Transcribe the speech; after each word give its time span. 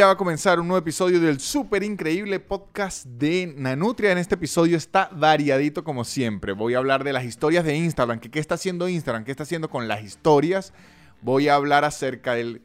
ya 0.00 0.06
va 0.06 0.12
a 0.12 0.16
comenzar 0.16 0.58
un 0.58 0.66
nuevo 0.66 0.78
episodio 0.78 1.20
del 1.20 1.40
súper 1.40 1.82
increíble 1.82 2.40
podcast 2.40 3.04
de 3.04 3.52
Nanutria. 3.54 4.12
En 4.12 4.16
este 4.16 4.34
episodio 4.34 4.78
está 4.78 5.10
variadito 5.12 5.84
como 5.84 6.04
siempre. 6.04 6.54
Voy 6.54 6.72
a 6.72 6.78
hablar 6.78 7.04
de 7.04 7.12
las 7.12 7.26
historias 7.26 7.66
de 7.66 7.76
Instagram, 7.76 8.18
que 8.18 8.30
qué 8.30 8.38
está 8.38 8.54
haciendo 8.54 8.88
Instagram, 8.88 9.24
qué 9.24 9.30
está 9.30 9.42
haciendo 9.42 9.68
con 9.68 9.88
las 9.88 10.02
historias. 10.02 10.72
Voy 11.20 11.48
a 11.48 11.54
hablar 11.54 11.84
acerca 11.84 12.32
del 12.32 12.62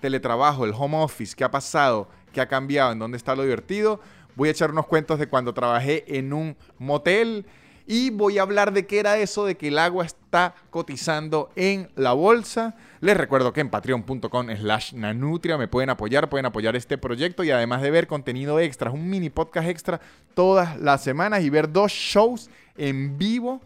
teletrabajo, 0.00 0.64
el 0.64 0.72
home 0.76 0.96
office, 0.96 1.36
qué 1.36 1.44
ha 1.44 1.52
pasado, 1.52 2.08
qué 2.32 2.40
ha 2.40 2.48
cambiado, 2.48 2.90
en 2.90 2.98
dónde 2.98 3.16
está 3.16 3.36
lo 3.36 3.44
divertido. 3.44 4.00
Voy 4.34 4.48
a 4.48 4.50
echar 4.50 4.72
unos 4.72 4.88
cuentos 4.88 5.20
de 5.20 5.28
cuando 5.28 5.54
trabajé 5.54 6.18
en 6.18 6.32
un 6.32 6.56
motel 6.80 7.46
y 7.86 8.10
voy 8.10 8.38
a 8.38 8.42
hablar 8.42 8.72
de 8.72 8.86
qué 8.86 9.00
era 9.00 9.18
eso 9.18 9.44
de 9.44 9.56
que 9.56 9.68
el 9.68 9.78
agua 9.78 10.04
está 10.04 10.54
cotizando 10.70 11.50
en 11.56 11.90
la 11.96 12.12
bolsa. 12.12 12.74
Les 13.00 13.16
recuerdo 13.16 13.52
que 13.52 13.60
en 13.60 13.70
patreon.com 13.70 14.46
slash 14.56 14.92
nanutria 14.94 15.58
me 15.58 15.68
pueden 15.68 15.90
apoyar, 15.90 16.28
pueden 16.28 16.46
apoyar 16.46 16.76
este 16.76 16.98
proyecto 16.98 17.44
y 17.44 17.50
además 17.50 17.82
de 17.82 17.90
ver 17.90 18.06
contenido 18.06 18.60
extra, 18.60 18.90
un 18.90 19.08
mini 19.08 19.30
podcast 19.30 19.68
extra 19.68 20.00
todas 20.34 20.78
las 20.80 21.02
semanas 21.02 21.42
y 21.42 21.50
ver 21.50 21.72
dos 21.72 21.92
shows 21.92 22.50
en 22.76 23.18
vivo 23.18 23.60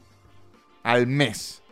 al 0.83 1.07
mes. 1.07 1.63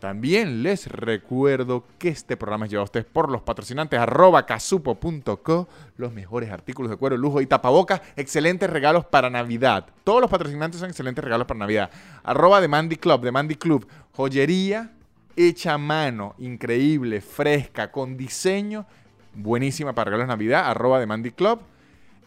También 0.00 0.62
les 0.62 0.86
recuerdo 0.86 1.84
que 1.98 2.08
este 2.08 2.38
programa 2.38 2.64
es 2.64 2.70
llevado 2.70 2.84
a 2.84 2.84
ustedes 2.84 3.04
por 3.04 3.30
los 3.30 3.42
patrocinantes 3.42 4.00
arroba 4.00 4.46
casupo.co, 4.46 5.68
los 5.98 6.12
mejores 6.12 6.50
artículos 6.50 6.90
de 6.90 6.96
cuero, 6.96 7.18
lujo 7.18 7.42
y 7.42 7.46
tapabocas, 7.46 8.00
excelentes 8.16 8.70
regalos 8.70 9.04
para 9.04 9.28
Navidad. 9.28 9.86
Todos 10.02 10.22
los 10.22 10.30
patrocinantes 10.30 10.80
son 10.80 10.88
excelentes 10.88 11.22
regalos 11.22 11.46
para 11.46 11.60
Navidad. 11.60 11.90
Arroba 12.22 12.62
de 12.62 12.68
Mandy 12.68 12.96
Club, 12.96 13.20
de 13.20 13.30
Mandy 13.30 13.56
Club, 13.56 13.86
joyería 14.16 14.90
hecha 15.36 15.74
a 15.74 15.78
mano, 15.78 16.34
increíble, 16.38 17.20
fresca, 17.20 17.92
con 17.92 18.16
diseño, 18.16 18.86
buenísima 19.34 19.92
para 19.92 20.06
regalos 20.06 20.28
de 20.28 20.32
Navidad, 20.32 20.70
arroba 20.70 20.98
de 20.98 21.06
Mandy 21.06 21.30
Club. 21.30 21.60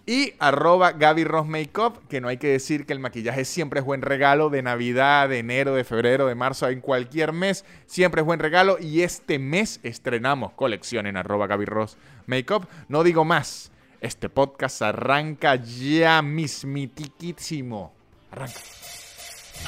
Y 0.06 0.34
arroba 0.40 0.92
Gaby 0.92 1.24
Ross 1.24 1.48
Makeup, 1.48 2.06
que 2.10 2.20
no 2.20 2.28
hay 2.28 2.38
que 2.38 2.48
decir 2.48 2.86
que 2.86 2.92
el 2.92 3.00
maquillaje 3.00 3.46
siempre 3.46 3.80
es 3.80 3.86
buen 3.86 4.02
regalo 4.02 4.50
de 4.50 4.62
Navidad, 4.62 5.30
de 5.30 5.40
enero, 5.40 5.76
de 5.76 5.86
febrero, 5.86 6.28
de 6.28 6.36
marzo, 6.36 6.68
en 6.68 6.82
cualquier 6.82 7.32
mes, 7.32 7.64
siempre 7.86 8.20
es 8.20 8.26
buen 8.26 8.40
regalo. 8.40 8.78
Y 8.82 9.02
este 9.04 9.40
mes 9.40 9.80
estrenamos 9.82 10.52
colección 10.54 11.08
en 11.08 11.16
arroba 11.16 11.48
Gaby 11.48 11.66
Ross 11.66 11.98
Makeup. 12.26 12.68
No 12.90 13.04
digo 13.04 13.24
más, 13.24 13.72
este 14.02 14.28
podcast 14.28 14.82
arranca 14.82 15.56
ya 15.56 16.22
mismitiquísimo. 16.22 17.94
Arranca. 18.30 18.60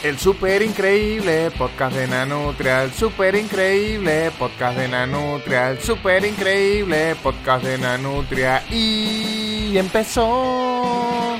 El 0.03 0.17
super 0.17 0.61
increíble 0.61 1.52
podcast 1.58 1.95
de 1.95 2.08
Nanutria, 2.08 2.83
el 2.83 2.91
super 2.91 3.36
increíble 3.36 4.31
podcast 4.38 4.77
de 4.77 4.88
Nanutria, 4.88 5.72
el 5.72 5.80
super 5.80 6.25
increíble 6.25 7.16
podcast 7.22 7.66
de 7.66 7.77
Nanutria 7.77 8.64
y 8.72 9.77
empezó. 9.77 11.38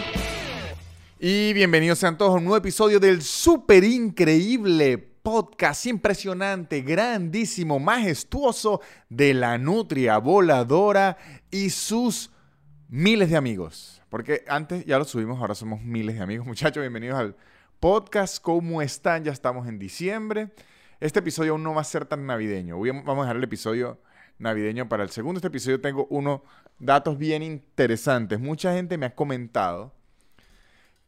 Y 1.20 1.54
bienvenidos 1.54 2.00
sean 2.00 2.18
todos 2.18 2.32
a 2.32 2.38
un 2.38 2.44
nuevo 2.44 2.58
episodio 2.58 3.00
del 3.00 3.22
super 3.22 3.84
increíble 3.84 4.98
podcast 4.98 5.88
impresionante, 5.88 6.82
grandísimo, 6.82 7.80
majestuoso 7.80 8.80
de 9.10 9.34
la 9.34 9.58
Nutria 9.58 10.20
voladora 10.20 11.18
y 11.50 11.72
sus 11.72 12.30
miles 12.90 13.30
de 13.32 13.38
amigos. 13.38 14.02
Porque 14.10 14.44
antes 14.48 14.86
ya 14.86 15.00
lo 15.00 15.06
subimos, 15.06 15.40
ahora 15.40 15.56
somos 15.56 15.82
miles 15.82 16.16
de 16.16 16.22
amigos. 16.22 16.46
Muchachos, 16.46 16.82
bienvenidos 16.82 17.20
al 17.20 17.36
podcast. 17.86 18.42
¿Cómo 18.42 18.82
están? 18.82 19.24
Ya 19.26 19.32
estamos 19.32 19.68
en 19.68 19.78
diciembre. 19.78 20.50
Este 21.00 21.20
episodio 21.20 21.52
aún 21.52 21.62
no 21.62 21.76
va 21.76 21.82
a 21.82 21.84
ser 21.84 22.08
tan 22.08 22.26
navideño. 22.26 22.80
vamos 22.80 23.20
a 23.20 23.22
dejar 23.22 23.36
el 23.36 23.44
episodio 23.44 24.00
navideño 24.40 24.90
para 24.90 25.04
el 25.04 25.10
segundo. 25.10 25.38
Este 25.38 25.50
episodio 25.50 25.80
tengo 25.80 26.08
unos 26.10 26.42
datos 26.80 27.20
bien 27.20 27.44
interesantes. 27.44 28.40
Mucha 28.40 28.74
gente 28.74 28.98
me 28.98 29.06
ha 29.06 29.14
comentado 29.14 29.94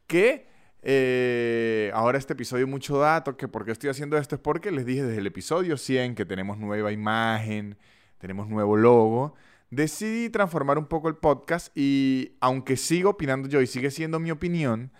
que 0.06 0.46
eh, 0.82 1.90
ahora 1.94 2.16
este 2.16 2.34
episodio 2.34 2.68
mucho 2.68 2.96
dato, 2.98 3.36
que 3.36 3.48
por 3.48 3.64
qué 3.64 3.72
estoy 3.72 3.90
haciendo 3.90 4.16
esto 4.16 4.36
es 4.36 4.40
porque 4.40 4.70
les 4.70 4.86
dije 4.86 5.02
desde 5.02 5.18
el 5.18 5.26
episodio 5.26 5.76
100 5.76 6.14
que 6.14 6.26
tenemos 6.26 6.58
nueva 6.58 6.92
imagen, 6.92 7.76
tenemos 8.18 8.46
nuevo 8.48 8.76
logo. 8.76 9.34
Decidí 9.70 10.30
transformar 10.30 10.78
un 10.78 10.86
poco 10.86 11.08
el 11.08 11.16
podcast 11.16 11.76
y 11.76 12.36
aunque 12.38 12.76
sigo 12.76 13.10
opinando 13.10 13.48
yo 13.48 13.60
y 13.62 13.66
sigue 13.66 13.90
siendo 13.90 14.20
mi 14.20 14.30
opinión, 14.30 14.92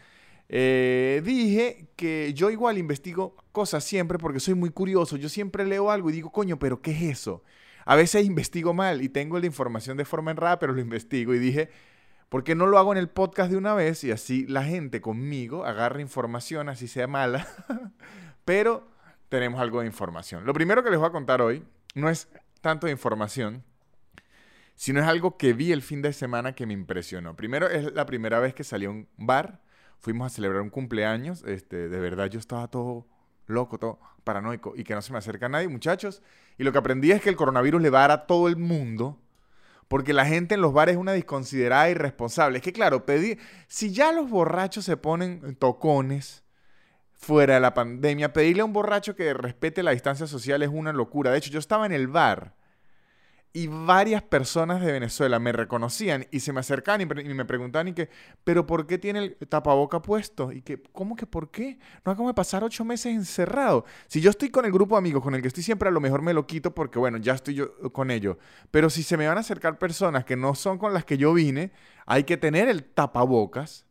eh, 0.48 1.20
dije 1.24 1.90
que 1.96 2.32
yo 2.34 2.50
igual 2.50 2.78
investigo 2.78 3.36
cosas 3.52 3.84
siempre 3.84 4.18
porque 4.18 4.40
soy 4.40 4.54
muy 4.54 4.70
curioso. 4.70 5.16
Yo 5.16 5.28
siempre 5.28 5.66
leo 5.66 5.90
algo 5.90 6.10
y 6.10 6.14
digo, 6.14 6.30
coño, 6.30 6.58
pero 6.58 6.80
¿qué 6.80 6.92
es 6.92 7.02
eso? 7.02 7.42
A 7.84 7.96
veces 7.96 8.24
investigo 8.24 8.74
mal 8.74 9.02
y 9.02 9.08
tengo 9.08 9.38
la 9.38 9.46
información 9.46 9.96
de 9.96 10.04
forma 10.04 10.30
errada, 10.30 10.58
pero 10.58 10.72
lo 10.72 10.80
investigo 10.80 11.34
y 11.34 11.38
dije, 11.38 11.70
¿por 12.28 12.44
qué 12.44 12.54
no 12.54 12.66
lo 12.66 12.78
hago 12.78 12.92
en 12.92 12.98
el 12.98 13.08
podcast 13.08 13.50
de 13.50 13.56
una 13.56 13.74
vez? 13.74 14.04
Y 14.04 14.10
así 14.10 14.46
la 14.46 14.64
gente 14.64 15.00
conmigo 15.00 15.64
agarra 15.64 16.00
información, 16.00 16.68
así 16.68 16.88
sea 16.88 17.06
mala, 17.06 17.46
pero 18.44 18.88
tenemos 19.28 19.60
algo 19.60 19.80
de 19.80 19.86
información. 19.86 20.44
Lo 20.44 20.52
primero 20.52 20.82
que 20.82 20.90
les 20.90 20.98
voy 20.98 21.08
a 21.08 21.12
contar 21.12 21.42
hoy 21.42 21.64
no 21.94 22.08
es 22.08 22.28
tanto 22.60 22.86
de 22.86 22.92
información, 22.92 23.64
sino 24.74 25.00
es 25.00 25.06
algo 25.06 25.36
que 25.36 25.52
vi 25.52 25.72
el 25.72 25.82
fin 25.82 26.02
de 26.02 26.12
semana 26.12 26.54
que 26.54 26.66
me 26.66 26.72
impresionó. 26.72 27.36
Primero, 27.36 27.68
es 27.68 27.92
la 27.92 28.06
primera 28.06 28.38
vez 28.38 28.54
que 28.54 28.64
salí 28.64 28.86
a 28.86 28.90
un 28.90 29.08
bar 29.16 29.60
fuimos 29.98 30.26
a 30.26 30.34
celebrar 30.34 30.62
un 30.62 30.70
cumpleaños, 30.70 31.44
este, 31.44 31.88
de 31.88 32.00
verdad 32.00 32.26
yo 32.26 32.38
estaba 32.38 32.68
todo 32.68 33.06
loco, 33.46 33.78
todo 33.78 33.98
paranoico 34.24 34.74
y 34.76 34.84
que 34.84 34.94
no 34.94 35.02
se 35.02 35.12
me 35.12 35.18
acerca 35.18 35.48
nadie, 35.48 35.68
muchachos. 35.68 36.22
Y 36.58 36.64
lo 36.64 36.72
que 36.72 36.78
aprendí 36.78 37.12
es 37.12 37.22
que 37.22 37.30
el 37.30 37.36
coronavirus 37.36 37.82
le 37.82 37.90
va 37.90 37.98
a 37.98 38.08
dar 38.08 38.10
a 38.10 38.26
todo 38.26 38.48
el 38.48 38.56
mundo 38.56 39.20
porque 39.88 40.12
la 40.12 40.26
gente 40.26 40.54
en 40.54 40.60
los 40.60 40.72
bares 40.72 40.94
es 40.94 41.00
una 41.00 41.12
desconsiderada 41.12 41.88
irresponsable. 41.88 42.58
Es 42.58 42.64
que 42.64 42.72
claro, 42.72 43.06
pedir, 43.06 43.38
si 43.66 43.92
ya 43.92 44.12
los 44.12 44.28
borrachos 44.28 44.84
se 44.84 44.98
ponen 44.98 45.56
tocones 45.56 46.44
fuera 47.14 47.54
de 47.54 47.60
la 47.60 47.74
pandemia, 47.74 48.32
pedirle 48.32 48.62
a 48.62 48.66
un 48.66 48.72
borracho 48.72 49.16
que 49.16 49.32
respete 49.32 49.82
la 49.82 49.92
distancia 49.92 50.26
social 50.26 50.62
es 50.62 50.68
una 50.68 50.92
locura. 50.92 51.30
De 51.30 51.38
hecho, 51.38 51.50
yo 51.50 51.58
estaba 51.58 51.86
en 51.86 51.92
el 51.92 52.06
bar 52.06 52.54
y 53.52 53.66
varias 53.66 54.22
personas 54.22 54.80
de 54.80 54.92
Venezuela 54.92 55.38
me 55.38 55.52
reconocían 55.52 56.26
y 56.30 56.40
se 56.40 56.52
me 56.52 56.60
acercaban 56.60 57.00
y, 57.00 57.06
me 57.06 57.44
preguntaban 57.44 57.88
y 57.88 57.92
que, 57.92 58.10
pero 58.44 58.66
¿por 58.66 58.86
qué 58.86 58.98
tiene 58.98 59.20
el 59.20 59.36
tapaboca 59.48 60.02
puesto? 60.02 60.52
Y 60.52 60.62
que, 60.62 60.82
¿cómo 60.92 61.16
que 61.16 61.26
por 61.26 61.50
qué? 61.50 61.78
No 62.04 62.12
acabo 62.12 62.28
de 62.28 62.34
pasar 62.34 62.62
ocho 62.62 62.84
meses 62.84 63.14
encerrado. 63.14 63.84
Si 64.06 64.20
yo 64.20 64.30
estoy 64.30 64.50
con 64.50 64.64
el 64.64 64.72
grupo 64.72 64.94
de 64.94 64.98
amigos 64.98 65.22
con 65.22 65.34
el 65.34 65.42
que 65.42 65.48
estoy 65.48 65.62
siempre, 65.62 65.88
a 65.88 65.92
lo 65.92 66.00
mejor 66.00 66.22
me 66.22 66.34
lo 66.34 66.46
quito 66.46 66.74
porque, 66.74 66.98
bueno, 66.98 67.18
ya 67.18 67.34
estoy 67.34 67.54
yo 67.54 67.92
con 67.92 68.10
ellos. 68.10 68.36
Pero 68.70 68.90
si 68.90 69.02
se 69.02 69.16
me 69.16 69.26
van 69.26 69.38
a 69.38 69.40
acercar 69.40 69.78
personas 69.78 70.24
que 70.24 70.36
no 70.36 70.54
son 70.54 70.78
con 70.78 70.92
las 70.92 71.04
que 71.04 71.16
yo 71.16 71.32
vine, 71.32 71.72
hay 72.06 72.24
que 72.24 72.36
tener 72.36 72.68
el 72.68 72.84
tapabocas 72.84 73.86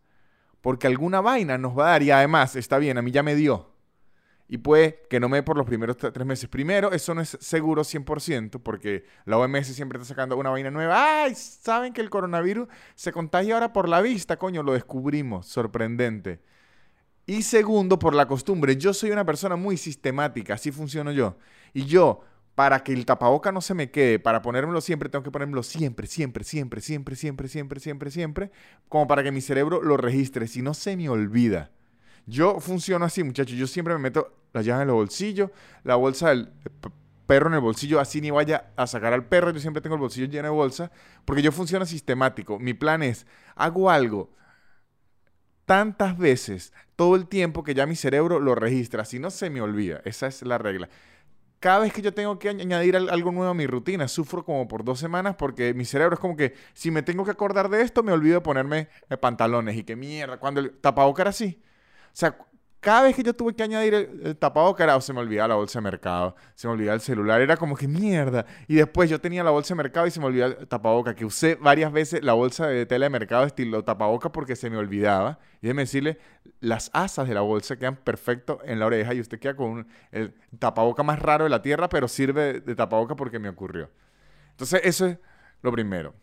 porque 0.61 0.87
alguna 0.87 1.21
vaina 1.21 1.57
nos 1.57 1.77
va 1.77 1.87
a 1.87 1.91
dar 1.91 2.03
y 2.03 2.11
además, 2.11 2.55
está 2.55 2.77
bien, 2.77 2.97
a 2.97 3.01
mí 3.01 3.11
ya 3.11 3.23
me 3.23 3.35
dio 3.35 3.76
y 4.49 4.59
puede 4.59 5.03
que 5.09 5.19
no 5.19 5.27
me 5.27 5.37
dé 5.37 5.43
por 5.43 5.57
los 5.57 5.65
primeros 5.65 5.97
tres 5.97 6.25
meses. 6.25 6.47
Primero, 6.47 6.91
eso 6.91 7.13
no 7.13 7.21
es 7.21 7.37
seguro 7.41 7.83
100% 7.83 8.61
porque 8.63 9.05
la 9.25 9.37
OMS 9.37 9.67
siempre 9.67 9.97
está 9.99 10.07
sacando 10.07 10.37
una 10.37 10.49
vaina 10.49 10.71
nueva. 10.71 11.23
¡Ay! 11.23 11.35
¿Saben 11.35 11.91
que 11.91 12.01
el 12.01 12.09
coronavirus 12.09 12.69
se 12.95 13.11
contagia 13.11 13.55
ahora 13.55 13.73
por 13.73 13.89
la 13.89 13.99
vista? 14.01 14.37
Coño, 14.37 14.63
lo 14.63 14.73
descubrimos. 14.73 15.47
Sorprendente. 15.47 16.39
Y 17.25 17.41
segundo, 17.41 17.99
por 17.99 18.15
la 18.15 18.25
costumbre. 18.25 18.77
Yo 18.77 18.93
soy 18.93 19.11
una 19.11 19.25
persona 19.25 19.57
muy 19.57 19.75
sistemática, 19.75 20.53
así 20.53 20.71
funciono 20.71 21.11
yo. 21.11 21.37
Y 21.73 21.85
yo, 21.85 22.21
para 22.55 22.83
que 22.85 22.93
el 22.93 23.05
tapaboca 23.05 23.51
no 23.51 23.59
se 23.59 23.73
me 23.73 23.91
quede, 23.91 24.17
para 24.17 24.41
ponérmelo 24.41 24.79
siempre, 24.79 25.09
tengo 25.09 25.23
que 25.23 25.31
ponérmelo 25.31 25.61
siempre, 25.61 26.07
siempre, 26.07 26.45
siempre, 26.45 26.79
siempre, 26.79 27.17
siempre, 27.17 27.49
siempre, 27.49 27.79
siempre, 27.81 28.11
siempre, 28.11 28.51
como 28.87 29.07
para 29.07 29.23
que 29.23 29.33
mi 29.33 29.41
cerebro 29.41 29.81
lo 29.81 29.97
registre. 29.97 30.47
Si 30.47 30.61
no, 30.61 30.73
se 30.73 30.95
me 30.95 31.09
olvida. 31.09 31.71
Yo 32.27 32.59
funciono 32.59 33.05
así, 33.05 33.23
muchachos. 33.23 33.57
Yo 33.57 33.65
siempre 33.65 33.93
me 33.95 33.99
meto 33.99 34.33
la 34.53 34.61
llave 34.61 34.83
en 34.83 34.89
el 34.89 34.95
bolsillo, 34.95 35.51
la 35.83 35.95
bolsa 35.95 36.29
del 36.29 36.49
perro 37.25 37.47
en 37.47 37.55
el 37.55 37.61
bolsillo, 37.61 37.99
así 37.99 38.21
ni 38.21 38.29
vaya 38.31 38.71
a 38.75 38.85
sacar 38.85 39.13
al 39.13 39.25
perro. 39.25 39.51
Yo 39.51 39.59
siempre 39.59 39.81
tengo 39.81 39.95
el 39.95 40.01
bolsillo 40.01 40.27
lleno 40.27 40.49
de 40.49 40.53
bolsa, 40.53 40.91
porque 41.25 41.41
yo 41.41 41.51
funciono 41.51 41.85
sistemático. 41.85 42.59
Mi 42.59 42.73
plan 42.73 43.01
es, 43.01 43.25
hago 43.55 43.89
algo 43.89 44.37
tantas 45.65 46.17
veces, 46.17 46.71
todo 46.95 47.17
el 47.17 47.27
tiempo 47.27 47.61
que 47.61 47.73
ya 47.73 47.85
mi 47.85 47.97
cerebro 47.97 48.39
lo 48.39 48.55
registra, 48.55 49.03
si 49.03 49.19
no 49.19 49.29
se 49.29 49.49
me 49.49 49.61
olvida. 49.61 50.01
Esa 50.05 50.27
es 50.27 50.41
la 50.41 50.57
regla. 50.57 50.87
Cada 51.59 51.79
vez 51.79 51.91
que 51.91 52.01
yo 52.01 52.13
tengo 52.13 52.39
que 52.39 52.49
añadir 52.49 52.95
algo 52.95 53.31
nuevo 53.31 53.51
a 53.51 53.53
mi 53.53 53.67
rutina, 53.67 54.07
sufro 54.07 54.45
como 54.45 54.67
por 54.67 54.85
dos 54.85 54.99
semanas 54.99 55.35
porque 55.35 55.73
mi 55.73 55.83
cerebro 55.83 56.13
es 56.13 56.19
como 56.21 56.37
que 56.37 56.53
si 56.73 56.89
me 56.89 57.03
tengo 57.03 57.25
que 57.25 57.31
acordar 57.31 57.67
de 57.69 57.81
esto, 57.81 58.03
me 58.03 58.13
olvido 58.13 58.35
de 58.35 58.41
ponerme 58.41 58.89
eh, 59.09 59.17
pantalones 59.17 59.75
y 59.75 59.83
que 59.83 59.95
mierda, 59.95 60.37
cuando 60.37 60.61
el 60.61 60.71
tapabocas 60.71 61.23
era 61.23 61.29
así. 61.31 61.61
O 62.07 62.15
sea, 62.19 62.37
cada 62.79 63.03
vez 63.03 63.15
que 63.15 63.23
yo 63.23 63.33
tuve 63.33 63.53
que 63.53 63.63
añadir 63.63 63.93
el, 63.93 64.37
tapabocas, 64.37 65.03
se 65.03 65.11
me 65.11 65.19
olvidaba 65.19 65.49
la 65.49 65.55
bolsa 65.55 65.79
de 65.79 65.83
mercado, 65.83 66.35
se 66.55 66.67
me 66.67 66.73
olvidaba 66.73 66.95
el 66.95 67.01
celular, 67.01 67.41
era 67.41 67.57
como 67.57 67.75
que 67.75 67.87
mierda. 67.87 68.45
Y 68.67 68.75
después 68.75 69.09
yo 69.09 69.19
tenía 69.19 69.43
la 69.43 69.51
bolsa 69.51 69.73
de 69.73 69.77
mercado 69.77 70.07
y 70.07 70.11
se 70.11 70.19
me 70.19 70.27
olvidaba 70.27 70.53
el 70.53 70.67
tapabocas, 70.67 71.15
que 71.15 71.25
usé 71.25 71.55
varias 71.55 71.91
veces 71.91 72.23
la 72.23 72.33
bolsa 72.33 72.67
de 72.67 72.85
tela 72.85 73.07
de 73.07 73.09
mercado 73.09 73.45
estilo 73.45 73.83
tapabocas 73.83 74.31
porque 74.31 74.55
se 74.55 74.69
me 74.69 74.77
olvidaba. 74.77 75.39
Y 75.61 75.67
déjeme 75.67 75.81
decirle, 75.81 76.19
las 76.59 76.89
asas 76.93 77.27
de 77.27 77.33
la 77.33 77.41
bolsa 77.41 77.77
quedan 77.77 77.97
perfecto 77.97 78.59
en 78.63 78.79
la 78.79 78.85
oreja 78.85 79.13
y 79.13 79.21
usted 79.21 79.39
queda 79.39 79.55
con 79.55 79.87
el 80.11 80.35
tapabocas 80.59 81.05
más 81.05 81.19
raro 81.19 81.45
de 81.45 81.49
la 81.49 81.61
tierra, 81.61 81.89
pero 81.89 82.07
sirve 82.07 82.53
de, 82.53 82.61
de 82.61 82.75
tapabocas 82.75 83.17
porque 83.17 83.39
me 83.39 83.49
ocurrió. 83.49 83.89
Entonces, 84.51 84.81
eso 84.83 85.07
es 85.07 85.17
lo 85.61 85.71
primero. 85.71 86.13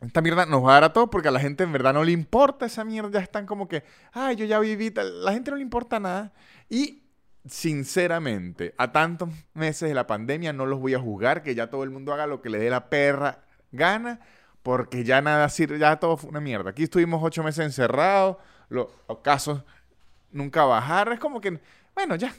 Esta 0.00 0.22
mierda 0.22 0.46
nos 0.46 0.64
va 0.64 0.70
a 0.70 0.74
dar 0.74 0.84
a 0.84 0.92
todos 0.92 1.10
porque 1.10 1.28
a 1.28 1.30
la 1.30 1.40
gente 1.40 1.64
en 1.64 1.72
verdad 1.72 1.92
no 1.92 2.04
le 2.04 2.12
importa 2.12 2.66
esa 2.66 2.84
mierda. 2.84 3.10
Ya 3.10 3.20
están 3.20 3.46
como 3.46 3.68
que, 3.68 3.84
ay, 4.12 4.36
yo 4.36 4.46
ya 4.46 4.58
viví. 4.58 4.92
La 4.94 5.32
gente 5.32 5.50
no 5.50 5.58
le 5.58 5.62
importa 5.62 6.00
nada. 6.00 6.32
Y 6.70 7.02
sinceramente, 7.46 8.74
a 8.78 8.92
tantos 8.92 9.28
meses 9.52 9.88
de 9.88 9.94
la 9.94 10.06
pandemia 10.06 10.52
no 10.52 10.64
los 10.64 10.80
voy 10.80 10.94
a 10.94 10.98
juzgar. 10.98 11.42
Que 11.42 11.54
ya 11.54 11.68
todo 11.68 11.84
el 11.84 11.90
mundo 11.90 12.14
haga 12.14 12.26
lo 12.26 12.40
que 12.40 12.48
le 12.48 12.58
dé 12.58 12.70
la 12.70 12.88
perra 12.88 13.40
gana. 13.72 14.20
Porque 14.62 15.04
ya 15.04 15.20
nada 15.20 15.48
sirve, 15.48 15.78
ya 15.78 15.96
todo 15.96 16.16
fue 16.16 16.30
una 16.30 16.40
mierda. 16.40 16.70
Aquí 16.70 16.84
estuvimos 16.84 17.20
ocho 17.22 17.42
meses 17.42 17.66
encerrados. 17.66 18.38
Los, 18.70 18.88
casos 19.22 19.62
nunca 20.30 20.64
bajaron. 20.64 21.12
Es 21.12 21.20
como 21.20 21.42
que, 21.42 21.60
bueno, 21.94 22.16
ya, 22.16 22.34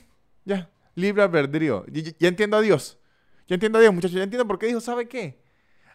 ya. 0.46 0.68
Libre 0.96 1.22
albedrío. 1.22 1.86
Ya, 1.88 2.12
ya 2.18 2.28
entiendo 2.28 2.58
a 2.58 2.62
Dios. 2.62 2.98
Ya 3.48 3.54
entiendo 3.54 3.78
a 3.78 3.81
Dios, 3.81 3.94
muchachos. 3.94 4.18
Ya 4.18 4.24
entiendo 4.24 4.48
por 4.48 4.58
qué 4.58 4.66
dijo, 4.66 4.81
¿sabe 4.81 5.08
qué? 5.08 5.40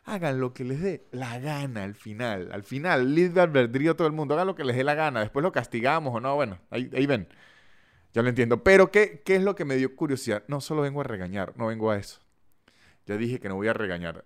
Hagan 0.07 0.41
lo 0.41 0.55
que 0.55 0.65
les 0.65 0.81
dé 0.81 1.07
la 1.11 1.39
gana 1.39 1.85
al 1.85 1.95
final. 1.95 2.51
Al 2.53 2.63
final, 2.63 3.15
libre 3.15 3.43
albedrío 3.43 3.97
todo 3.97 4.07
el 4.07 4.13
mundo, 4.13 4.35
hagan 4.35 4.47
lo 4.47 4.55
que 4.55 4.65
les 4.65 4.77
dé 4.77 4.85
la 4.85 4.95
gana. 4.95 5.21
Después 5.21 5.43
lo 5.43 5.53
castigamos 5.53 6.15
o 6.15 6.21
no, 6.21 6.35
bueno, 6.37 6.59
ahí, 6.71 7.07
ven. 7.07 7.29
Ya 8.15 8.23
lo 8.23 8.29
entiendo. 8.29 8.63
Pero 8.63 8.91
¿qué, 8.91 9.23
¿qué 9.25 9.37
es 9.37 9.43
lo 9.43 9.55
que 9.55 9.65
me 9.65 9.77
dio 9.77 9.95
curiosidad? 9.95 10.45
No 10.49 10.61
solo 10.61 10.83
vengo 10.83 11.01
a 11.01 11.05
regañar, 11.05 11.53
no 11.57 11.67
vengo 11.67 11.91
a 11.91 11.99
eso. 11.99 12.21
Ya 13.05 13.17
dije 13.17 13.41
que 13.41 13.49
no 13.49 13.57
voy 13.57 13.69
a 13.69 13.73
regañar. 13.73 14.25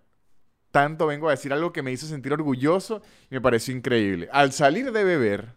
Tanto 0.69 1.07
vengo 1.07 1.27
a 1.27 1.31
decir 1.31 1.51
algo 1.51 1.73
que 1.73 1.81
me 1.81 1.91
hizo 1.91 2.05
sentir 2.05 2.31
orgulloso 2.31 3.01
y 3.29 3.35
me 3.35 3.41
pareció 3.41 3.75
increíble. 3.75 4.29
Al 4.31 4.53
salir 4.53 4.91
de 4.91 5.03
beber, 5.03 5.49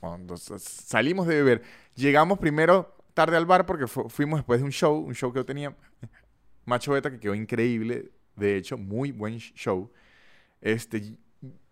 cuando 0.00 0.36
salimos 0.36 1.26
de 1.26 1.36
beber, 1.36 1.62
llegamos 1.94 2.38
primero 2.38 2.96
tarde 3.14 3.36
al 3.36 3.46
bar 3.46 3.66
porque 3.66 3.86
fuimos 3.86 4.40
después 4.40 4.60
de 4.60 4.66
un 4.66 4.72
show, 4.72 4.96
un 4.96 5.14
show 5.14 5.32
que 5.32 5.38
yo 5.38 5.46
tenía, 5.46 5.74
Macho 6.66 6.92
Beta, 6.92 7.10
que 7.10 7.18
quedó 7.18 7.34
increíble 7.34 8.10
de 8.36 8.56
hecho, 8.56 8.78
muy 8.78 9.12
buen 9.12 9.38
show. 9.38 9.90
Este, 10.60 11.16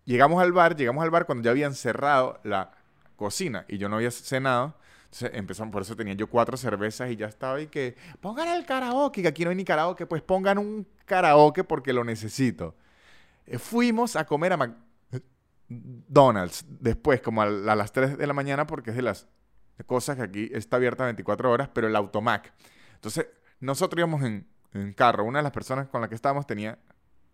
llegamos 0.05 0.41
al 0.41 0.51
bar, 0.51 0.75
llegamos 0.75 1.03
al 1.03 1.11
bar 1.11 1.25
cuando 1.25 1.43
ya 1.43 1.51
habían 1.51 1.75
cerrado 1.75 2.39
la 2.43 2.71
cocina 3.15 3.65
y 3.67 3.77
yo 3.77 3.89
no 3.89 3.97
había 3.97 4.11
cenado. 4.11 4.75
Entonces 5.05 5.31
empezamos, 5.33 5.71
por 5.71 5.81
eso 5.81 5.95
tenía 5.95 6.13
yo 6.13 6.27
cuatro 6.27 6.55
cervezas 6.55 7.09
y 7.09 7.15
ya 7.15 7.27
estaba 7.27 7.59
y 7.59 7.67
que 7.67 7.95
pongan 8.21 8.47
el 8.49 8.65
karaoke, 8.65 9.23
que 9.23 9.27
aquí 9.27 9.43
no 9.43 9.49
hay 9.49 9.55
ni 9.55 9.65
karaoke, 9.65 10.05
pues 10.05 10.21
pongan 10.21 10.57
un 10.59 10.87
karaoke 11.05 11.63
porque 11.63 11.93
lo 11.93 12.03
necesito. 12.03 12.75
Eh, 13.47 13.57
fuimos 13.57 14.15
a 14.15 14.25
comer 14.25 14.53
a 14.53 14.57
McDonald's 15.67 16.63
después, 16.67 17.21
como 17.21 17.41
a, 17.41 17.45
a, 17.45 17.75
las 17.75 17.91
3 17.91 18.17
de 18.19 18.27
la 18.27 18.33
mañana, 18.33 18.67
porque 18.67 18.91
es 18.91 18.95
de 18.95 19.01
las 19.01 19.27
cosas 19.87 20.17
que 20.17 20.23
aquí 20.23 20.49
está 20.53 20.75
abierta 20.75 21.05
24 21.05 21.51
horas, 21.51 21.69
pero 21.73 21.87
el 21.87 21.95
automac. 21.95 22.53
Entonces, 22.93 23.27
nosotros 23.59 23.99
íbamos 23.99 24.23
en 24.23 24.47
en 24.73 24.93
carro. 24.93 25.23
Una 25.23 25.39
de 25.39 25.43
las 25.43 25.51
personas 25.51 25.87
con 25.87 26.01
la 26.01 26.09
que 26.09 26.15
estábamos 26.15 26.47
tenía 26.47 26.77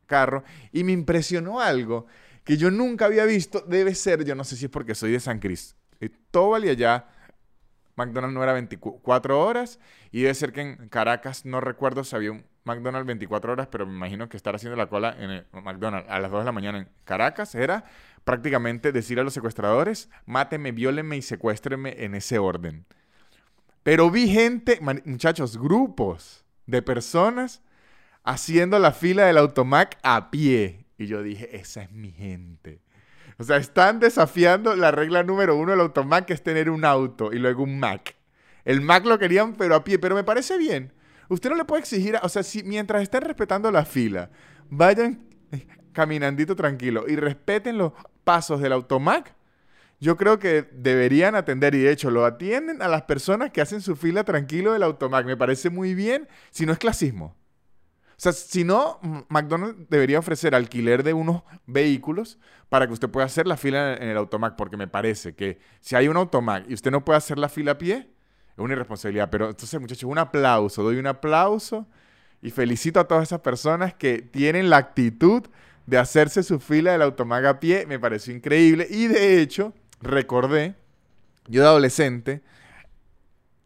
carro 0.06 0.44
y 0.72 0.84
me 0.84 0.92
impresionó 0.92 1.60
algo 1.60 2.06
que 2.44 2.58
yo 2.58 2.72
nunca 2.72 3.06
había 3.06 3.26
visto. 3.26 3.62
Debe 3.62 3.96
ser, 3.96 4.24
yo 4.24 4.36
no 4.36 4.44
sé 4.44 4.56
si 4.56 4.66
es 4.66 4.72
porque 4.72 4.96
soy 4.96 5.12
de 5.12 5.20
San 5.20 5.40
Cristóbal 5.40 6.66
y 6.66 6.70
allá 6.70 7.08
McDonald's 7.96 8.36
no 8.36 8.44
era 8.44 8.54
24 8.54 9.40
horas 9.40 9.80
y 10.12 10.22
debe 10.22 10.34
ser 10.34 10.52
que 10.52 10.62
en 10.62 10.90
Caracas 10.90 11.46
no 11.46 11.62
recuerdo 11.62 12.04
si 12.04 12.16
había 12.16 12.32
un 12.32 12.46
McDonald's 12.66 13.08
24 13.08 13.54
horas, 13.54 13.68
pero 13.68 13.86
me 13.86 13.94
imagino 13.94 14.28
que 14.28 14.38
estar 14.38 14.56
haciendo 14.56 14.76
la 14.76 14.88
cola 14.88 15.16
en 15.20 15.30
el 15.30 15.46
McDonald's 15.52 16.10
a 16.10 16.20
las 16.20 16.32
2 16.32 16.42
de 16.42 16.46
la 16.46 16.52
mañana 16.52 16.80
en 16.80 16.90
Caracas 17.04 17.54
era 17.56 17.86
prácticamente 18.24 18.92
decir 18.92 19.20
a 19.20 19.24
los 19.24 19.34
secuestradores, 19.34 20.10
máteme, 20.26 20.72
viólenme 20.72 21.18
y 21.18 21.22
secuéstrenme 21.22 22.04
en 22.04 22.16
ese 22.16 22.40
orden. 22.40 22.86
Pero 23.84 24.10
vi 24.10 24.28
gente, 24.28 24.80
muchachos, 25.06 25.60
grupos 25.60 26.45
de 26.66 26.82
personas 26.82 27.62
haciendo 28.24 28.80
la 28.80 28.92
fila 28.92 29.26
del 29.26 29.38
automac 29.38 29.98
a 30.04 30.32
pie. 30.32 30.86
Y 30.98 31.08
yo 31.08 31.22
dije, 31.24 31.56
esa 31.58 31.84
es 31.84 31.92
mi 31.92 32.12
gente. 32.12 32.82
O 33.38 33.44
sea, 33.44 33.58
están 33.58 34.00
desafiando 34.00 34.76
la 34.76 34.92
regla 34.92 35.24
número 35.24 35.56
uno 35.56 35.72
del 35.72 35.82
automac, 35.82 36.26
que 36.26 36.34
es 36.34 36.44
tener 36.44 36.70
un 36.70 36.86
auto 36.86 37.34
y 37.34 37.40
luego 37.40 37.64
un 37.64 37.80
Mac. 37.80 38.16
El 38.64 38.82
Mac 38.82 39.06
lo 39.06 39.20
querían, 39.20 39.54
pero 39.54 39.76
a 39.76 39.84
pie. 39.84 40.00
Pero 40.00 40.16
me 40.16 40.24
parece 40.24 40.58
bien. 40.58 40.94
Usted 41.28 41.50
no 41.50 41.56
le 41.56 41.66
puede 41.66 41.82
exigir, 41.82 42.18
o 42.22 42.30
sea, 42.30 42.44
si 42.44 42.64
mientras 42.64 43.02
estén 43.02 43.22
respetando 43.22 43.72
la 43.72 43.84
fila, 43.86 44.30
vayan 44.70 45.28
caminandito 45.92 46.56
tranquilo 46.56 47.06
y 47.08 47.16
respeten 47.16 47.78
los 47.78 47.94
pasos 48.24 48.62
del 48.62 48.74
automac, 48.74 49.34
yo 50.00 50.18
creo 50.18 50.40
que 50.40 50.68
deberían 50.74 51.36
atender, 51.36 51.76
y 51.76 51.80
de 51.80 51.92
hecho 51.92 52.12
lo 52.12 52.26
atienden 52.26 52.82
a 52.82 52.88
las 52.88 53.04
personas 53.04 53.52
que 53.52 53.62
hacen 53.62 53.82
su 53.82 53.96
fila 53.96 54.24
tranquilo 54.24 54.74
del 54.74 54.84
automac. 54.84 55.26
Me 55.26 55.38
parece 55.38 55.70
muy 55.70 55.96
bien, 55.96 56.28
si 56.52 56.66
no 56.66 56.74
es 56.74 56.80
clasismo. 56.80 57.36
O 58.18 58.20
sea, 58.20 58.32
si 58.32 58.64
no, 58.64 59.00
McDonald's 59.28 59.90
debería 59.90 60.20
ofrecer 60.20 60.56
alquiler 60.56 61.04
de 61.04 61.14
unos 61.14 61.44
vehículos 61.66 62.40
para 62.70 62.88
que 62.88 62.94
usted 62.94 63.10
pueda 63.10 63.26
hacer 63.26 63.46
la 63.46 63.58
fila 63.58 63.96
en 63.96 64.08
el 64.08 64.18
automac, 64.18 64.56
porque 64.56 64.78
me 64.78 64.88
parece 64.88 65.36
que 65.36 65.60
si 65.82 65.96
hay 65.96 66.08
un 66.08 66.16
automac 66.16 66.66
y 66.70 66.74
usted 66.74 66.92
no 66.92 67.04
puede 67.04 67.18
hacer 67.18 67.38
la 67.38 67.50
fila 67.50 67.72
a 67.72 67.78
pie, 67.78 68.10
es 68.52 68.58
una 68.58 68.74
irresponsabilidad. 68.74 69.30
Pero 69.30 69.50
entonces, 69.50 69.80
muchachos, 69.82 70.10
un 70.10 70.18
aplauso, 70.18 70.82
doy 70.82 70.98
un 70.98 71.08
aplauso 71.08 71.88
y 72.42 72.52
felicito 72.52 73.02
a 73.02 73.08
todas 73.08 73.24
esas 73.24 73.42
personas 73.42 73.94
que 73.94 74.22
tienen 74.22 74.70
la 74.70 74.78
actitud 74.78 75.44
de 75.86 75.98
hacerse 75.98 76.42
su 76.42 76.60
fila 76.60 76.94
del 76.94 77.02
automac 77.02 77.44
a 77.46 77.60
pie. 77.60 77.86
Me 77.86 78.00
pareció 78.00 78.34
increíble 78.34 78.88
y 78.90 79.08
de 79.08 79.42
hecho 79.42 79.74
recordé, 80.06 80.76
yo 81.48 81.62
de 81.62 81.68
adolescente, 81.68 82.42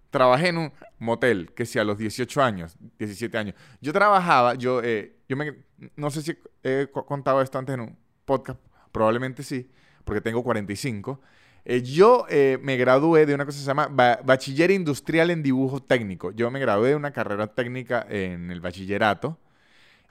trabajé 0.09 0.50
en 0.50 0.57
un 0.57 0.71
motel, 0.97 1.51
que 1.53 1.65
si 1.65 1.80
a 1.80 1.83
los 1.83 1.97
18 1.97 2.41
años, 2.41 2.75
17 2.97 3.38
años, 3.38 3.56
yo 3.81 3.94
trabajaba, 3.94 4.56
yo, 4.56 4.81
eh, 4.83 5.15
yo 5.27 5.38
me, 5.38 5.53
no 5.95 6.09
sé 6.09 6.21
si 6.21 6.38
he 6.63 6.88
contado 6.91 7.41
esto 7.41 7.57
antes 7.57 7.75
en 7.75 7.81
un 7.81 7.97
podcast, 8.25 8.59
probablemente 8.91 9.44
sí, 9.44 9.69
porque 10.03 10.21
tengo 10.21 10.44
45. 10.44 11.21
Eh, 11.65 11.81
yo 11.83 12.25
eh, 12.30 12.57
me 12.62 12.77
gradué 12.77 13.25
de 13.25 13.35
una 13.35 13.45
cosa 13.45 13.57
que 13.57 13.62
se 13.62 13.68
llama 13.68 13.88
Bachiller 14.24 14.71
Industrial 14.71 15.30
en 15.30 15.44
Dibujo 15.44 15.81
Técnico. 15.81 16.31
Yo 16.31 16.50
me 16.50 16.59
gradué 16.59 16.89
de 16.89 16.95
una 16.95 17.12
carrera 17.12 17.47
técnica 17.47 18.06
en 18.09 18.50
el 18.50 18.62
bachillerato 18.62 19.38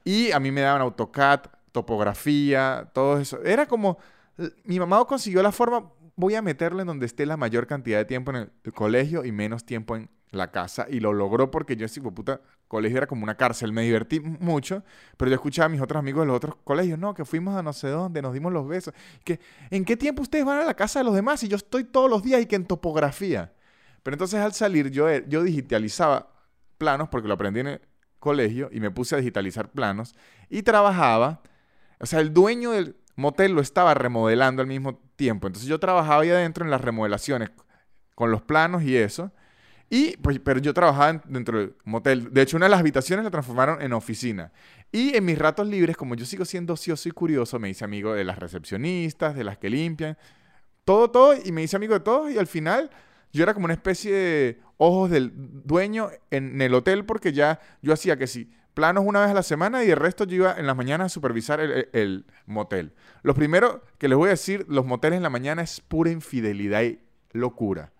y 0.05 0.31
a 0.31 0.39
mí 0.39 0.53
me 0.53 0.61
daban 0.61 0.83
AutoCAD, 0.83 1.41
topografía, 1.73 2.91
todo 2.93 3.19
eso. 3.19 3.43
Era 3.43 3.67
como, 3.67 3.99
mi 4.65 4.79
mamá 4.79 5.05
consiguió 5.05 5.43
la 5.43 5.53
forma 5.53 5.91
voy 6.19 6.35
a 6.35 6.43
meterlo 6.43 6.81
en 6.81 6.89
donde 6.89 7.07
esté 7.07 7.27
la 7.27 7.37
mayor 7.37 7.69
cantidad 7.69 7.97
de 7.97 8.05
tiempo 8.05 8.33
en 8.33 8.51
el 8.65 8.73
colegio 8.73 9.25
y 9.25 9.31
menos 9.31 9.65
tiempo 9.65 9.95
en 9.95 10.11
la 10.33 10.51
casa. 10.51 10.87
Y 10.91 10.99
lo 10.99 11.13
logró 11.13 11.53
porque 11.53 11.77
yo, 11.77 11.87
ese 11.87 12.01
puta, 12.01 12.41
colegio 12.67 12.99
era 12.99 13.07
como 13.07 13.23
una 13.23 13.37
cárcel. 13.37 13.73
Me 13.73 13.83
divertí 13.83 14.19
mucho, 14.19 14.83
pero 15.17 15.31
yo 15.31 15.37
escuchaba 15.37 15.67
a 15.67 15.69
mis 15.69 15.81
otros 15.81 16.01
amigos 16.01 16.23
de 16.23 16.27
los 16.27 16.37
otros 16.37 16.57
colegios, 16.65 16.99
no, 16.99 17.15
que 17.15 17.25
fuimos 17.25 17.57
a 17.57 17.63
no 17.63 17.73
sé 17.73 17.89
dónde, 17.89 18.21
nos 18.21 18.35
dimos 18.35 18.53
los 18.53 18.67
besos. 18.67 18.95
Que, 19.23 19.39
¿en 19.71 19.85
qué 19.85 19.97
tiempo 19.97 20.23
ustedes 20.23 20.45
van 20.45 20.59
a 20.59 20.65
la 20.65 20.75
casa 20.75 20.99
de 20.99 21.05
los 21.05 21.15
demás? 21.15 21.41
Y 21.45 21.49
yo 21.49 21.57
estoy 21.57 21.85
todos 21.85 22.11
los 22.11 22.21
días 22.25 22.43
y 22.43 22.47
que 22.47 22.57
en 22.57 22.65
topografía. 22.65 23.53
Pero 24.03 24.17
entonces 24.17 24.41
al 24.41 24.53
salir 24.55 24.91
yo, 24.91 25.09
yo 25.29 25.45
digitalizaba 25.45 26.33
planos 26.79 27.09
porque 27.11 27.29
lo 27.29 27.35
aprendí 27.35 27.61
en 27.61 27.69
el 27.69 27.81
colegio 28.19 28.71
y 28.73 28.81
me 28.81 28.91
puse 28.91 29.15
a 29.15 29.19
digitalizar 29.19 29.71
planos 29.71 30.17
y 30.51 30.63
trabajaba. 30.63 31.43
O 32.01 32.07
sea, 32.07 32.19
el 32.19 32.35
dueño 32.35 32.73
del 32.73 32.97
motel 33.15 33.53
lo 33.53 33.61
estaba 33.61 33.95
remodelando 33.95 34.63
al 34.63 34.69
mismo 34.69 35.01
tiempo. 35.19 35.47
Entonces 35.47 35.69
yo 35.69 35.79
trabajaba 35.79 36.23
ahí 36.23 36.31
adentro 36.31 36.65
en 36.65 36.71
las 36.71 36.81
remodelaciones 36.81 37.51
con 38.15 38.31
los 38.31 38.41
planos 38.41 38.83
y 38.83 38.97
eso. 38.97 39.31
Y, 39.91 40.17
pues, 40.19 40.39
pero 40.39 40.61
yo 40.61 40.73
trabajaba 40.73 41.23
dentro 41.27 41.59
del 41.59 41.75
motel. 41.85 42.33
De 42.33 42.43
hecho, 42.43 42.57
una 42.57 42.67
de 42.67 42.71
las 42.71 42.81
habitaciones 42.81 43.25
la 43.25 43.31
transformaron 43.31 43.83
en 43.83 43.93
oficina. 43.93 44.53
Y 44.93 45.17
en 45.17 45.25
mis 45.25 45.39
ratos 45.39 45.67
libres, 45.67 45.97
como 45.97 46.15
yo 46.15 46.25
sigo 46.25 46.45
siendo 46.45 46.75
ocioso 46.75 47.09
y 47.09 47.13
curioso, 47.13 47.59
me 47.59 47.69
hice 47.71 47.85
amigo 47.85 48.15
de 48.15 48.25
las 48.25 48.39
recepcionistas, 48.39 49.35
de 49.35 49.45
las 49.45 49.59
que 49.59 49.69
limpian, 49.71 50.17
todo, 50.85 51.11
todo, 51.11 51.35
y 51.43 51.53
me 51.53 51.63
hice 51.63 51.77
amigo 51.77 51.95
de 51.95 52.01
todos. 52.01 52.31
Y 52.31 52.39
al 52.39 52.47
final, 52.47 52.91
yo 53.33 53.43
era 53.43 53.55
como 53.55 53.65
una 53.65 53.75
especie 53.75 54.13
de 54.13 54.61
ojos 54.77 55.11
del 55.11 55.33
dueño 55.35 56.11
en 56.31 56.61
el 56.61 56.75
hotel, 56.75 57.05
porque 57.05 57.33
ya 57.33 57.61
yo 57.83 57.93
hacía 57.93 58.17
que 58.17 58.27
sí 58.27 58.51
planos 58.79 59.03
una 59.05 59.23
vez 59.23 59.31
a 59.31 59.35
la 59.35 59.43
semana 59.43 59.83
y 59.83 59.91
el 59.91 59.97
resto 59.97 60.23
yo 60.23 60.37
iba 60.37 60.55
en 60.57 60.65
las 60.65 60.77
mañanas 60.77 61.07
a 61.07 61.09
supervisar 61.09 61.59
el, 61.61 62.25
motel. 62.47 62.93
Lo 63.25 63.35
primero 63.35 63.83
que 63.99 64.07
les 64.07 64.17
voy 64.17 64.29
a 64.29 64.31
decir, 64.31 64.65
los 64.69 64.87
moteles 64.87 65.17
en 65.17 65.25
la 65.25 65.31
mañana 65.31 65.63
es 65.63 65.81
pura 65.81 66.13
infidelidad 66.13 66.83
y 66.83 67.01
locura. 67.33 67.91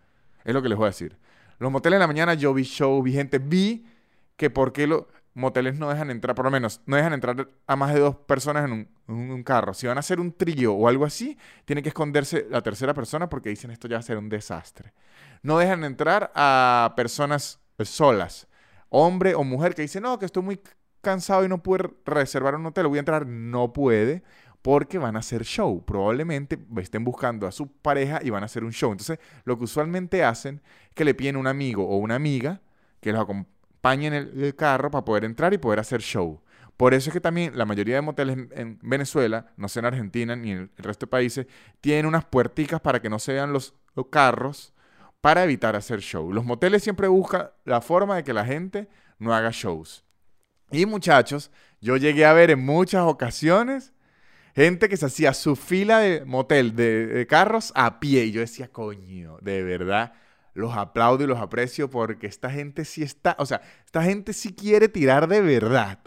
Es 0.45 0.55
lo 0.55 0.63
que 0.63 0.69
les 0.69 0.79
voy 0.79 0.85
a 0.85 0.91
decir. 0.91 1.19
Los 1.59 1.73
moteles 1.73 1.97
en 1.97 2.03
la 2.03 2.07
mañana 2.07 2.35
yo 2.35 2.55
vi 2.55 2.63
show, 2.63 3.03
vi 3.03 3.13
gente, 3.13 3.41
vi 3.41 3.89
que 4.37 4.51
por 4.51 4.73
qué 4.73 4.87
los 4.87 5.07
moteles 5.35 5.77
no 5.81 5.89
dejan 5.89 6.13
entrar, 6.13 6.37
por 6.37 6.45
lo 6.45 6.53
menos, 6.53 6.81
no 6.87 6.95
dejan 6.95 7.13
entrar 7.13 7.49
a 7.67 7.75
más 7.75 7.93
de 7.93 7.99
dos 7.99 8.15
personas 8.15 8.65
en 8.65 8.71
un, 8.71 8.89
en 9.09 9.33
un 9.33 9.43
carro. 9.43 9.75
Si 9.75 9.89
van 9.89 9.97
a 9.97 10.01
hacer 10.01 10.21
un 10.21 10.33
trío 10.33 10.75
o 10.75 10.87
algo 10.87 11.05
así, 11.05 11.37
tiene 11.65 11.83
que 11.83 11.89
esconderse 11.89 12.47
la 12.51 12.63
tercera 12.63 12.95
persona 12.95 13.29
porque 13.29 13.49
dicen 13.49 13.73
esto 13.73 13.89
ya 13.89 13.97
va 13.97 14.01
a 14.01 14.03
ser 14.05 14.17
un 14.17 14.29
desastre. 14.29 14.93
No 15.43 15.59
dejan 15.59 15.83
entrar 15.83 16.31
a 16.37 16.93
personas 16.95 17.59
solas 17.83 18.47
hombre 18.89 19.35
o 19.35 19.45
mujer 19.45 19.75
que 19.75 19.83
dice, 19.83 20.01
no, 20.01 20.19
que 20.19 20.27
estoy 20.27 20.43
muy 20.43 20.61
cansado 21.01 21.45
y 21.45 21.49
no 21.49 21.63
puedo 21.63 21.95
reservar 22.05 22.55
un 22.55 22.67
hotel, 22.67 22.87
voy 22.87 22.99
a 22.99 23.01
entrar, 23.01 23.27
no 23.27 23.73
puede 23.73 24.23
porque 24.63 24.99
van 24.99 25.17
a 25.17 25.21
hacer 25.21 25.45
show. 25.45 25.85
Probablemente 25.85 26.59
estén 26.79 27.05
buscando 27.05 27.47
a 27.47 27.53
su 27.53 27.69
pareja 27.69 28.21
y 28.23 28.31
van 28.31 28.43
a 28.43 28.47
hacer 28.47 28.65
un 28.65 28.73
show. 28.73 28.91
Entonces, 28.91 29.19
lo 29.45 29.57
que 29.57 29.65
usualmente 29.65 30.25
hacen 30.25 30.63
es 30.89 30.95
que 30.95 31.05
le 31.05 31.15
piden 31.15 31.37
un 31.37 31.47
amigo 31.47 31.89
o 31.89 31.97
una 31.97 32.17
amiga 32.17 32.61
que 33.01 33.13
los 33.13 33.23
acompañe 33.23 34.09
en 34.09 34.15
el, 34.15 34.55
carro 34.57 34.91
para 34.91 35.05
poder 35.05 35.25
entrar 35.25 35.55
y 35.55 35.59
poder 35.59 35.79
hacer 35.79 36.01
show. 36.01 36.43
Por 36.77 36.95
eso 36.95 37.11
es 37.11 37.15
que 37.15 37.21
también 37.21 37.57
la 37.57 37.65
mayoría 37.65 37.97
de 37.97 38.03
moteles 38.03 38.37
en 38.53 38.79
Venezuela, 38.83 39.53
no 39.57 39.69
sé 39.69 39.81
en 39.81 39.87
Argentina 39.87 40.37
ni 40.37 40.53
en 40.53 40.71
el 40.77 40.85
resto 40.85 41.07
de 41.07 41.11
países, 41.11 41.47
tienen 41.81 42.07
unas 42.07 42.25
puerticas 42.25 42.81
para 42.81 43.01
que 43.01 43.11
no 43.11 43.19
se 43.19 43.33
vean 43.33 43.53
los, 43.53 43.75
carros 44.11 44.75
para 45.21 45.45
evitar 45.45 45.77
hacer 45.77 46.01
show. 46.01 46.33
Los 46.33 46.45
moteles 46.45 46.83
siempre 46.83 47.09
buscan 47.09 47.51
la 47.65 47.81
forma 47.81 48.17
de 48.17 48.25
que 48.25 48.33
la 48.33 48.45
gente 48.45 48.89
no 49.19 49.35
haga 49.35 49.51
shows. 49.53 50.05
Y 50.71 50.87
muchachos, 50.87 51.51
yo 51.81 51.97
llegué 51.97 52.25
a 52.25 52.33
ver 52.33 52.51
en 52.51 52.65
muchas 52.65 53.03
ocasiones 53.03 53.93
gente 54.55 54.89
que 54.89 54.97
se 54.97 55.07
hacía 55.07 55.35
su 55.35 55.57
fila 55.57 56.01
de 56.01 56.25
motel 56.25 56.75
de, 56.75 57.07
de, 57.07 57.27
carros 57.27 57.73
a 57.75 58.01
pie. 58.01 58.25
Y 58.25 58.33
yo 58.33 58.41
decía, 58.41 58.69
coño, 58.69 59.39
de 59.41 59.63
verdad, 59.63 60.13
los 60.55 60.77
aplaudo 60.77 61.25
y 61.25 61.27
los 61.27 61.39
aprecio 61.39 61.89
porque 61.89 62.27
esta 62.27 62.51
gente 62.51 62.85
sí 62.85 63.03
está, 63.03 63.37
o 63.39 63.47
sea, 63.47 63.63
esta 63.87 64.03
gente 64.03 64.33
sí 64.33 64.53
quiere 64.53 64.89
tirar 64.89 65.29
de 65.29 65.41
verdad. 65.41 66.01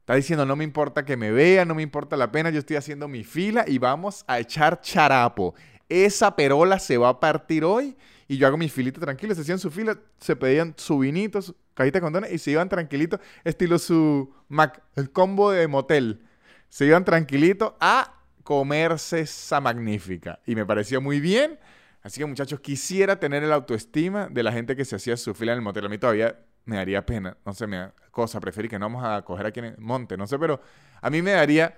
Está 0.00 0.16
diciendo, 0.16 0.44
no 0.44 0.56
me 0.56 0.64
importa 0.64 1.04
que 1.04 1.16
me 1.16 1.30
vean, 1.30 1.68
no 1.68 1.76
me 1.76 1.82
importa 1.82 2.16
la 2.16 2.32
pena, 2.32 2.50
yo 2.50 2.58
estoy 2.58 2.76
haciendo 2.76 3.06
mi 3.06 3.22
fila 3.22 3.64
y 3.66 3.78
vamos 3.78 4.24
a 4.26 4.40
echar 4.40 4.80
charapo. 4.80 5.54
Esa 5.88 6.34
perola 6.34 6.80
se 6.80 6.98
va 6.98 7.10
a 7.10 7.20
partir 7.20 7.64
hoy 7.64 7.96
y 8.30 8.36
yo 8.36 8.46
hago 8.46 8.56
mi 8.56 8.68
filita 8.68 9.00
tranquila. 9.00 9.34
Se 9.34 9.40
hacían 9.40 9.58
su 9.58 9.72
fila, 9.72 9.98
se 10.20 10.36
pedían 10.36 10.72
su 10.76 11.00
vinito, 11.00 11.42
su 11.42 11.56
cajita 11.74 11.98
de 11.98 12.00
condones 12.00 12.32
y 12.32 12.38
se 12.38 12.52
iban 12.52 12.68
tranquilitos, 12.68 13.18
estilo 13.42 13.76
su 13.76 14.32
Mac, 14.46 14.84
el 14.94 15.10
combo 15.10 15.50
de 15.50 15.66
motel. 15.66 16.22
Se 16.68 16.86
iban 16.86 17.04
tranquilitos 17.04 17.72
a 17.80 18.22
comerse 18.44 19.22
esa 19.22 19.60
magnífica. 19.60 20.38
Y 20.46 20.54
me 20.54 20.64
pareció 20.64 21.00
muy 21.00 21.18
bien. 21.18 21.58
Así 22.02 22.20
que 22.20 22.26
muchachos, 22.26 22.60
quisiera 22.60 23.18
tener 23.18 23.42
el 23.42 23.52
autoestima 23.52 24.28
de 24.28 24.44
la 24.44 24.52
gente 24.52 24.76
que 24.76 24.84
se 24.84 24.94
hacía 24.94 25.16
su 25.16 25.34
fila 25.34 25.50
en 25.50 25.58
el 25.58 25.64
motel. 25.64 25.86
A 25.86 25.88
mí 25.88 25.98
todavía 25.98 26.38
me 26.66 26.76
daría 26.76 27.04
pena, 27.04 27.36
no 27.44 27.52
sé, 27.52 27.66
me 27.66 27.78
da 27.78 27.94
cosa, 28.12 28.38
preferí 28.38 28.68
que 28.68 28.78
no 28.78 28.86
vamos 28.86 29.04
a 29.04 29.22
coger 29.22 29.46
aquí 29.46 29.58
en 29.58 29.64
el 29.64 29.78
monte, 29.78 30.16
no 30.16 30.28
sé, 30.28 30.38
pero 30.38 30.60
a 31.02 31.10
mí 31.10 31.20
me 31.20 31.32
daría, 31.32 31.74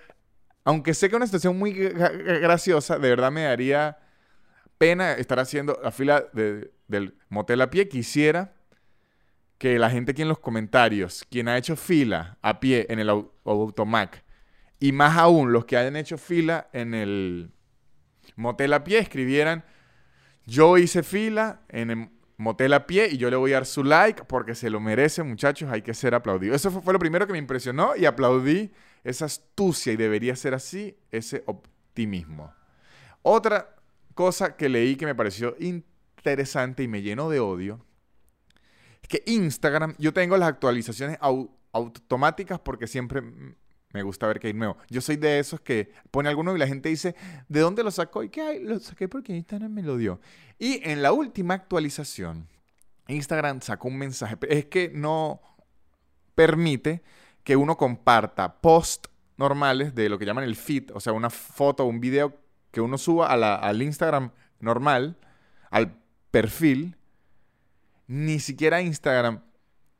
aunque 0.65 0.93
sé 0.93 1.09
que 1.09 1.15
es 1.15 1.17
una 1.17 1.27
situación 1.27 1.59
muy 1.59 1.73
graciosa, 1.73 2.99
de 2.99 3.09
verdad 3.09 3.33
me 3.33 3.45
daría 3.45 3.97
pena 4.83 5.13
estar 5.13 5.39
haciendo 5.39 5.79
la 5.81 5.93
fila 5.93 6.25
del 6.33 7.15
motel 7.29 7.61
a 7.61 7.71
pie. 7.71 7.87
Quisiera 7.87 8.53
que 9.57 9.79
la 9.79 9.89
gente 9.89 10.11
aquí 10.11 10.23
en 10.23 10.29
los 10.29 10.41
comentarios, 10.41 11.25
quien 11.31 11.47
ha 11.47 11.57
hecho 11.57 11.77
fila 11.77 12.37
a 12.43 12.59
pie 12.59 12.87
en 12.91 12.99
el 12.99 13.09
automac, 13.09 14.25
y 14.81 14.91
más 14.91 15.17
aún 15.17 15.53
los 15.53 15.67
que 15.67 15.77
hayan 15.77 15.95
hecho 15.95 16.19
fila 16.19 16.69
en 16.73 16.95
el 16.95 17.53
motel 18.35 18.73
a 18.73 18.83
pie, 18.83 18.99
escribieran, 18.99 19.65
yo 20.47 20.77
hice 20.77 21.05
fila 21.05 21.61
en 21.69 21.91
el 21.93 22.09
motel 22.37 22.73
a 22.73 22.85
pie 22.85 23.07
y 23.13 23.19
yo 23.19 23.31
le 23.31 23.37
voy 23.37 23.53
a 23.53 23.59
dar 23.59 23.67
su 23.67 23.85
like 23.85 24.25
porque 24.25 24.57
se 24.57 24.69
lo 24.69 24.81
merece, 24.81 25.23
muchachos, 25.23 25.71
hay 25.71 25.83
que 25.83 25.95
ser 25.95 26.13
aplaudido. 26.13 26.57
Eso 26.57 26.73
fue, 26.73 26.93
lo 26.93 26.99
primero 26.99 27.25
que 27.29 27.35
me 27.35 27.39
impresionó 27.39 27.95
y 27.95 28.05
aplaudí 28.05 28.73
esa 29.05 29.27
astucia 29.27 29.93
y 29.93 29.97
debería 29.97 30.35
ser 30.35 30.55
así, 30.55 30.99
ese 31.13 31.45
optimismo. 31.47 32.53
Otra 33.23 33.77
cosa 34.15 34.57
que 34.57 34.69
leí 34.69 34.97
que 34.97 35.07
me 35.07 35.15
pareció 35.15 35.57
interesante 35.59 36.83
y 36.83 36.89
me 36.89 37.03
llenó 37.03 37.31
de 37.31 37.41
odio 37.41 37.85
es 39.03 39.09
que 39.09 39.23
Instagram, 39.27 39.95
yo 39.99 40.13
tengo 40.13 40.37
las 40.37 40.49
actualizaciones 40.49 41.19
automáticas 41.73 42.61
porque 42.61 42.87
siempre 42.87 43.23
me 43.93 44.03
gusta 44.03 44.27
ver 44.27 44.41
que 44.41 44.47
hay 44.49 44.55
nuevo. 44.55 44.77
Yo 44.89 45.01
soy 45.01 45.17
de 45.17 45.39
esos 45.39 45.61
que 45.61 45.93
pone 46.11 46.29
alguno 46.29 46.55
y 46.55 46.59
la 46.59 46.67
gente 46.67 46.89
dice, 46.89 47.15
¿de 47.49 47.61
dónde 47.61 47.83
lo 47.83 47.91
sacó? 47.91 48.23
¿Y 48.23 48.31
qué 48.31 48.43
hay? 48.43 48.61
Lo 48.61 48.79
saqué 48.79 49.09
porque 49.09 49.35
Instagram 49.35 49.73
me 49.73 49.83
lo 49.83 49.97
dio. 49.97 50.21
Y 50.59 50.81
en 50.89 51.03
la 51.03 51.13
última 51.13 51.55
actualización, 51.55 52.49
Instagram 53.09 53.61
sacó 53.61 53.89
un 53.89 53.99
mensaje. 53.99 54.37
Es 54.49 54.67
que 54.67 54.91
no 54.95 55.41
permite 56.35 57.03
que 57.45 57.57
uno 57.57 57.77
comparta 57.77 58.61
posts 58.61 59.11
normales 59.37 59.95
de 59.95 60.09
lo 60.09 60.19
que 60.19 60.25
llaman 60.25 60.45
el 60.45 60.57
feed, 60.57 60.91
o 60.95 61.01
sea, 61.01 61.13
una 61.13 61.31
foto 61.31 61.85
o 61.85 61.87
un 61.87 62.01
video 62.01 62.39
que 62.73 62.81
uno 62.81 62.99
suba 62.99 63.29
al 63.29 63.83
Instagram 63.83 64.33
normal, 64.59 65.19
al 65.71 65.99
perfil. 66.33 66.97
Ni 68.09 68.41
siquiera 68.41 68.83
Instagram 68.83 69.43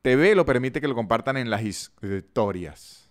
TV 0.01 0.35
lo 0.35 0.45
permite 0.45 0.81
que 0.81 0.87
lo 0.89 0.95
compartan 0.95 1.37
en 1.37 1.49
las 1.49 1.63
historias. 1.63 3.09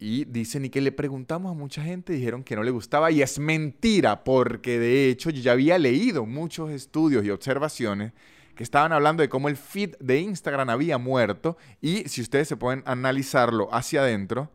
Y 0.00 0.24
dicen, 0.26 0.64
y 0.64 0.70
que 0.70 0.80
le 0.80 0.92
preguntamos 0.92 1.50
a 1.50 1.54
mucha 1.54 1.82
gente, 1.82 2.12
dijeron 2.12 2.44
que 2.44 2.56
no 2.56 2.62
le 2.62 2.70
gustaba, 2.70 3.10
y 3.10 3.20
es 3.20 3.38
mentira, 3.38 4.22
porque 4.24 4.78
de 4.78 5.08
hecho 5.08 5.30
yo 5.30 5.42
ya 5.42 5.52
había 5.52 5.76
leído 5.78 6.24
muchos 6.24 6.70
estudios 6.70 7.24
y 7.24 7.30
observaciones 7.30 8.12
que 8.54 8.62
estaban 8.62 8.92
hablando 8.92 9.22
de 9.22 9.28
cómo 9.28 9.48
el 9.48 9.56
feed 9.56 9.96
de 9.98 10.20
Instagram 10.20 10.70
había 10.70 10.98
muerto, 10.98 11.56
y 11.80 12.08
si 12.08 12.20
ustedes 12.20 12.46
se 12.46 12.56
pueden 12.56 12.82
analizarlo 12.86 13.72
hacia 13.74 14.02
adentro, 14.02 14.52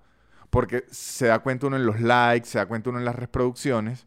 porque 0.53 0.85
se 0.91 1.25
da 1.25 1.39
cuenta 1.39 1.65
uno 1.65 1.77
en 1.77 1.85
los 1.87 1.99
likes, 1.99 2.47
se 2.47 2.59
da 2.59 2.67
cuenta 2.67 2.91
uno 2.91 2.99
en 2.99 3.05
las 3.05 3.15
reproducciones, 3.15 4.05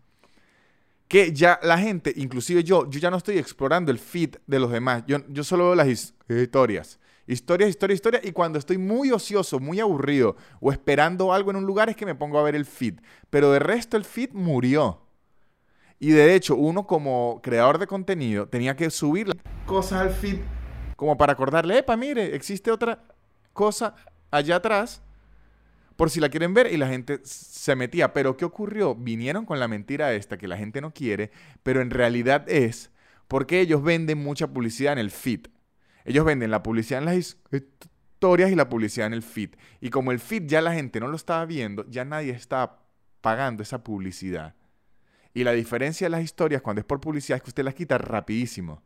que 1.08 1.32
ya 1.32 1.58
la 1.64 1.76
gente, 1.76 2.12
inclusive 2.14 2.62
yo, 2.62 2.88
yo 2.88 3.00
ya 3.00 3.10
no 3.10 3.16
estoy 3.16 3.38
explorando 3.38 3.90
el 3.90 3.98
feed 3.98 4.36
de 4.46 4.60
los 4.60 4.70
demás, 4.70 5.02
yo, 5.08 5.18
yo 5.28 5.42
solo 5.42 5.64
veo 5.64 5.74
las 5.74 5.88
historias. 6.28 7.00
Historia, 7.26 7.66
historia, 7.66 7.94
historia. 7.94 8.20
Y 8.22 8.30
cuando 8.30 8.60
estoy 8.60 8.78
muy 8.78 9.10
ocioso, 9.10 9.58
muy 9.58 9.80
aburrido 9.80 10.36
o 10.60 10.70
esperando 10.70 11.32
algo 11.32 11.50
en 11.50 11.56
un 11.56 11.66
lugar 11.66 11.88
es 11.88 11.96
que 11.96 12.06
me 12.06 12.14
pongo 12.14 12.38
a 12.38 12.44
ver 12.44 12.54
el 12.54 12.64
feed. 12.64 13.00
Pero 13.28 13.50
de 13.50 13.58
resto 13.58 13.96
el 13.96 14.04
feed 14.04 14.30
murió. 14.32 15.02
Y 15.98 16.10
de 16.10 16.36
hecho, 16.36 16.54
uno 16.54 16.86
como 16.86 17.40
creador 17.42 17.78
de 17.78 17.88
contenido 17.88 18.46
tenía 18.46 18.76
que 18.76 18.88
subir 18.90 19.32
cosas 19.66 20.00
al 20.00 20.10
feed 20.10 20.38
como 20.94 21.18
para 21.18 21.32
acordarle, 21.32 21.78
epa, 21.78 21.96
mire, 21.96 22.36
existe 22.36 22.70
otra 22.70 23.02
cosa 23.52 23.96
allá 24.30 24.56
atrás 24.56 25.02
por 25.96 26.10
si 26.10 26.20
la 26.20 26.28
quieren 26.28 26.54
ver 26.54 26.72
y 26.72 26.76
la 26.76 26.88
gente 26.88 27.20
se 27.24 27.74
metía. 27.74 28.12
Pero 28.12 28.36
¿qué 28.36 28.44
ocurrió? 28.44 28.94
Vinieron 28.94 29.44
con 29.46 29.58
la 29.58 29.68
mentira 29.68 30.12
esta 30.14 30.36
que 30.36 30.48
la 30.48 30.56
gente 30.56 30.80
no 30.80 30.92
quiere, 30.92 31.30
pero 31.62 31.80
en 31.80 31.90
realidad 31.90 32.48
es 32.48 32.90
porque 33.28 33.60
ellos 33.60 33.82
venden 33.82 34.18
mucha 34.18 34.46
publicidad 34.46 34.92
en 34.92 34.98
el 34.98 35.10
feed. 35.10 35.46
Ellos 36.04 36.24
venden 36.24 36.50
la 36.50 36.62
publicidad 36.62 37.00
en 37.00 37.06
las 37.06 37.16
historias 37.16 38.50
y 38.52 38.54
la 38.54 38.68
publicidad 38.68 39.08
en 39.08 39.14
el 39.14 39.22
feed. 39.22 39.50
Y 39.80 39.90
como 39.90 40.12
el 40.12 40.20
feed 40.20 40.44
ya 40.46 40.60
la 40.60 40.72
gente 40.72 41.00
no 41.00 41.08
lo 41.08 41.16
estaba 41.16 41.44
viendo, 41.46 41.84
ya 41.88 42.04
nadie 42.04 42.30
estaba 42.30 42.86
pagando 43.20 43.62
esa 43.62 43.82
publicidad. 43.82 44.54
Y 45.34 45.44
la 45.44 45.52
diferencia 45.52 46.06
de 46.06 46.10
las 46.10 46.22
historias 46.22 46.62
cuando 46.62 46.80
es 46.80 46.86
por 46.86 47.00
publicidad 47.00 47.36
es 47.36 47.42
que 47.42 47.50
usted 47.50 47.64
las 47.64 47.74
quita 47.74 47.98
rapidísimo. 47.98 48.82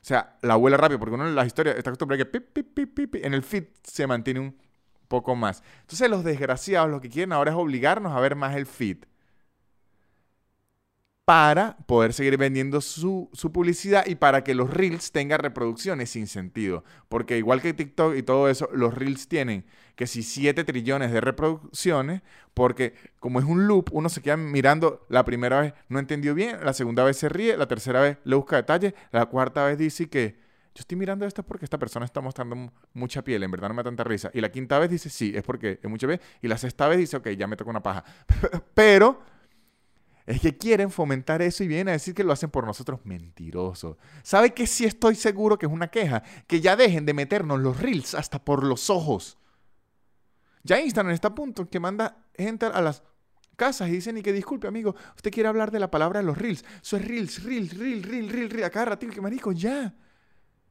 O 0.00 0.04
sea, 0.04 0.36
la 0.42 0.56
vuela 0.56 0.76
rápido, 0.76 1.00
porque 1.00 1.14
uno 1.14 1.26
en 1.26 1.34
las 1.34 1.46
historias 1.46 1.76
está 1.76 1.90
acostumbrado 1.90 2.22
a 2.22 2.30
que 2.30 2.40
pi, 2.40 3.10
en 3.14 3.34
el 3.34 3.42
feed 3.42 3.64
se 3.82 4.06
mantiene 4.06 4.40
un 4.40 4.56
poco 5.08 5.34
más. 5.34 5.62
Entonces 5.80 6.08
los 6.10 6.24
desgraciados 6.24 6.90
lo 6.90 7.00
que 7.00 7.08
quieren 7.08 7.32
ahora 7.32 7.50
es 7.50 7.56
obligarnos 7.56 8.12
a 8.12 8.20
ver 8.20 8.36
más 8.36 8.56
el 8.56 8.66
feed 8.66 8.98
para 11.28 11.76
poder 11.84 12.14
seguir 12.14 12.38
vendiendo 12.38 12.80
su, 12.80 13.28
publicidad 13.52 14.06
y 14.06 14.14
para 14.14 14.42
que 14.42 14.54
los 14.54 14.70
reels 14.72 15.12
tengan 15.12 15.40
reproducciones 15.40 16.08
sin 16.08 16.26
sentido. 16.26 16.84
Porque 17.10 17.36
igual 17.36 17.60
que 17.60 17.74
TikTok 17.74 18.16
y 18.16 18.22
todo 18.22 18.48
eso, 18.48 18.70
los 18.72 18.94
reels 18.94 19.28
tienen 19.28 19.66
que 19.94 20.06
si 20.06 20.22
7 20.22 20.64
trillones 20.64 21.12
de 21.12 21.20
reproducciones, 21.20 22.22
porque 22.54 22.94
como 23.20 23.40
es 23.40 23.44
un 23.44 23.66
loop, 23.66 23.90
uno 23.92 24.08
se 24.08 24.22
queda 24.22 24.38
mirando 24.38 25.04
la 25.10 25.26
primera 25.26 25.60
vez, 25.60 25.74
no 25.90 25.98
entendió 25.98 26.34
bien, 26.34 26.64
la 26.64 26.72
segunda 26.72 27.04
vez 27.04 27.18
se 27.18 27.28
ríe, 27.28 27.58
la 27.58 27.68
tercera 27.68 28.00
vez 28.00 28.16
le 28.24 28.34
busca 28.34 28.56
detalles, 28.56 28.94
la 29.12 29.26
cuarta 29.26 29.66
vez 29.66 29.76
dice 29.76 30.08
que 30.08 30.38
yo 30.78 30.82
estoy 30.82 30.96
mirando 30.96 31.26
esto 31.26 31.42
porque 31.42 31.64
esta 31.64 31.76
persona 31.76 32.06
está 32.06 32.20
mostrando 32.20 32.72
mucha 32.92 33.24
piel, 33.24 33.42
en 33.42 33.50
verdad 33.50 33.66
no 33.66 33.74
me 33.74 33.82
da 33.82 33.88
tanta 33.88 34.04
risa. 34.04 34.30
Y 34.32 34.40
la 34.40 34.52
quinta 34.52 34.78
vez 34.78 34.88
dice 34.88 35.10
sí, 35.10 35.32
es 35.34 35.42
porque 35.42 35.80
es 35.82 35.90
mucha 35.90 36.06
vez. 36.06 36.20
Y 36.40 36.46
la 36.46 36.56
sexta 36.56 36.86
vez 36.86 36.98
dice, 36.98 37.16
ok, 37.16 37.30
ya 37.30 37.48
me 37.48 37.56
toca 37.56 37.70
una 37.70 37.82
paja. 37.82 38.04
Pero 38.74 39.20
es 40.24 40.40
que 40.40 40.56
quieren 40.56 40.92
fomentar 40.92 41.42
eso 41.42 41.64
y 41.64 41.66
vienen 41.66 41.88
a 41.88 41.92
decir 41.92 42.14
que 42.14 42.22
lo 42.22 42.32
hacen 42.32 42.50
por 42.50 42.64
nosotros 42.64 43.00
mentiroso. 43.02 43.98
¿Sabe 44.22 44.54
que 44.54 44.68
sí 44.68 44.84
estoy 44.84 45.16
seguro 45.16 45.58
que 45.58 45.66
es 45.66 45.72
una 45.72 45.88
queja? 45.88 46.22
Que 46.46 46.60
ya 46.60 46.76
dejen 46.76 47.04
de 47.04 47.12
meternos 47.12 47.58
los 47.58 47.80
reels 47.80 48.14
hasta 48.14 48.44
por 48.44 48.62
los 48.62 48.88
ojos. 48.88 49.36
Ya 50.62 50.80
Instagram 50.80 51.12
está 51.12 51.28
a 51.28 51.34
punto 51.34 51.68
que 51.68 51.80
manda 51.80 52.24
gente 52.36 52.66
a 52.66 52.80
las 52.80 53.02
casas 53.56 53.88
y 53.88 53.92
dicen 53.94 54.16
y 54.16 54.22
que 54.22 54.32
disculpe 54.32 54.68
amigo, 54.68 54.94
usted 55.16 55.32
quiere 55.32 55.48
hablar 55.48 55.72
de 55.72 55.80
la 55.80 55.90
palabra 55.90 56.20
de 56.20 56.26
los 56.26 56.38
reels. 56.38 56.64
Eso 56.80 56.98
es 56.98 57.04
reels, 57.04 57.42
reels, 57.42 57.76
reels, 57.76 58.06
reels, 58.06 58.30
reels, 58.30 58.52
reels. 58.52 58.66
Acá 58.68 58.84
ratito 58.84 59.12
que 59.12 59.20
marico, 59.20 59.50
ya. 59.50 59.92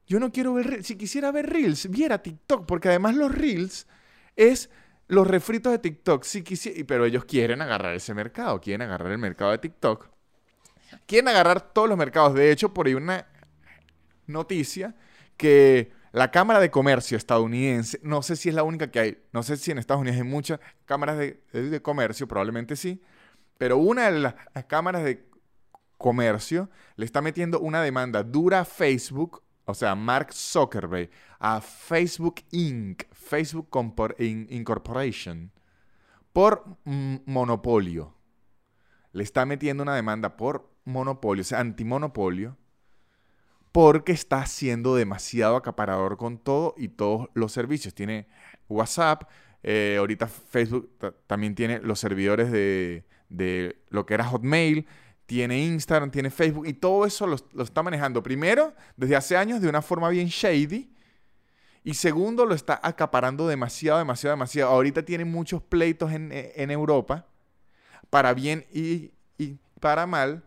Yo 0.08 0.20
no 0.20 0.32
quiero 0.32 0.54
ver. 0.54 0.84
Si 0.84 0.96
quisiera 0.96 1.32
ver 1.32 1.50
reels, 1.50 1.90
viera 1.90 2.24
TikTok, 2.24 2.66
porque 2.66 2.88
además 2.90 3.16
los 3.16 3.34
reels 3.34 3.88
es 4.36 4.70
los 5.08 5.28
refritos 5.28 5.72
de 5.72 5.80
TikTok, 5.80 6.24
sí 6.24 6.44
quisiera, 6.44 6.84
pero 6.88 7.06
ellos 7.06 7.26
quieren 7.26 7.62
agarrar 7.62 7.94
ese 7.96 8.14
mercado, 8.14 8.60
quieren 8.60 8.82
agarrar 8.88 9.12
el 9.12 9.18
mercado 9.18 9.52
de 9.52 9.58
TikTok. 9.58 10.10
Quieren 11.06 11.28
agarrar 11.28 11.74
todos 11.74 11.90
los 11.90 11.98
mercados. 11.98 12.34
De 12.34 12.52
hecho, 12.52 12.74
por 12.74 12.88
ahí 12.88 12.94
una 12.94 13.28
noticia 14.26 14.96
que 15.36 15.92
la 16.12 16.32
Cámara 16.32 16.60
de 16.60 16.72
Comercio 16.72 17.18
estadounidense, 17.18 18.00
no 18.04 18.22
sé 18.22 18.36
si 18.36 18.50
es 18.50 18.56
la 18.56 18.64
única 18.64 18.90
que 18.90 19.00
hay, 19.00 19.18
no 19.34 19.44
sé 19.44 19.58
si 19.58 19.72
en 19.72 19.78
Estados 19.78 20.02
Unidos 20.02 20.18
hay 20.18 20.24
muchas 20.24 20.60
cámaras 20.86 21.18
de, 21.18 21.42
de 21.52 21.82
comercio, 21.82 22.28
probablemente 22.28 22.76
sí, 22.76 23.02
pero 23.58 23.78
una 23.78 24.10
de 24.10 24.20
las 24.20 24.36
cámaras 24.68 25.04
de 25.04 25.28
comercio 25.98 26.70
le 26.96 27.06
está 27.06 27.22
metiendo 27.22 27.60
una 27.60 27.82
demanda 27.82 28.24
dura 28.24 28.62
a 28.62 28.66
Facebook 28.66 29.44
o 29.68 29.74
sea, 29.74 29.96
Mark 29.96 30.34
Zuckerberg, 30.34 31.10
a 31.40 31.60
Facebook 31.62 32.36
Inc., 32.52 33.04
Facebook 33.12 33.70
Incorporation, 34.20 35.52
por 36.32 36.64
monopolio. 36.84 38.16
Le 39.12 39.24
está 39.24 39.46
metiendo 39.46 39.84
una 39.84 39.96
demanda 39.96 40.38
por 40.38 40.72
monopolio, 40.86 41.42
o 41.42 41.44
sea, 41.44 41.60
antimonopolio, 41.60 42.58
porque 43.74 44.14
está 44.14 44.46
siendo 44.46 44.96
demasiado 44.96 45.58
acaparador 45.58 46.16
con 46.16 46.38
todo 46.38 46.74
y 46.78 46.88
todos 46.88 47.30
los 47.34 47.52
servicios. 47.52 47.94
Tiene 47.94 48.28
WhatsApp, 48.70 49.30
eh, 49.64 49.98
ahorita 50.00 50.28
Facebook 50.28 50.98
también 51.28 51.56
tiene 51.56 51.80
los 51.80 52.00
servidores 52.00 52.52
de, 52.52 53.04
lo 53.90 54.06
que 54.06 54.14
era 54.14 54.24
Hotmail, 54.24 54.88
tiene 55.28 55.60
Instagram, 55.60 56.10
tiene 56.10 56.32
Facebook 56.32 56.66
y 56.66 56.74
todo 56.74 57.06
eso 57.06 57.28
lo, 57.28 57.36
está 57.62 57.84
manejando. 57.84 58.24
Primero, 58.24 58.74
desde 58.96 59.16
hace 59.16 59.38
años 59.38 59.62
de 59.62 59.70
una 59.70 59.84
forma 59.84 60.10
bien 60.10 60.28
shady. 60.28 60.90
Y 61.84 61.94
segundo, 61.94 62.46
lo 62.46 62.56
está 62.56 62.80
acaparando 62.82 63.48
demasiado, 63.48 64.00
demasiado, 64.00 64.36
demasiado. 64.36 64.72
Ahorita 64.72 65.04
tiene 65.04 65.26
muchos 65.26 65.62
pleitos 65.62 66.12
en, 66.12 66.32
en 66.34 66.72
Europa 66.72 67.28
para 68.10 68.34
bien 68.34 68.66
y, 68.74 69.12
para 69.80 70.08
mal, 70.08 70.44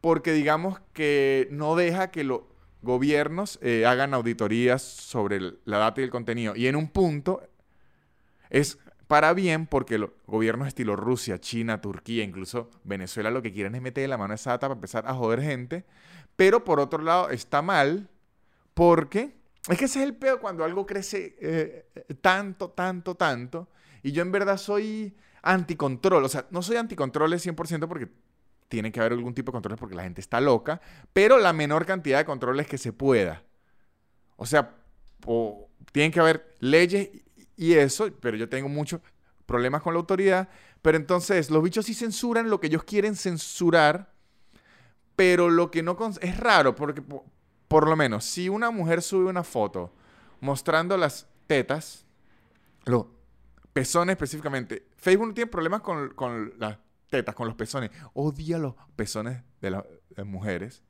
porque 0.00 0.32
digamos 0.32 0.80
que 0.94 1.48
no 1.50 1.76
deja 1.76 2.10
que 2.10 2.24
los 2.24 2.42
gobiernos 2.82 3.58
eh, 3.60 3.84
hagan 3.84 4.14
auditorías 4.14 4.80
sobre 4.80 5.38
la 5.64 5.78
data 5.78 6.00
y 6.00 6.04
el 6.04 6.10
contenido. 6.10 6.56
Y 6.56 6.66
en 6.66 6.76
un 6.76 6.88
punto 6.88 7.42
es 8.48 8.78
para 9.10 9.34
bien 9.34 9.66
porque 9.66 9.98
los 9.98 10.10
gobiernos 10.28 10.68
estilo 10.68 10.94
Rusia, 10.94 11.40
China, 11.40 11.80
Turquía, 11.80 12.22
incluso 12.22 12.70
Venezuela 12.84 13.32
lo 13.32 13.42
que 13.42 13.52
quieren 13.52 13.74
es 13.74 13.82
meter 13.82 14.08
la 14.08 14.16
mano 14.16 14.34
a 14.34 14.36
esa 14.36 14.50
data 14.50 14.68
para 14.68 14.76
empezar 14.76 15.04
a 15.08 15.14
joder 15.14 15.42
gente. 15.42 15.84
Pero 16.36 16.62
por 16.62 16.78
otro 16.78 17.02
lado 17.02 17.28
está 17.30 17.60
mal 17.60 18.08
porque 18.72 19.34
es 19.68 19.76
que 19.76 19.86
ese 19.86 19.98
es 19.98 20.04
el 20.04 20.14
peor 20.14 20.38
cuando 20.38 20.62
algo 20.62 20.86
crece 20.86 21.36
eh, 21.40 21.86
tanto, 22.20 22.70
tanto, 22.70 23.16
tanto. 23.16 23.68
Y 24.04 24.12
yo 24.12 24.22
en 24.22 24.30
verdad 24.30 24.56
soy 24.58 25.16
anticontrol. 25.42 26.24
O 26.24 26.28
sea, 26.28 26.46
no 26.52 26.62
soy 26.62 26.76
anticontroles 26.76 27.44
100% 27.44 27.88
porque 27.88 28.06
tiene 28.68 28.92
que 28.92 29.00
haber 29.00 29.14
algún 29.14 29.34
tipo 29.34 29.50
de 29.50 29.56
controles 29.56 29.80
porque 29.80 29.96
la 29.96 30.04
gente 30.04 30.20
está 30.20 30.40
loca, 30.40 30.80
pero 31.12 31.36
la 31.36 31.52
menor 31.52 31.84
cantidad 31.84 32.18
de 32.18 32.24
controles 32.24 32.68
que 32.68 32.78
se 32.78 32.92
pueda. 32.92 33.42
O 34.36 34.46
sea, 34.46 34.76
tienen 35.90 36.12
que 36.12 36.20
haber 36.20 36.54
leyes 36.60 37.10
y 37.60 37.74
eso, 37.74 38.10
pero 38.20 38.38
yo 38.38 38.48
tengo 38.48 38.70
muchos 38.70 39.02
problemas 39.44 39.82
con 39.82 39.92
la 39.92 40.00
autoridad. 40.00 40.48
Pero 40.80 40.96
entonces, 40.96 41.50
los 41.50 41.62
bichos 41.62 41.84
sí 41.84 41.92
censuran 41.92 42.48
lo 42.48 42.58
que 42.58 42.68
ellos 42.68 42.84
quieren 42.84 43.14
censurar, 43.14 44.14
pero 45.14 45.50
lo 45.50 45.70
que 45.70 45.82
no... 45.82 45.94
Es 46.22 46.38
raro, 46.38 46.74
porque 46.74 47.04
por 47.68 47.86
lo 47.86 47.96
menos, 47.96 48.24
si 48.24 48.48
una 48.48 48.70
mujer 48.70 49.02
sube 49.02 49.28
una 49.28 49.44
foto 49.44 49.92
mostrando 50.40 50.96
las 50.96 51.28
tetas, 51.46 52.06
lo, 52.86 53.14
pezones 53.74 54.14
específicamente. 54.14 54.88
Facebook 54.96 55.28
no 55.28 55.34
tiene 55.34 55.50
problemas 55.50 55.82
con, 55.82 56.54
las 56.58 56.78
tetas, 57.10 57.34
con 57.34 57.46
los 57.46 57.56
pezones. 57.56 57.90
Odia 58.14 58.56
los 58.56 58.74
pezones 58.96 59.42
de 59.60 59.70
las, 59.70 59.84
mujeres. 60.24 60.82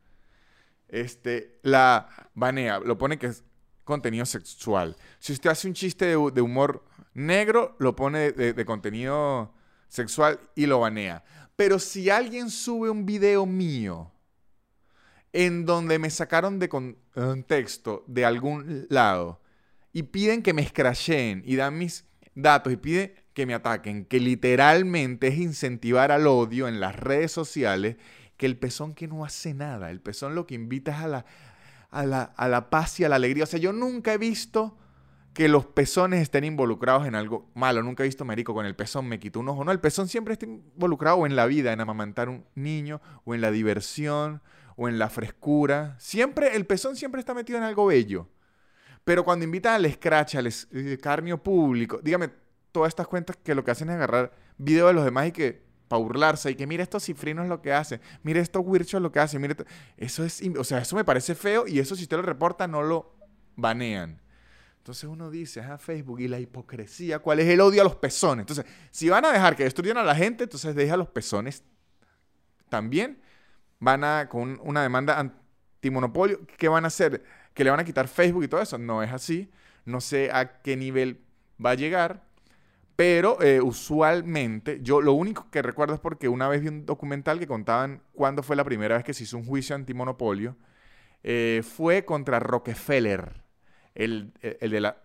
Este, 0.86 1.58
la 1.64 2.30
banea, 2.32 2.78
lo 2.78 2.96
pone 2.96 3.18
que 3.18 3.26
es 3.26 3.42
contenido 3.84 4.26
sexual. 4.26 4.96
Si 5.18 5.32
usted 5.32 5.50
hace 5.50 5.68
un 5.68 5.74
chiste 5.74 6.06
de, 6.06 6.16
humor 6.16 6.84
negro, 7.14 7.76
lo 7.78 7.96
pone 7.96 8.32
de, 8.32 8.64
contenido 8.64 9.52
sexual 9.88 10.40
y 10.54 10.66
lo 10.66 10.80
banea. 10.80 11.24
Pero 11.56 11.78
si 11.78 12.10
alguien 12.10 12.50
sube 12.50 12.90
un 12.90 13.04
video 13.04 13.46
mío 13.46 14.10
en 15.32 15.66
donde 15.66 15.98
me 15.98 16.10
sacaron 16.10 16.58
de 16.58 16.68
contexto 16.68 18.04
de 18.06 18.24
algún 18.24 18.86
lado 18.88 19.40
y 19.92 20.04
piden 20.04 20.42
que 20.42 20.54
me 20.54 20.62
escracheen 20.62 21.42
y 21.44 21.56
dan 21.56 21.78
mis 21.78 22.04
datos 22.34 22.72
y 22.72 22.76
pide 22.76 23.14
que 23.34 23.46
me 23.46 23.54
ataquen, 23.54 24.04
que 24.04 24.20
literalmente 24.20 25.28
es 25.28 25.38
incentivar 25.38 26.12
al 26.12 26.26
odio 26.26 26.68
en 26.68 26.80
las 26.80 26.96
redes 26.96 27.32
sociales, 27.32 27.96
que 28.36 28.46
el 28.46 28.56
pezón 28.56 28.94
que 28.94 29.06
no 29.06 29.24
hace 29.24 29.52
nada, 29.54 29.90
el 29.90 30.00
pezón 30.00 30.34
lo 30.34 30.46
que 30.46 30.54
invita 30.54 30.92
es 30.92 30.98
a 30.98 31.08
la, 31.08 31.26
a 31.90 32.04
la, 32.04 32.22
a 32.22 32.48
la 32.48 32.70
paz 32.70 33.00
y 33.00 33.04
a 33.04 33.08
la 33.08 33.16
alegría. 33.16 33.44
O 33.44 33.46
sea, 33.46 33.60
yo 33.60 33.72
nunca 33.72 34.12
he 34.12 34.18
visto 34.18 34.76
que 35.32 35.48
los 35.48 35.66
pezones 35.66 36.22
estén 36.22 36.44
involucrados 36.44 37.06
en 37.06 37.14
algo 37.14 37.50
malo. 37.54 37.82
Nunca 37.82 38.02
he 38.02 38.06
visto, 38.06 38.24
Marico, 38.24 38.54
con 38.54 38.66
el 38.66 38.74
pezón 38.74 39.06
me 39.06 39.20
quito 39.20 39.40
un 39.40 39.48
ojo. 39.48 39.64
No, 39.64 39.72
el 39.72 39.80
pezón 39.80 40.08
siempre 40.08 40.32
está 40.32 40.46
involucrado 40.46 41.24
en 41.26 41.36
la 41.36 41.46
vida, 41.46 41.72
en 41.72 41.80
amamantar 41.80 42.28
un 42.28 42.44
niño, 42.54 43.00
o 43.24 43.34
en 43.34 43.40
la 43.40 43.50
diversión, 43.50 44.42
o 44.76 44.88
en 44.88 44.98
la 44.98 45.08
frescura. 45.08 45.96
Siempre, 45.98 46.56
el 46.56 46.66
pezón 46.66 46.96
siempre 46.96 47.20
está 47.20 47.34
metido 47.34 47.58
en 47.58 47.64
algo 47.64 47.86
bello. 47.86 48.28
Pero 49.04 49.24
cuando 49.24 49.44
invitan 49.44 49.74
al 49.74 49.90
scratch, 49.92 50.36
al 50.36 50.46
escarnio 50.46 51.36
eh, 51.36 51.38
público, 51.38 52.00
dígame, 52.02 52.30
todas 52.72 52.88
estas 52.88 53.06
cuentas 53.06 53.36
que 53.36 53.54
lo 53.54 53.64
que 53.64 53.70
hacen 53.70 53.88
es 53.88 53.96
agarrar 53.96 54.32
videos 54.58 54.88
de 54.88 54.94
los 54.94 55.04
demás 55.04 55.28
y 55.28 55.32
que 55.32 55.69
para 55.90 56.02
burlarse 56.02 56.50
y 56.50 56.54
que 56.54 56.66
mire 56.66 56.82
estos 56.82 57.04
cifrinos 57.04 57.48
lo 57.48 57.60
que 57.60 57.72
hacen, 57.72 58.00
mire 58.22 58.38
estos 58.38 58.62
wirchos 58.64 59.02
lo 59.02 59.10
que 59.10 59.18
hacen, 59.18 59.42
mire 59.42 59.56
eso 59.96 60.24
es, 60.24 60.40
o 60.56 60.64
sea, 60.64 60.78
eso 60.78 60.94
me 60.94 61.04
parece 61.04 61.34
feo 61.34 61.66
y 61.66 61.80
eso 61.80 61.96
si 61.96 62.04
usted 62.04 62.16
lo 62.16 62.22
reporta 62.22 62.66
no 62.66 62.82
lo 62.82 63.14
banean. 63.56 64.20
Entonces 64.78 65.04
uno 65.04 65.30
dice, 65.30 65.60
ah, 65.60 65.76
Facebook 65.76 66.20
y 66.20 66.28
la 66.28 66.38
hipocresía, 66.38 67.18
¿cuál 67.18 67.40
es 67.40 67.48
el 67.48 67.60
odio 67.60 67.82
a 67.82 67.84
los 67.84 67.96
pezones? 67.96 68.44
Entonces, 68.44 68.64
si 68.90 69.08
van 69.08 69.24
a 69.24 69.32
dejar 69.32 69.56
que 69.56 69.64
destruyan 69.64 69.98
a 69.98 70.02
la 70.02 70.14
gente, 70.14 70.44
entonces 70.44 70.74
deja 70.74 70.94
a 70.94 70.96
los 70.96 71.08
pezones 71.08 71.64
también. 72.68 73.20
Van 73.78 74.04
a, 74.04 74.28
con 74.28 74.58
una 74.62 74.82
demanda 74.82 75.18
antimonopolio, 75.18 76.46
¿qué 76.56 76.68
van 76.68 76.84
a 76.84 76.88
hacer? 76.88 77.22
que 77.54 77.64
le 77.64 77.70
van 77.70 77.80
a 77.80 77.84
quitar 77.84 78.08
Facebook 78.08 78.44
y 78.44 78.48
todo 78.48 78.62
eso. 78.62 78.78
No 78.78 79.02
es 79.02 79.12
así. 79.12 79.50
No 79.84 80.00
sé 80.00 80.30
a 80.32 80.60
qué 80.62 80.76
nivel 80.76 81.20
va 81.64 81.70
a 81.70 81.74
llegar. 81.74 82.24
Pero 83.00 83.40
eh, 83.40 83.62
usualmente, 83.62 84.80
yo 84.82 85.00
lo 85.00 85.14
único 85.14 85.50
que 85.50 85.62
recuerdo 85.62 85.94
es 85.94 86.00
porque 86.00 86.28
una 86.28 86.48
vez 86.48 86.60
vi 86.60 86.68
un 86.68 86.84
documental 86.84 87.38
que 87.38 87.46
contaban 87.46 88.02
cuándo 88.12 88.42
fue 88.42 88.56
la 88.56 88.64
primera 88.64 88.94
vez 88.94 89.04
que 89.04 89.14
se 89.14 89.22
hizo 89.22 89.38
un 89.38 89.46
juicio 89.46 89.74
antimonopolio. 89.74 90.54
Eh, 91.22 91.62
fue 91.64 92.04
contra 92.04 92.40
Rockefeller, 92.40 93.42
el, 93.94 94.34
el 94.42 94.70
de 94.70 94.80
la 94.82 95.02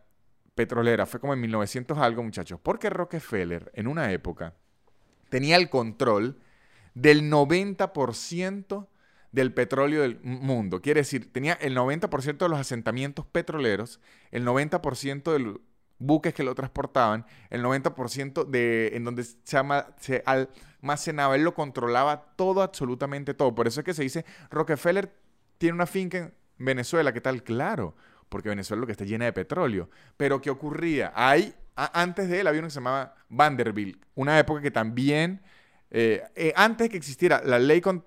petrolera. 0.55 1.05
Fue 1.05 1.21
como 1.21 1.35
en 1.35 1.39
1900 1.39 1.97
algo, 1.97 2.21
muchachos. 2.21 2.59
Porque 2.61 2.89
Rockefeller, 2.89 3.71
en 3.73 3.87
una 3.87 4.11
época, 4.11 4.55
tenía 5.29 5.55
el 5.55 5.69
control 5.69 6.37
del 6.95 7.31
90% 7.31 8.87
del 9.31 9.53
petróleo 9.53 10.01
del 10.01 10.19
mundo. 10.21 10.81
Quiere 10.81 10.99
decir, 10.99 11.31
tenía 11.31 11.53
el 11.53 11.77
90% 11.77 12.39
de 12.39 12.49
los 12.49 12.59
asentamientos 12.59 13.25
petroleros, 13.25 14.01
el 14.31 14.45
90% 14.45 15.31
de 15.31 15.39
los 15.39 15.59
buques 15.99 16.33
que 16.33 16.43
lo 16.43 16.55
transportaban, 16.55 17.25
el 17.49 17.63
90% 17.63 18.45
de 18.45 18.91
en 18.93 19.03
donde 19.03 19.23
se, 19.23 19.59
se 19.99 20.23
almacenaba, 20.25 21.35
él 21.35 21.43
lo 21.43 21.53
controlaba 21.53 22.33
todo, 22.35 22.61
absolutamente 22.61 23.33
todo. 23.33 23.55
Por 23.55 23.67
eso 23.67 23.81
es 23.81 23.85
que 23.85 23.93
se 23.93 24.03
dice, 24.03 24.25
Rockefeller 24.51 25.13
tiene 25.57 25.75
una 25.75 25.85
finca 25.85 26.17
en 26.17 26.33
Venezuela, 26.57 27.13
¿qué 27.13 27.21
tal? 27.21 27.43
Claro, 27.43 27.95
porque 28.29 28.49
Venezuela 28.49 28.81
lo 28.81 28.85
que 28.85 28.91
está 28.91 29.05
llena 29.05 29.25
de 29.25 29.33
petróleo. 29.33 29.89
Pero 30.17 30.41
¿qué 30.41 30.49
ocurría? 30.49 31.11
Ahí, 31.15 31.53
antes 31.75 32.29
de 32.29 32.41
él 32.41 32.47
había 32.47 32.59
uno 32.59 32.67
que 32.67 32.73
se 32.73 32.79
llamaba 32.79 33.15
Vanderbilt, 33.29 34.03
una 34.15 34.37
época 34.39 34.61
que 34.61 34.71
también, 34.71 35.41
eh, 35.91 36.23
eh, 36.35 36.53
antes 36.55 36.89
que 36.89 36.97
existiera 36.97 37.41
la 37.43 37.59
ley 37.59 37.81
con 37.81 38.03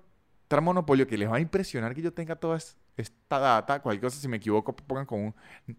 monopolio 0.59 1.05
que 1.05 1.17
les 1.17 1.29
va 1.29 1.37
a 1.37 1.39
impresionar 1.39 1.93
que 1.93 2.01
yo 2.01 2.11
tenga 2.11 2.35
toda 2.35 2.57
esta 2.99 3.39
data. 3.39 3.81
Cualquier 3.81 4.03
cosa, 4.03 4.19
si 4.19 4.27
me 4.27 4.37
equivoco, 4.37 4.75
pongan 4.75 5.05
con 5.05 5.19
un 5.19 5.35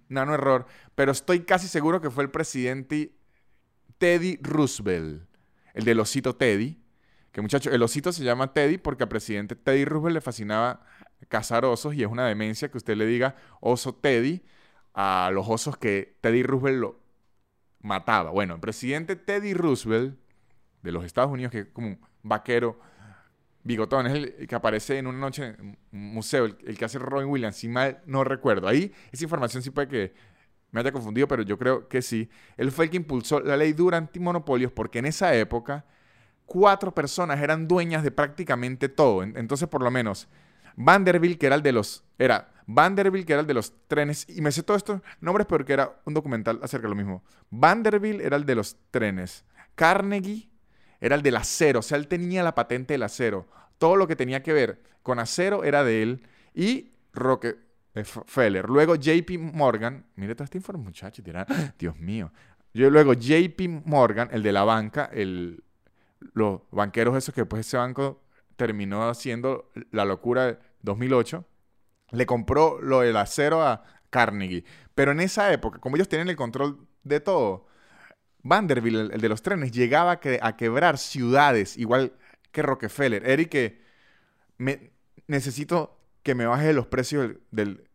nano 0.09 0.35
error. 0.35 0.67
Pero 0.95 1.13
estoy 1.13 1.41
casi 1.41 1.69
seguro 1.69 2.01
que 2.01 2.11
fue 2.11 2.25
el 2.25 2.31
presidente 2.31 3.15
Teddy 3.99 4.39
Roosevelt, 4.43 5.29
el 5.75 5.85
del 5.85 6.01
osito 6.01 6.35
Teddy. 6.37 6.79
Que 7.33 7.41
muchachos, 7.41 7.73
el 7.73 7.83
osito 7.83 8.13
se 8.13 8.25
llama 8.25 8.53
Teddy 8.53 8.79
porque 8.79 9.05
al 9.05 9.09
presidente 9.09 9.55
Teddy 9.55 9.85
Roosevelt 9.85 10.15
le 10.15 10.21
fascinaba 10.21 10.85
cazar 11.29 11.65
osos 11.65 11.95
y 11.95 12.03
es 12.03 12.09
una 12.09 12.27
demencia 12.27 12.71
que 12.71 12.79
usted 12.79 12.97
le 12.97 13.07
diga 13.07 13.37
oso 13.61 13.95
Teddy 13.95 14.43
a 14.95 15.31
los 15.33 15.49
osos 15.49 15.77
que 15.77 16.17
Teddy 16.21 16.43
Roosevelt 16.43 16.79
lo 16.79 17.01
mataba. 17.81 18.31
Bueno, 18.31 18.55
el 18.55 18.61
presidente 18.61 19.17
Teddy 19.17 19.55
Roosevelt 19.55 20.19
de 20.83 20.93
los 20.93 21.05
Estados 21.05 21.31
Unidos, 21.31 21.53
que 21.53 21.61
es 21.61 21.67
como 21.67 21.89
un 21.89 22.01
vaquero 22.23 22.81
Bigotón 23.63 24.07
es 24.07 24.15
el 24.15 24.47
que 24.47 24.55
aparece 24.55 24.99
en 24.99 25.07
una 25.07 25.19
noche 25.19 25.55
en 25.59 25.77
un 25.93 26.15
museo, 26.15 26.47
el, 26.47 26.79
que 26.79 26.85
hace 26.85 26.99
Robin 26.99 27.29
Williams, 27.29 27.57
si 27.57 27.69
mal 27.69 28.01
no 28.07 28.25
recuerdo. 28.25 28.67
Ahí 28.67 28.93
esa 29.13 29.25
información 29.25 29.63
sí 29.63 29.71
puede 29.71 29.89
que 29.89 30.15
me 30.71 30.81
haya 30.81 30.93
confundido, 30.93 31.29
pero 31.29 31.43
yo 31.43 31.59
creo 31.59 31.89
que 31.89 32.01
sí. 32.01 32.31
Él 32.57 32.71
fue 32.71 32.87
el 32.87 32.91
que 32.91 32.97
impulsó 32.97 33.41
la 33.41 33.57
ley 33.57 33.73
dura 33.73 33.99
antimonopolios 33.99 34.73
porque 34.73 35.01
en 35.01 35.07
esa 35.07 35.35
época 35.35 35.85
cuatro 36.47 36.95
personas 36.95 37.41
eran 37.41 37.69
dueñas 37.69 38.03
de 38.03 38.11
prácticamente 38.11 38.89
todo. 38.89 39.23
Entonces, 39.23 39.69
por 39.69 39.83
lo 39.83 39.91
menos, 39.91 40.29
Vanderbilt, 40.77 41.39
que 41.39 41.47
era 41.47 41.57
el 41.57 41.63
de 41.63 41.73
los... 41.73 42.05
Era 42.19 42.53
Vanderbilt, 42.67 43.27
que 43.27 43.33
era 43.33 43.41
el 43.41 43.47
de 43.47 43.55
los 43.55 43.73
trenes, 43.89 44.27
y 44.29 44.41
me 44.41 44.53
sé 44.53 44.63
todos 44.63 44.79
estos 44.79 45.01
nombres 45.21 45.47
porque 45.47 45.73
era 45.73 46.01
un 46.05 46.15
documental 46.15 46.61
acerca 46.63 46.87
de 46.87 46.91
lo 46.91 46.97
mismo. 46.97 47.25
Vanderbilt 47.51 48.21
era 48.21 48.37
el 48.37 48.47
de 48.47 48.55
los 48.55 48.77
trenes. 48.91 49.45
Carnegie 49.75 50.50
era 51.01 51.17
el 51.17 51.23
del 51.23 51.37
acero, 51.37 51.81
o 51.81 51.83
sea, 51.83 51.97
él 51.99 52.09
tenía 52.09 52.43
la 52.43 52.55
patente 52.55 52.95
del 52.95 53.03
acero. 53.03 53.47
Todo 53.79 53.97
lo 53.97 54.07
que 54.07 54.17
tenía 54.17 54.43
que 54.43 54.53
ver 54.53 54.83
con 55.03 55.19
acero 55.19 55.65
era 55.65 55.83
de 55.83 56.03
él. 56.03 56.23
Y 56.55 56.93
Rockefeller. 57.13 58.69
Luego 58.69 58.97
JP 58.97 59.31
Morgan. 59.39 60.05
Mire 60.17 60.35
toda 60.35 60.45
esta 60.45 60.59
información, 60.59 60.85
muchachos. 60.85 61.25
Dios 61.79 61.97
mío. 61.97 62.33
Yo 62.75 62.91
luego 62.91 63.15
JP 63.15 63.61
Morgan, 63.87 64.29
el 64.33 64.43
de 64.43 64.53
la 64.53 64.65
banca, 64.65 65.11
el, 65.13 65.65
los 66.35 66.61
banqueros 66.71 67.17
esos 67.17 67.35
que 67.35 67.41
después 67.41 67.67
ese 67.67 67.77
banco 67.77 68.23
terminó 68.57 69.09
haciendo 69.09 69.71
la 69.91 70.05
locura 70.05 70.47
de 70.47 70.59
2008, 70.83 71.45
le 72.13 72.27
compró 72.27 72.81
lo 72.81 73.01
del 73.01 73.17
acero 73.17 73.63
a 73.63 73.83
Carnegie. 74.11 74.65
Pero 74.95 75.13
en 75.13 75.21
esa 75.21 75.53
época, 75.53 75.79
como 75.79 75.97
ellos 75.97 76.09
tienen 76.09 76.29
el 76.29 76.37
control 76.37 76.87
de 77.03 77.21
todo, 77.21 77.67
Vanderbilt, 78.43 79.13
el, 79.13 79.21
de 79.21 79.29
los 79.29 79.43
trenes, 79.43 79.73
llegaba 79.73 80.21
a, 80.41 80.57
quebrar 80.57 80.99
ciudades, 80.99 81.77
igual 81.77 82.13
que 82.53 82.63
Rockefeller. 82.63 83.29
Eric, 83.29 83.79
necesito 85.27 85.99
que 86.23 86.35
me 86.35 86.47
baje 86.47 86.73
los 86.73 86.87
precios 86.87 87.33
del, 87.51 87.87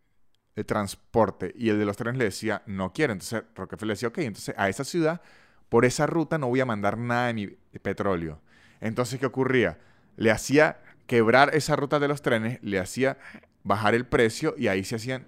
transporte. 0.65 1.53
Y 1.57 1.69
el 1.69 1.79
de 1.79 1.85
los 1.85 1.97
trenes 1.97 2.17
le 2.17 2.25
decía, 2.25 2.63
no 2.65 2.93
quiero. 2.93 3.11
Entonces 3.11 3.43
Rockefeller 3.55 3.95
decía, 3.95 4.07
ok, 4.07 4.19
entonces 4.19 4.55
a 4.57 4.69
esa 4.69 4.85
ciudad, 4.85 5.21
por 5.67 5.83
esa 5.83 6.05
ruta 6.05 6.37
no 6.37 6.47
voy 6.47 6.61
a 6.61 6.65
mandar 6.65 6.97
nada 6.97 7.27
de 7.27 7.33
mi 7.33 7.47
petróleo. 7.79 8.39
Entonces, 8.79 9.19
¿qué 9.19 9.25
ocurría? 9.25 9.79
Le 10.15 10.31
hacía 10.31 10.79
quebrar 11.07 11.53
esa 11.55 11.75
ruta 11.75 11.99
de 11.99 12.07
los 12.07 12.21
trenes, 12.21 12.59
le 12.61 12.79
hacía 12.79 13.17
bajar 13.63 13.95
el 13.95 14.05
precio 14.05 14.55
y 14.57 14.67
ahí 14.67 14.83
se 14.83 14.95
hacían 14.95 15.25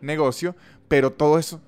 negocio, 0.00 0.54
pero 0.88 1.12
todos 1.12 1.46
esos 1.46 1.60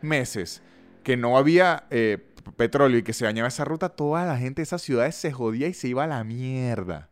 meses 0.00 0.62
que 1.02 1.16
no 1.16 1.36
había 1.36 1.84
eh, 1.90 2.18
petróleo 2.60 2.98
y 2.98 3.02
que 3.02 3.14
se 3.14 3.24
dañaba 3.24 3.48
esa 3.48 3.64
ruta, 3.64 3.88
toda 3.88 4.26
la 4.26 4.36
gente 4.36 4.60
de 4.60 4.64
esas 4.64 4.82
ciudades 4.82 5.14
se 5.14 5.32
jodía 5.32 5.66
y 5.66 5.72
se 5.72 5.88
iba 5.88 6.04
a 6.04 6.06
la 6.06 6.22
mierda. 6.24 7.08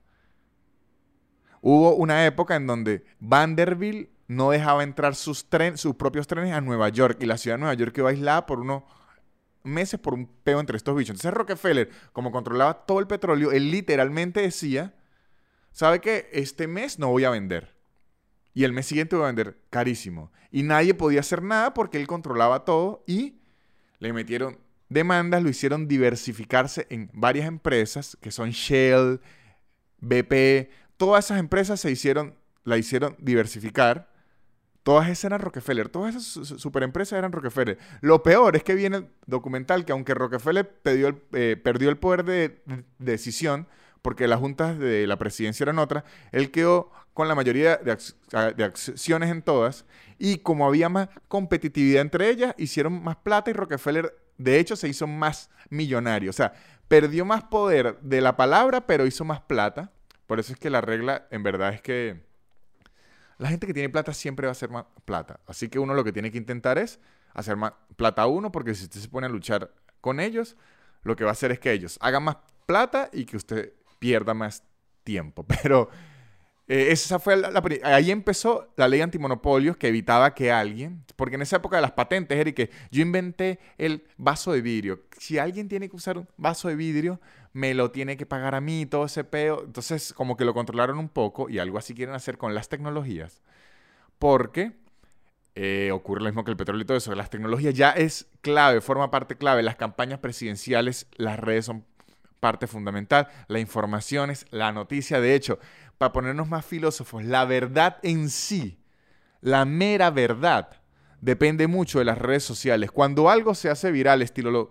Hubo 1.62 1.94
una 1.94 2.26
época 2.26 2.54
en 2.56 2.66
donde 2.66 3.06
Vanderbilt 3.18 4.10
no 4.26 4.50
dejaba 4.50 4.82
entrar 4.82 5.14
sus, 5.14 5.46
sus 5.76 5.94
propios 5.94 6.26
trenes 6.26 6.52
a 6.52 6.60
Nueva 6.60 6.90
York 6.90 7.16
y 7.22 7.24
la 7.24 7.38
ciudad 7.38 7.56
de 7.56 7.60
Nueva 7.60 7.72
York 7.72 7.94
quedó 7.94 8.08
aislada 8.08 8.44
por 8.44 8.60
unos 8.60 8.82
meses 9.64 9.98
por 9.98 10.12
un 10.12 10.26
peo 10.26 10.60
entre 10.60 10.76
estos 10.76 10.94
bichos. 10.94 11.14
Entonces 11.14 11.32
Rockefeller, 11.32 11.88
como 12.12 12.30
controlaba 12.30 12.84
todo 12.84 13.00
el 13.00 13.06
petróleo, 13.06 13.50
él 13.50 13.70
literalmente 13.70 14.42
decía, 14.42 14.96
¿sabe 15.72 16.02
qué? 16.02 16.28
Este 16.30 16.66
mes 16.66 16.98
no 16.98 17.08
voy 17.08 17.24
a 17.24 17.30
vender. 17.30 17.74
Y 18.52 18.64
el 18.64 18.74
mes 18.74 18.84
siguiente 18.84 19.16
voy 19.16 19.22
a 19.22 19.28
vender 19.28 19.56
carísimo. 19.70 20.30
Y 20.50 20.62
nadie 20.62 20.92
podía 20.92 21.20
hacer 21.20 21.42
nada 21.42 21.72
porque 21.72 21.96
él 21.96 22.06
controlaba 22.06 22.66
todo 22.66 23.02
y 23.06 23.40
le 23.98 24.12
metieron 24.12 24.67
demandas, 24.88 25.42
lo 25.42 25.48
hicieron 25.48 25.88
diversificarse 25.88 26.86
en 26.90 27.10
varias 27.12 27.46
empresas, 27.46 28.16
que 28.20 28.30
son 28.30 28.50
Shell, 28.50 29.20
BP, 30.00 30.70
todas 30.96 31.26
esas 31.26 31.38
empresas 31.38 31.80
se 31.80 31.90
hicieron, 31.90 32.34
la 32.64 32.76
hicieron 32.76 33.16
diversificar. 33.18 34.08
Todas 34.82 35.08
esas 35.08 35.24
eran 35.24 35.40
Rockefeller, 35.40 35.88
todas 35.88 36.14
esas 36.14 36.60
superempresas 36.60 37.18
eran 37.18 37.32
Rockefeller. 37.32 37.78
Lo 38.00 38.22
peor 38.22 38.56
es 38.56 38.64
que 38.64 38.74
viene 38.74 39.10
documental 39.26 39.84
que 39.84 39.92
aunque 39.92 40.14
Rockefeller 40.14 40.66
perdió 40.66 41.08
el, 41.08 41.22
eh, 41.32 41.60
perdió 41.62 41.90
el 41.90 41.98
poder 41.98 42.24
de, 42.24 42.62
decisión, 42.98 43.66
porque 44.00 44.26
las 44.28 44.40
juntas 44.40 44.78
de 44.78 45.06
la 45.06 45.18
presidencia 45.18 45.64
eran 45.64 45.78
otras, 45.78 46.04
él 46.32 46.50
quedó 46.50 46.90
con 47.12 47.28
la 47.28 47.34
mayoría 47.34 47.76
de, 47.76 47.98
de, 48.56 48.64
acciones 48.64 49.30
en 49.30 49.42
todas, 49.42 49.84
y 50.18 50.38
como 50.38 50.66
había 50.66 50.88
más 50.88 51.08
competitividad 51.26 52.00
entre 52.00 52.30
ellas, 52.30 52.54
hicieron 52.56 53.02
más 53.02 53.16
plata 53.16 53.50
y 53.50 53.54
Rockefeller, 53.54 54.14
de 54.38 54.58
hecho, 54.58 54.76
se 54.76 54.88
hizo 54.88 55.06
más 55.06 55.50
millonario. 55.68 56.30
O 56.30 56.32
sea, 56.32 56.54
perdió 56.86 57.24
más 57.24 57.44
poder 57.44 57.98
de 58.00 58.20
la 58.20 58.36
palabra, 58.36 58.86
pero 58.86 59.06
hizo 59.06 59.24
más 59.24 59.40
plata. 59.40 59.92
Por 60.26 60.40
eso 60.40 60.52
es 60.52 60.58
que 60.58 60.70
la 60.70 60.80
regla, 60.80 61.26
en 61.30 61.42
verdad, 61.42 61.74
es 61.74 61.82
que 61.82 62.22
la 63.38 63.48
gente 63.48 63.66
que 63.66 63.74
tiene 63.74 63.88
plata 63.88 64.12
siempre 64.14 64.46
va 64.46 64.50
a 64.50 64.52
hacer 64.52 64.70
más 64.70 64.84
plata. 65.04 65.40
Así 65.46 65.68
que 65.68 65.78
uno 65.78 65.94
lo 65.94 66.04
que 66.04 66.12
tiene 66.12 66.30
que 66.30 66.38
intentar 66.38 66.78
es 66.78 67.00
hacer 67.34 67.56
más 67.56 67.72
plata 67.96 68.22
a 68.22 68.26
uno, 68.26 68.50
porque 68.52 68.74
si 68.74 68.84
usted 68.84 69.00
se 69.00 69.08
pone 69.08 69.26
a 69.26 69.30
luchar 69.30 69.72
con 70.00 70.20
ellos, 70.20 70.56
lo 71.02 71.16
que 71.16 71.24
va 71.24 71.30
a 71.30 71.32
hacer 71.32 71.52
es 71.52 71.58
que 71.58 71.72
ellos 71.72 71.98
hagan 72.00 72.24
más 72.24 72.38
plata 72.66 73.10
y 73.12 73.24
que 73.24 73.36
usted 73.36 73.72
pierda 73.98 74.34
más 74.34 74.64
tiempo. 75.04 75.44
Pero 75.62 75.88
eh, 76.68 76.92
esa 76.92 77.18
fue 77.18 77.36
la, 77.36 77.62
ahí 77.82 78.10
empezó 78.10 78.68
la 78.76 78.88
ley 78.88 79.00
antimonopolios 79.00 79.76
que 79.78 79.88
evitaba 79.88 80.34
que 80.34 80.52
alguien, 80.52 81.02
porque 81.16 81.36
en 81.36 81.42
esa 81.42 81.56
época 81.56 81.76
de 81.76 81.82
las 81.82 81.92
patentes, 81.92 82.38
Eric, 82.38 82.70
yo 82.90 83.00
inventé 83.00 83.58
el 83.78 84.04
vaso 84.18 84.52
de 84.52 84.60
vidrio. 84.60 85.00
Si 85.18 85.38
alguien 85.38 85.68
tiene 85.68 85.88
que 85.88 85.96
usar 85.96 86.18
un 86.18 86.28
vaso 86.36 86.68
de 86.68 86.76
vidrio, 86.76 87.20
me 87.54 87.72
lo 87.72 87.90
tiene 87.90 88.18
que 88.18 88.26
pagar 88.26 88.54
a 88.54 88.60
mí, 88.60 88.84
todo 88.84 89.06
ese 89.06 89.24
peo. 89.24 89.64
Entonces, 89.64 90.12
como 90.12 90.36
que 90.36 90.44
lo 90.44 90.52
controlaron 90.52 90.98
un 90.98 91.08
poco 91.08 91.48
y 91.48 91.58
algo 91.58 91.78
así 91.78 91.94
quieren 91.94 92.14
hacer 92.14 92.36
con 92.36 92.54
las 92.54 92.68
tecnologías. 92.68 93.42
Porque 94.18 94.72
eh, 95.54 95.90
ocurre 95.92 96.20
lo 96.20 96.26
mismo 96.26 96.44
que 96.44 96.50
el 96.50 96.56
petróleo 96.56 96.82
y 96.82 96.86
todo 96.86 96.98
eso. 96.98 97.14
Las 97.14 97.30
tecnologías 97.30 97.74
ya 97.74 97.90
es 97.90 98.28
clave, 98.42 98.80
forma 98.80 99.10
parte 99.10 99.36
clave. 99.36 99.62
Las 99.62 99.76
campañas 99.76 100.18
presidenciales, 100.20 101.06
las 101.16 101.38
redes 101.38 101.64
son 101.64 101.84
parte 102.40 102.66
fundamental. 102.66 103.28
La 103.48 103.58
información 103.58 104.30
es 104.30 104.46
la 104.50 104.72
noticia. 104.72 105.20
De 105.20 105.34
hecho, 105.34 105.58
para 105.98 106.12
ponernos 106.12 106.48
más 106.48 106.64
filósofos, 106.64 107.24
la 107.24 107.44
verdad 107.44 107.98
en 108.02 108.30
sí, 108.30 108.78
la 109.40 109.64
mera 109.64 110.10
verdad, 110.10 110.80
depende 111.20 111.66
mucho 111.66 111.98
de 111.98 112.04
las 112.04 112.18
redes 112.18 112.44
sociales. 112.44 112.90
Cuando 112.90 113.30
algo 113.30 113.54
se 113.54 113.70
hace 113.70 113.90
viral, 113.90 114.22
estilo 114.22 114.50
los 114.50 114.68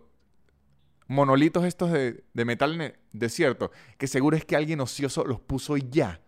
monolitos 1.08 1.64
estos 1.64 1.92
de, 1.92 2.24
metal 2.34 2.74
en 2.76 2.82
el 2.82 2.96
desierto, 3.12 3.72
que 3.98 4.08
seguro 4.08 4.38
es 4.38 4.46
que 4.46 4.56
alguien 4.56 4.82
ocioso 4.82 5.26
los 5.26 5.40
puso 5.40 5.78
ya. 5.78 6.22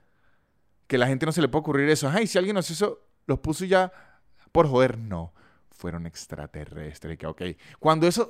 Que 0.87 0.97
la 0.97 1.07
gente 1.07 1.25
no 1.25 1.31
se 1.31 1.41
le 1.41 1.47
puede 1.47 1.61
ocurrir 1.61 1.89
eso. 1.89 2.09
Ay, 2.09 2.27
si 2.27 2.37
alguien 2.37 2.57
ocioso 2.57 3.07
los 3.27 3.39
puso 3.39 3.65
ya 3.65 3.91
por 4.51 4.67
joder, 4.67 4.97
no. 4.97 5.33
Fueron 5.69 6.07
extraterrestres. 6.07 7.17
Ok. 7.25 7.41
Cuando 7.79 8.07
eso 8.07 8.29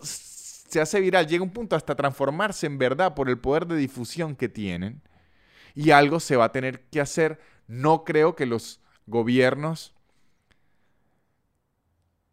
se 0.69 0.81
hace 0.81 0.99
viral, 0.99 1.27
llega 1.27 1.43
un 1.43 1.51
punto 1.51 1.75
hasta 1.75 1.95
transformarse 1.95 2.67
en 2.67 2.77
verdad 2.77 3.15
por 3.15 3.29
el 3.29 3.37
poder 3.37 3.65
de 3.67 3.75
difusión 3.75 4.35
que 4.35 4.49
tienen 4.49 5.01
y 5.75 5.91
algo 5.91 6.19
se 6.19 6.35
va 6.35 6.45
a 6.45 6.51
tener 6.51 6.81
que 6.89 7.01
hacer. 7.01 7.39
No 7.67 8.03
creo 8.03 8.35
que 8.35 8.45
los 8.45 8.81
gobiernos 9.05 9.93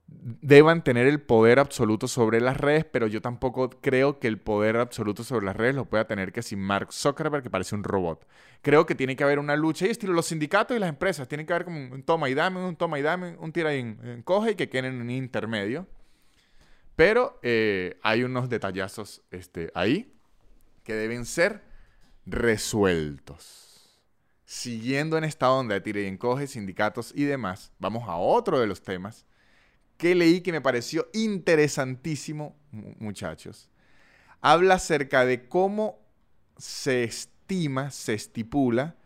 deban 0.09 0.85
tener 0.85 1.07
el 1.07 1.21
poder 1.21 1.59
absoluto 1.59 2.09
sobre 2.09 2.41
las 2.41 2.57
redes, 2.57 2.85
pero 2.85 3.07
yo 3.07 3.21
tampoco 3.21 3.71
creo 3.71 4.19
que 4.19 4.29
el 4.29 4.39
poder 4.39 4.77
absoluto 4.77 5.25
sobre 5.25 5.47
las 5.47 5.57
redes 5.57 5.75
lo 5.75 5.85
pueda 5.87 6.07
tener 6.07 6.33
que 6.33 6.43
sin 6.43 6.61
Mark 6.61 6.93
Zuckerberg, 6.93 7.43
que 7.43 7.51
parece 7.51 7.75
un 7.75 7.85
robot. 7.85 8.27
Creo 8.63 8.87
que 8.87 8.95
tiene 8.95 9.17
que 9.17 9.25
haber 9.25 9.39
una 9.39 9.57
lucha 9.57 9.87
y 9.87 9.91
estilo 9.91 10.13
los 10.13 10.27
sindicatos 10.27 10.77
y 10.77 10.81
las 10.81 10.89
empresas, 10.89 11.29
tienen 11.29 11.47
que 11.47 11.53
haber 11.53 11.65
como 11.65 11.79
un 11.79 12.03
toma 12.03 12.29
y 12.29 12.35
dame, 12.35 12.65
un 12.65 12.77
toma 12.77 12.99
y 12.99 13.03
dame, 13.03 13.37
un 13.39 13.53
tira 13.53 13.75
y 13.75 13.81
encoge 13.81 14.53
y 14.53 14.55
que 14.55 14.69
queden 14.69 14.95
en 14.95 15.01
un 15.01 15.11
intermedio. 15.11 15.87
Pero 16.97 17.39
eh, 17.43 17.99
hay 18.03 18.25
unos 18.25 18.49
detallazos 18.49 19.23
este, 19.31 19.71
ahí 19.75 20.15
que 20.83 20.95
deben 20.95 21.27
ser 21.27 21.63
resueltos. 22.25 23.63
Siguiendo 24.47 25.19
en 25.19 25.25
esta 25.25 25.51
onda 25.51 25.75
de 25.75 25.81
tira 25.83 26.01
y 26.01 26.07
encoge, 26.07 26.47
sindicatos 26.47 27.13
y 27.15 27.25
demás, 27.25 27.73
vamos 27.79 28.09
a 28.09 28.17
otro 28.17 28.59
de 28.59 28.67
los 28.67 28.83
temas 28.83 29.27
que 29.99 30.15
leí 30.15 30.41
que 30.41 30.53
me 30.53 30.61
pareció 30.61 31.09
interesantísimo, 31.13 32.57
muchachos. 32.71 33.71
Habla 34.41 34.75
acerca 34.75 35.25
de 35.25 35.49
cómo 35.49 35.99
se 36.57 37.05
estima, 37.05 37.91
se 37.91 38.15
estipula 38.15 38.97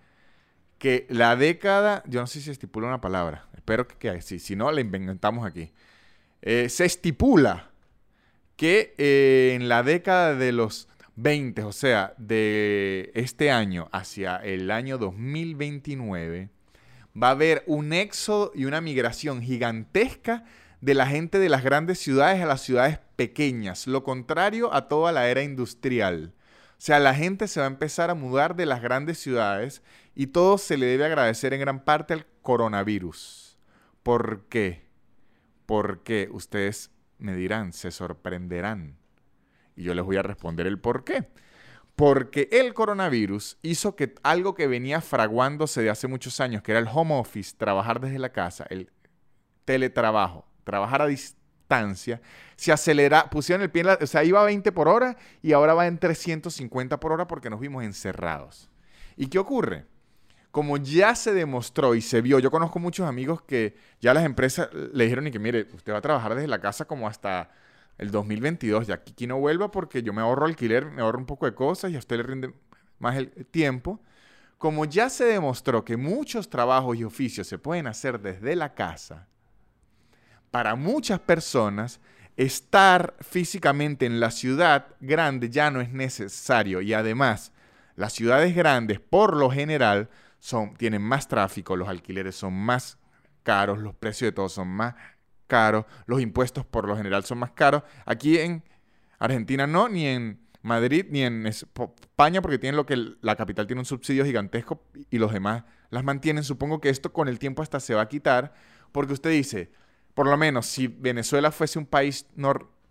que 0.78 1.06
la 1.08 1.36
década, 1.36 2.02
yo 2.06 2.20
no 2.20 2.26
sé 2.26 2.40
si 2.40 2.50
estipula 2.50 2.88
una 2.88 3.00
palabra, 3.00 3.48
espero 3.54 3.86
que, 3.86 4.20
sí, 4.20 4.38
si 4.38 4.56
no 4.56 4.70
la 4.70 4.80
inventamos 4.80 5.46
aquí. 5.46 5.72
Eh, 6.42 6.68
se 6.68 6.84
estipula 6.84 7.69
que 8.60 8.94
eh, 8.98 9.52
en 9.54 9.70
la 9.70 9.82
década 9.82 10.34
de 10.34 10.52
los 10.52 10.86
20, 11.16 11.62
o 11.64 11.72
sea, 11.72 12.12
de 12.18 13.10
este 13.14 13.50
año 13.50 13.88
hacia 13.90 14.36
el 14.36 14.70
año 14.70 14.98
2029, 14.98 16.50
va 17.16 17.28
a 17.28 17.30
haber 17.30 17.64
un 17.66 17.94
éxodo 17.94 18.52
y 18.54 18.66
una 18.66 18.82
migración 18.82 19.40
gigantesca 19.40 20.44
de 20.82 20.92
la 20.92 21.06
gente 21.06 21.38
de 21.38 21.48
las 21.48 21.64
grandes 21.64 22.00
ciudades 22.00 22.42
a 22.42 22.44
las 22.44 22.60
ciudades 22.60 22.98
pequeñas, 23.16 23.86
lo 23.86 24.04
contrario 24.04 24.74
a 24.74 24.88
toda 24.88 25.10
la 25.10 25.30
era 25.30 25.42
industrial. 25.42 26.34
O 26.72 26.74
sea, 26.76 26.98
la 26.98 27.14
gente 27.14 27.48
se 27.48 27.60
va 27.60 27.66
a 27.66 27.70
empezar 27.70 28.10
a 28.10 28.14
mudar 28.14 28.56
de 28.56 28.66
las 28.66 28.82
grandes 28.82 29.16
ciudades 29.16 29.82
y 30.14 30.26
todo 30.26 30.58
se 30.58 30.76
le 30.76 30.84
debe 30.84 31.06
agradecer 31.06 31.54
en 31.54 31.60
gran 31.60 31.82
parte 31.82 32.12
al 32.12 32.26
coronavirus. 32.42 33.56
¿Por 34.02 34.44
qué? 34.50 34.84
Porque 35.64 36.28
ustedes 36.30 36.90
me 37.20 37.34
dirán, 37.34 37.72
se 37.72 37.90
sorprenderán. 37.90 38.96
Y 39.76 39.84
yo 39.84 39.94
les 39.94 40.04
voy 40.04 40.16
a 40.16 40.22
responder 40.22 40.66
el 40.66 40.78
por 40.78 41.04
qué. 41.04 41.28
Porque 41.96 42.48
el 42.52 42.72
coronavirus 42.72 43.58
hizo 43.62 43.94
que 43.94 44.14
algo 44.22 44.54
que 44.54 44.66
venía 44.66 45.00
fraguándose 45.00 45.82
de 45.82 45.90
hace 45.90 46.08
muchos 46.08 46.40
años, 46.40 46.62
que 46.62 46.72
era 46.72 46.80
el 46.80 46.88
home 46.92 47.14
office, 47.14 47.54
trabajar 47.56 48.00
desde 48.00 48.18
la 48.18 48.32
casa, 48.32 48.66
el 48.70 48.90
teletrabajo, 49.64 50.46
trabajar 50.64 51.02
a 51.02 51.06
distancia, 51.06 52.20
se 52.56 52.72
acelera, 52.72 53.28
pusieron 53.30 53.62
el 53.62 53.70
pie 53.70 53.80
en 53.80 53.86
la, 53.88 53.98
o 54.00 54.06
sea, 54.06 54.24
iba 54.24 54.40
a 54.40 54.44
20 54.44 54.72
por 54.72 54.88
hora 54.88 55.16
y 55.42 55.52
ahora 55.52 55.74
va 55.74 55.86
en 55.86 55.98
350 55.98 56.98
por 56.98 57.12
hora 57.12 57.26
porque 57.26 57.50
nos 57.50 57.60
vimos 57.60 57.84
encerrados. 57.84 58.70
¿Y 59.16 59.26
qué 59.26 59.38
ocurre? 59.38 59.86
Como 60.50 60.76
ya 60.78 61.14
se 61.14 61.32
demostró 61.32 61.94
y 61.94 62.00
se 62.00 62.20
vio, 62.20 62.38
yo 62.38 62.50
conozco 62.50 62.78
muchos 62.78 63.06
amigos 63.06 63.42
que 63.42 63.76
ya 64.00 64.12
las 64.12 64.24
empresas 64.24 64.68
le 64.72 65.04
dijeron 65.04 65.26
y 65.26 65.30
que 65.30 65.38
mire, 65.38 65.68
usted 65.74 65.92
va 65.92 65.98
a 65.98 66.02
trabajar 66.02 66.34
desde 66.34 66.48
la 66.48 66.60
casa 66.60 66.86
como 66.86 67.06
hasta 67.06 67.50
el 67.98 68.10
2022, 68.10 68.88
ya 68.88 68.94
aquí 68.94 69.26
no 69.26 69.38
vuelva 69.38 69.70
porque 69.70 70.02
yo 70.02 70.12
me 70.12 70.22
ahorro 70.22 70.46
alquiler, 70.46 70.86
me 70.86 71.02
ahorro 71.02 71.18
un 71.18 71.26
poco 71.26 71.46
de 71.46 71.54
cosas 71.54 71.92
y 71.92 71.96
a 71.96 71.98
usted 71.98 72.16
le 72.16 72.22
rinde 72.22 72.52
más 72.98 73.16
el 73.16 73.30
tiempo. 73.46 74.00
Como 74.58 74.84
ya 74.84 75.08
se 75.08 75.24
demostró 75.24 75.84
que 75.84 75.96
muchos 75.96 76.50
trabajos 76.50 76.96
y 76.96 77.04
oficios 77.04 77.46
se 77.46 77.58
pueden 77.58 77.86
hacer 77.86 78.20
desde 78.20 78.56
la 78.56 78.74
casa, 78.74 79.26
para 80.50 80.74
muchas 80.74 81.20
personas 81.20 82.00
estar 82.36 83.14
físicamente 83.20 84.06
en 84.06 84.18
la 84.18 84.30
ciudad 84.30 84.86
grande 85.00 85.50
ya 85.50 85.70
no 85.70 85.80
es 85.80 85.92
necesario 85.92 86.80
y 86.80 86.94
además 86.94 87.52
las 87.96 88.14
ciudades 88.14 88.54
grandes 88.54 88.98
por 88.98 89.36
lo 89.36 89.50
general 89.50 90.08
son, 90.40 90.74
tienen 90.74 91.02
más 91.02 91.28
tráfico, 91.28 91.76
los 91.76 91.88
alquileres 91.88 92.34
son 92.34 92.54
más 92.54 92.98
caros, 93.42 93.78
los 93.78 93.94
precios 93.94 94.28
de 94.28 94.32
todo 94.32 94.48
son 94.48 94.68
más 94.68 94.94
caros, 95.46 95.84
los 96.06 96.20
impuestos 96.20 96.64
por 96.64 96.88
lo 96.88 96.96
general 96.96 97.24
son 97.24 97.38
más 97.38 97.52
caros. 97.52 97.82
Aquí 98.06 98.38
en 98.38 98.64
Argentina 99.18 99.66
no, 99.66 99.88
ni 99.88 100.06
en 100.06 100.40
Madrid, 100.62 101.06
ni 101.10 101.22
en 101.22 101.46
España, 101.46 102.42
porque 102.42 102.58
tienen 102.58 102.76
lo 102.76 102.86
que 102.86 102.96
la 103.20 103.36
capital 103.36 103.66
tiene 103.66 103.80
un 103.80 103.86
subsidio 103.86 104.24
gigantesco 104.24 104.82
y 105.10 105.18
los 105.18 105.32
demás 105.32 105.64
las 105.90 106.04
mantienen. 106.04 106.44
Supongo 106.44 106.80
que 106.80 106.88
esto 106.88 107.12
con 107.12 107.28
el 107.28 107.38
tiempo 107.38 107.62
hasta 107.62 107.80
se 107.80 107.94
va 107.94 108.02
a 108.02 108.08
quitar, 108.08 108.54
porque 108.92 109.12
usted 109.12 109.30
dice, 109.30 109.70
por 110.14 110.26
lo 110.26 110.36
menos 110.36 110.66
si 110.66 110.86
Venezuela 110.86 111.50
fuese 111.50 111.78
un 111.78 111.86
país 111.86 112.26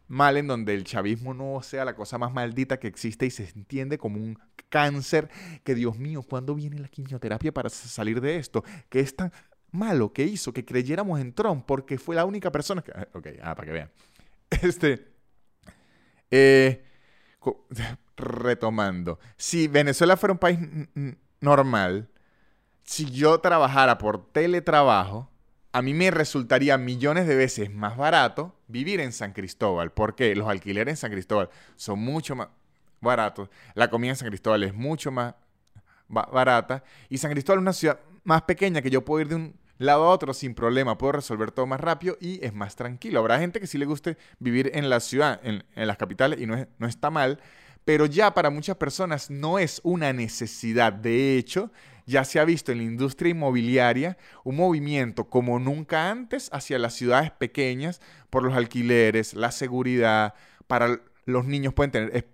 normal 0.10 0.38
en 0.38 0.48
donde 0.48 0.74
el 0.74 0.84
chavismo 0.84 1.34
no 1.34 1.62
sea 1.62 1.86
la 1.86 1.96
cosa 1.96 2.18
más 2.18 2.34
maldita 2.34 2.80
que 2.80 2.88
existe 2.88 3.26
y 3.26 3.32
se 3.32 3.50
entiende 3.56 3.98
como 3.98 4.18
un 4.18 4.38
cáncer, 4.70 5.30
que 5.64 5.76
Dios 5.76 5.98
mío, 5.98 6.24
¿cuándo 6.24 6.56
viene 6.56 6.80
la 6.80 6.88
quimioterapia 6.88 7.54
para 7.54 7.70
salir 7.70 8.20
de 8.20 8.38
esto? 8.38 8.64
Que 8.90 9.00
es 9.00 9.16
tan 9.16 9.32
malo 9.72 10.12
que 10.12 10.24
hizo 10.24 10.52
que 10.52 10.66
creyéramos 10.66 11.20
en 11.20 11.34
Trump 11.34 11.64
porque 11.66 11.98
fue 11.98 12.16
la 12.16 12.26
única 12.26 12.52
persona 12.52 12.82
que... 12.82 12.92
Ok, 13.14 13.28
ah, 13.42 13.56
para 13.56 13.66
que 13.66 13.72
vean. 13.72 13.92
Este... 14.50 15.08
Eh, 16.32 16.84
retomando, 18.18 19.20
si 19.38 19.68
Venezuela 19.68 20.18
fuera 20.18 20.34
un 20.34 20.40
país 20.40 20.60
normal, 21.40 22.10
si 22.84 23.06
yo 23.06 23.40
trabajara 23.40 23.98
por 23.98 24.32
teletrabajo, 24.32 25.30
a 25.72 25.82
mí 25.82 25.94
me 25.94 26.12
resultaría 26.12 26.78
millones 26.78 27.28
de 27.28 27.36
veces 27.36 27.72
más 27.72 27.96
barato 27.98 28.56
vivir 28.68 29.00
en 29.00 29.12
San 29.12 29.34
Cristóbal, 29.34 29.92
porque 29.92 30.36
los 30.36 30.48
alquileres 30.48 30.94
en 30.94 30.98
San 30.98 31.12
Cristóbal 31.12 31.50
son 31.76 32.00
mucho 32.00 32.36
más 32.36 32.50
baratos, 33.02 33.50
la 33.76 33.90
comida 33.90 34.12
en 34.12 34.18
San 34.18 34.28
Cristóbal 34.30 34.64
es 34.64 34.74
mucho 34.74 35.12
más 35.12 35.36
barata, 36.08 36.84
y 37.08 37.18
San 37.18 37.32
Cristóbal 37.32 37.60
es 37.60 37.62
una 37.62 37.74
ciudad 37.74 38.00
más 38.24 38.42
pequeña 38.44 38.82
que 38.82 38.90
yo 38.90 39.06
puedo 39.06 39.22
ir 39.22 39.28
de 39.28 39.36
un 39.36 39.56
lado 39.78 40.06
a 40.06 40.10
otro 40.10 40.34
sin 40.34 40.56
problema, 40.56 40.98
puedo 40.98 41.14
resolver 41.14 41.52
todo 41.52 41.66
más 41.66 41.80
rápido 41.80 42.18
y 42.20 42.44
es 42.44 42.54
más 42.54 42.76
tranquilo. 42.76 43.20
Habrá 43.20 43.40
gente 43.40 43.62
que 43.62 43.68
sí 43.68 43.78
le 43.78 43.86
guste 43.86 44.18
vivir 44.38 44.72
en 44.74 44.90
la 44.90 45.00
ciudad, 45.00 45.40
en, 45.44 45.64
las 45.76 45.98
capitales, 45.98 46.42
y 46.42 46.46
no, 46.46 46.68
no 46.78 46.88
está 46.88 47.10
mal, 47.10 47.40
pero 47.86 48.06
ya 48.06 48.34
para 48.34 48.50
muchas 48.50 48.76
personas 48.76 49.30
no 49.30 49.58
es 49.58 49.80
una 49.84 50.12
necesidad. 50.12 50.92
De 50.92 51.38
hecho, 51.38 51.72
ya 52.10 52.26
se 52.26 52.40
ha 52.40 52.46
visto 52.46 52.72
en 52.72 52.80
la 52.80 52.84
industria 52.84 53.32
inmobiliaria 53.32 54.18
un 54.44 54.56
movimiento 54.56 55.30
como 55.30 55.60
nunca 55.60 56.10
antes 56.10 56.50
hacia 56.52 56.80
las 56.80 56.96
ciudades 56.96 57.32
pequeñas 57.32 58.02
por 58.30 58.44
los 58.44 58.56
alquileres, 58.56 59.36
la 59.36 59.52
seguridad, 59.52 60.34
para 60.68 61.00
los 61.26 61.46
niños 61.46 61.74
pueden 61.74 61.92
tener 61.92 62.26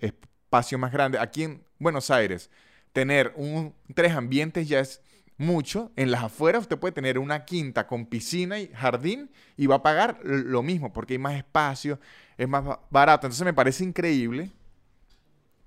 espacio 0.00 0.78
más 0.78 0.92
grande. 0.92 1.18
Aquí 1.18 1.44
en 1.44 1.62
Buenos 1.78 2.10
Aires, 2.10 2.50
tener 2.92 3.34
un, 3.36 3.74
tres 3.94 4.12
ambientes 4.12 4.66
ya 4.66 4.80
es 4.80 5.02
mucho. 5.36 5.92
En 5.96 6.10
las 6.10 6.24
afueras 6.24 6.62
usted 6.62 6.78
puede 6.78 6.92
tener 6.92 7.18
una 7.18 7.44
quinta 7.44 7.86
con 7.86 8.06
piscina 8.06 8.58
y 8.58 8.68
jardín 8.68 9.30
y 9.58 9.66
va 9.66 9.76
a 9.76 9.82
pagar 9.82 10.20
lo 10.24 10.62
mismo 10.62 10.92
porque 10.92 11.14
hay 11.14 11.18
más 11.18 11.34
espacio, 11.34 12.00
es 12.38 12.48
más 12.48 12.64
barato. 12.90 13.26
Entonces 13.26 13.44
me 13.44 13.52
parece 13.52 13.84
increíble 13.84 14.50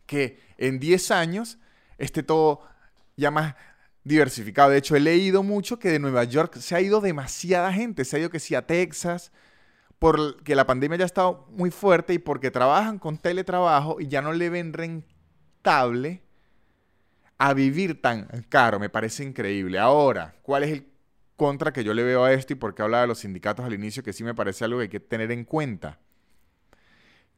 que 0.08 0.40
en 0.58 0.80
10 0.80 1.12
años 1.12 1.60
esté 2.00 2.24
todo 2.24 2.62
ya 3.16 3.32
más 3.32 3.56
diversificado. 4.04 4.70
De 4.70 4.78
hecho, 4.78 4.96
he 4.96 5.00
leído 5.00 5.44
mucho 5.44 5.80
que 5.80 5.90
de 5.90 6.00
Nueva 6.00 6.24
York 6.24 6.58
se 6.58 6.76
ha 6.76 6.82
ido 6.82 7.02
demasiada 7.02 7.72
gente. 7.74 8.06
Se 8.06 8.16
ha 8.16 8.20
ido 8.20 8.30
que 8.30 8.40
sí 8.40 8.56
a 8.56 8.66
Texas, 8.66 9.32
porque 10.00 10.56
la 10.56 10.66
pandemia 10.66 10.98
ya 10.98 11.04
ha 11.04 11.06
estado 11.06 11.48
muy 11.52 11.72
fuerte 11.72 12.14
y 12.14 12.20
porque 12.20 12.52
trabajan 12.52 13.00
con 13.00 13.18
teletrabajo 13.18 14.00
y 14.00 14.08
ya 14.08 14.22
no 14.22 14.34
le 14.34 14.50
ven 14.50 14.74
rentable 14.74 16.24
a 17.38 17.54
vivir 17.54 18.02
tan 18.02 18.28
caro. 18.50 18.80
Me 18.80 18.90
parece 18.90 19.24
increíble. 19.24 19.80
Ahora, 19.80 20.36
¿cuál 20.42 20.64
es 20.64 20.72
el 20.72 20.88
contra 21.36 21.74
que 21.74 21.84
yo 21.84 21.94
le 21.94 22.04
veo 22.04 22.24
a 22.24 22.34
esto 22.34 22.54
y 22.54 22.56
por 22.56 22.76
qué 22.76 22.84
hablaba 22.84 23.02
de 23.02 23.08
los 23.08 23.20
sindicatos 23.20 23.66
al 23.66 23.74
inicio? 23.74 24.04
Que 24.04 24.14
sí 24.14 24.24
me 24.24 24.34
parece 24.34 24.66
algo 24.66 24.78
que 24.80 24.84
hay 24.84 24.90
que 24.90 25.00
tener 25.00 25.32
en 25.32 25.44
cuenta. 25.44 26.00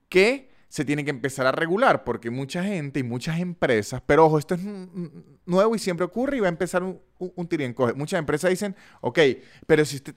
Que 0.07 0.52
se 0.73 0.83
tiene 0.83 1.03
que 1.05 1.11
empezar 1.11 1.45
a 1.45 1.51
regular 1.51 2.03
porque 2.03 2.31
mucha 2.31 2.63
gente 2.63 2.99
y 2.99 3.03
muchas 3.03 3.39
empresas, 3.39 4.01
pero 4.07 4.25
ojo, 4.25 4.39
esto 4.39 4.55
es 4.55 4.61
nuevo 5.45 5.75
y 5.75 5.79
siempre 5.79 6.03
ocurre 6.03 6.37
y 6.37 6.39
va 6.39 6.47
a 6.47 6.49
empezar 6.49 6.81
un, 6.81 6.99
un. 7.19 7.47
Muchas 7.95 8.17
empresas 8.17 8.49
dicen, 8.49 8.75
ok, 9.01 9.19
pero 9.67 9.85
si 9.85 9.97
usted 9.97 10.15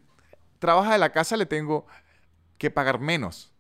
trabaja 0.59 0.93
de 0.93 0.99
la 0.99 1.13
casa 1.13 1.37
le 1.37 1.45
tengo 1.45 1.87
que 2.57 2.71
pagar 2.71 3.01
menos 3.01 3.53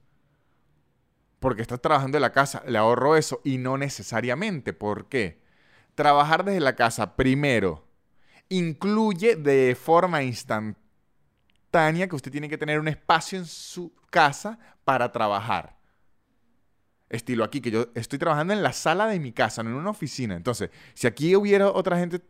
porque 1.38 1.60
está 1.60 1.76
trabajando 1.76 2.16
de 2.16 2.20
la 2.20 2.32
casa, 2.32 2.62
le 2.66 2.78
ahorro 2.78 3.14
eso 3.14 3.42
y 3.44 3.58
no 3.58 3.76
necesariamente. 3.76 4.72
¿Por 4.72 5.10
qué? 5.10 5.44
trabajar 5.94 6.44
desde 6.44 6.60
la 6.60 6.76
casa, 6.76 7.16
primero, 7.16 7.84
incluye 8.48 9.34
de 9.34 9.74
forma 9.74 10.22
instantánea 10.22 12.06
que 12.08 12.14
usted 12.14 12.30
tiene 12.30 12.48
que 12.48 12.58
tener 12.58 12.78
un 12.78 12.86
espacio 12.86 13.38
en 13.38 13.46
su 13.46 13.92
casa 14.10 14.58
para 14.84 15.10
trabajar. 15.10 15.75
Estilo 17.08 17.44
aquí, 17.44 17.60
que 17.60 17.70
yo 17.70 17.86
estoy 17.94 18.18
trabajando 18.18 18.52
en 18.52 18.62
la 18.62 18.72
sala 18.72 19.06
de 19.06 19.20
mi 19.20 19.32
casa, 19.32 19.62
no 19.62 19.70
en 19.70 19.76
una 19.76 19.90
oficina. 19.90 20.34
Entonces, 20.34 20.70
si 20.94 21.06
aquí 21.06 21.36
hubiera 21.36 21.70
otra 21.70 21.98
gente 21.98 22.20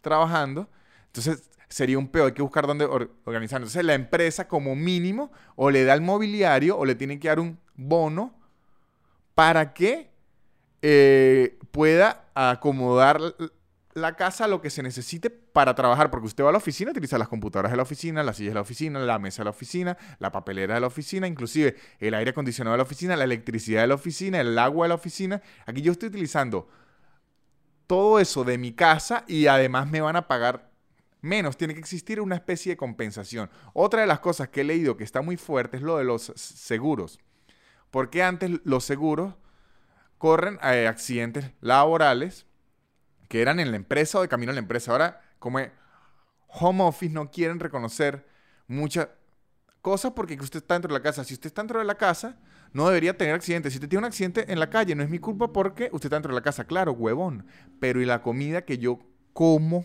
trabajando, 0.00 0.68
entonces 1.06 1.50
sería 1.68 1.98
un 1.98 2.08
peor, 2.08 2.26
hay 2.26 2.32
que 2.32 2.42
buscar 2.42 2.66
dónde 2.66 2.84
organizar. 2.84 3.60
Entonces, 3.60 3.84
la 3.84 3.94
empresa 3.94 4.46
como 4.48 4.76
mínimo 4.76 5.32
o 5.56 5.70
le 5.70 5.84
da 5.84 5.94
el 5.94 6.02
mobiliario 6.02 6.76
o 6.76 6.84
le 6.84 6.94
tiene 6.94 7.18
que 7.18 7.28
dar 7.28 7.40
un 7.40 7.58
bono 7.74 8.34
para 9.34 9.72
que 9.72 10.10
eh, 10.82 11.58
pueda 11.70 12.26
acomodar 12.34 13.20
la 13.94 14.16
casa 14.16 14.44
a 14.44 14.48
lo 14.48 14.60
que 14.60 14.70
se 14.70 14.82
necesite 14.82 15.43
para 15.54 15.76
trabajar, 15.76 16.10
porque 16.10 16.26
usted 16.26 16.42
va 16.42 16.48
a 16.48 16.52
la 16.52 16.58
oficina, 16.58 16.90
utiliza 16.90 17.16
las 17.16 17.28
computadoras 17.28 17.70
de 17.70 17.76
la 17.76 17.84
oficina, 17.84 18.24
las 18.24 18.38
sillas 18.38 18.50
de 18.50 18.54
la 18.56 18.62
oficina, 18.62 18.98
la 18.98 19.20
mesa 19.20 19.42
de 19.42 19.44
la 19.44 19.50
oficina, 19.50 19.96
la 20.18 20.32
papelera 20.32 20.74
de 20.74 20.80
la 20.80 20.88
oficina, 20.88 21.28
inclusive 21.28 21.76
el 22.00 22.14
aire 22.14 22.32
acondicionado 22.32 22.72
de 22.72 22.78
la 22.78 22.82
oficina, 22.82 23.14
la 23.14 23.22
electricidad 23.22 23.82
de 23.82 23.86
la 23.86 23.94
oficina, 23.94 24.40
el 24.40 24.58
agua 24.58 24.86
de 24.86 24.88
la 24.88 24.96
oficina. 24.96 25.40
Aquí 25.64 25.80
yo 25.80 25.92
estoy 25.92 26.08
utilizando 26.08 26.68
todo 27.86 28.18
eso 28.18 28.42
de 28.42 28.58
mi 28.58 28.72
casa 28.72 29.22
y 29.28 29.46
además 29.46 29.88
me 29.88 30.00
van 30.00 30.16
a 30.16 30.26
pagar 30.26 30.72
menos. 31.20 31.56
Tiene 31.56 31.74
que 31.74 31.80
existir 31.80 32.20
una 32.20 32.34
especie 32.34 32.72
de 32.72 32.76
compensación. 32.76 33.48
Otra 33.74 34.00
de 34.00 34.08
las 34.08 34.18
cosas 34.18 34.48
que 34.48 34.62
he 34.62 34.64
leído 34.64 34.96
que 34.96 35.04
está 35.04 35.22
muy 35.22 35.36
fuerte 35.36 35.76
es 35.76 35.84
lo 35.84 35.98
de 35.98 36.04
los 36.04 36.32
seguros. 36.34 37.20
Porque 37.92 38.24
antes 38.24 38.50
los 38.64 38.82
seguros 38.82 39.34
corren 40.18 40.58
eh, 40.64 40.88
accidentes 40.88 41.52
laborales 41.60 42.44
que 43.28 43.40
eran 43.40 43.60
en 43.60 43.70
la 43.70 43.76
empresa 43.76 44.18
o 44.18 44.22
de 44.22 44.28
camino 44.28 44.50
a 44.50 44.54
la 44.54 44.60
empresa. 44.60 44.90
Ahora, 44.90 45.20
como 45.44 45.58
home 46.46 46.82
office, 46.82 47.12
no 47.12 47.30
quieren 47.30 47.60
reconocer 47.60 48.26
muchas 48.66 49.08
cosas 49.82 50.12
porque 50.12 50.38
usted 50.40 50.60
está 50.60 50.74
dentro 50.74 50.88
de 50.88 50.98
la 50.98 51.02
casa. 51.02 51.22
Si 51.22 51.34
usted 51.34 51.48
está 51.48 51.60
dentro 51.60 51.78
de 51.80 51.84
la 51.84 51.96
casa, 51.96 52.38
no 52.72 52.88
debería 52.88 53.14
tener 53.14 53.34
accidentes. 53.34 53.74
Si 53.74 53.76
usted 53.76 53.90
tiene 53.90 53.98
un 54.00 54.06
accidente 54.06 54.50
en 54.50 54.58
la 54.58 54.70
calle, 54.70 54.94
no 54.94 55.02
es 55.02 55.10
mi 55.10 55.18
culpa 55.18 55.52
porque 55.52 55.90
usted 55.92 56.06
está 56.06 56.16
dentro 56.16 56.32
de 56.32 56.40
la 56.40 56.42
casa. 56.42 56.64
Claro, 56.64 56.92
huevón. 56.92 57.44
Pero 57.78 58.00
¿y 58.00 58.06
la 58.06 58.22
comida 58.22 58.64
que 58.64 58.78
yo 58.78 59.00
como? 59.34 59.84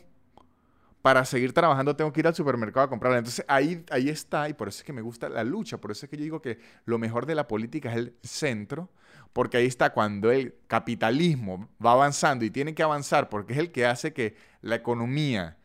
Para 1.01 1.25
seguir 1.25 1.51
trabajando 1.51 1.93
tengo 1.93 2.13
que 2.13 2.21
ir 2.21 2.27
al 2.27 2.35
supermercado 2.35 2.85
a 2.85 2.89
comprarla. 2.89 3.17
Entonces 3.17 3.43
ahí, 3.49 3.83
ahí 3.91 4.07
está, 4.07 4.47
y 4.47 4.53
por 4.53 4.69
eso 4.69 4.77
es 4.77 4.83
que 4.85 4.93
me 4.93 5.01
gusta 5.01 5.27
la 5.27 5.43
lucha, 5.43 5.77
por 5.77 5.91
eso 5.91 6.05
es 6.05 6.09
que 6.09 6.15
yo 6.15 6.23
digo 6.23 6.41
que 6.41 6.59
lo 6.85 6.97
mejor 6.97 7.25
de 7.25 7.35
la 7.35 7.49
política 7.49 7.91
es 7.91 7.97
el 7.97 8.15
centro, 8.23 8.89
porque 9.33 9.57
ahí 9.57 9.65
está 9.65 9.91
cuando 9.91 10.31
el 10.31 10.55
capitalismo 10.67 11.69
va 11.83 11.93
avanzando 11.93 12.45
y 12.45 12.51
tiene 12.51 12.73
que 12.73 12.83
avanzar 12.83 13.29
porque 13.29 13.53
es 13.53 13.59
el 13.59 13.71
que 13.71 13.85
hace 13.85 14.13
que 14.13 14.35
la 14.61 14.75
economía 14.75 15.57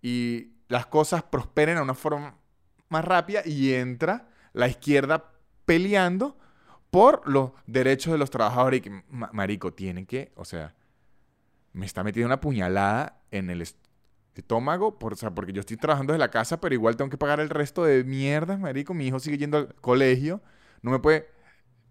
y 0.00 0.52
las 0.68 0.86
cosas 0.86 1.22
prosperen 1.22 1.78
a 1.78 1.82
una 1.82 1.94
forma 1.94 2.36
más 2.88 3.04
rápida 3.04 3.42
y 3.44 3.72
entra 3.72 4.28
la 4.52 4.68
izquierda 4.68 5.32
peleando 5.64 6.36
por 6.90 7.26
los 7.28 7.52
derechos 7.66 8.12
de 8.12 8.18
los 8.18 8.30
trabajadores. 8.30 8.78
Y 8.78 8.82
que, 8.82 9.02
marico, 9.08 9.72
tienen 9.72 10.06
que, 10.06 10.32
o 10.36 10.44
sea, 10.44 10.74
me 11.72 11.86
está 11.86 12.04
metiendo 12.04 12.26
una 12.26 12.40
puñalada 12.40 13.22
en 13.30 13.48
el 13.48 13.62
estómago, 13.62 14.98
por, 14.98 15.14
o 15.14 15.16
sea, 15.16 15.34
porque 15.34 15.52
yo 15.52 15.60
estoy 15.60 15.76
trabajando 15.76 16.12
desde 16.12 16.20
la 16.20 16.30
casa, 16.30 16.60
pero 16.60 16.74
igual 16.74 16.96
tengo 16.96 17.10
que 17.10 17.16
pagar 17.16 17.40
el 17.40 17.48
resto 17.48 17.84
de 17.84 18.04
mierdas, 18.04 18.58
marico, 18.60 18.92
mi 18.92 19.06
hijo 19.06 19.18
sigue 19.20 19.38
yendo 19.38 19.58
al 19.58 19.74
colegio, 19.76 20.42
no 20.82 20.90
me 20.90 20.98
puede 20.98 21.28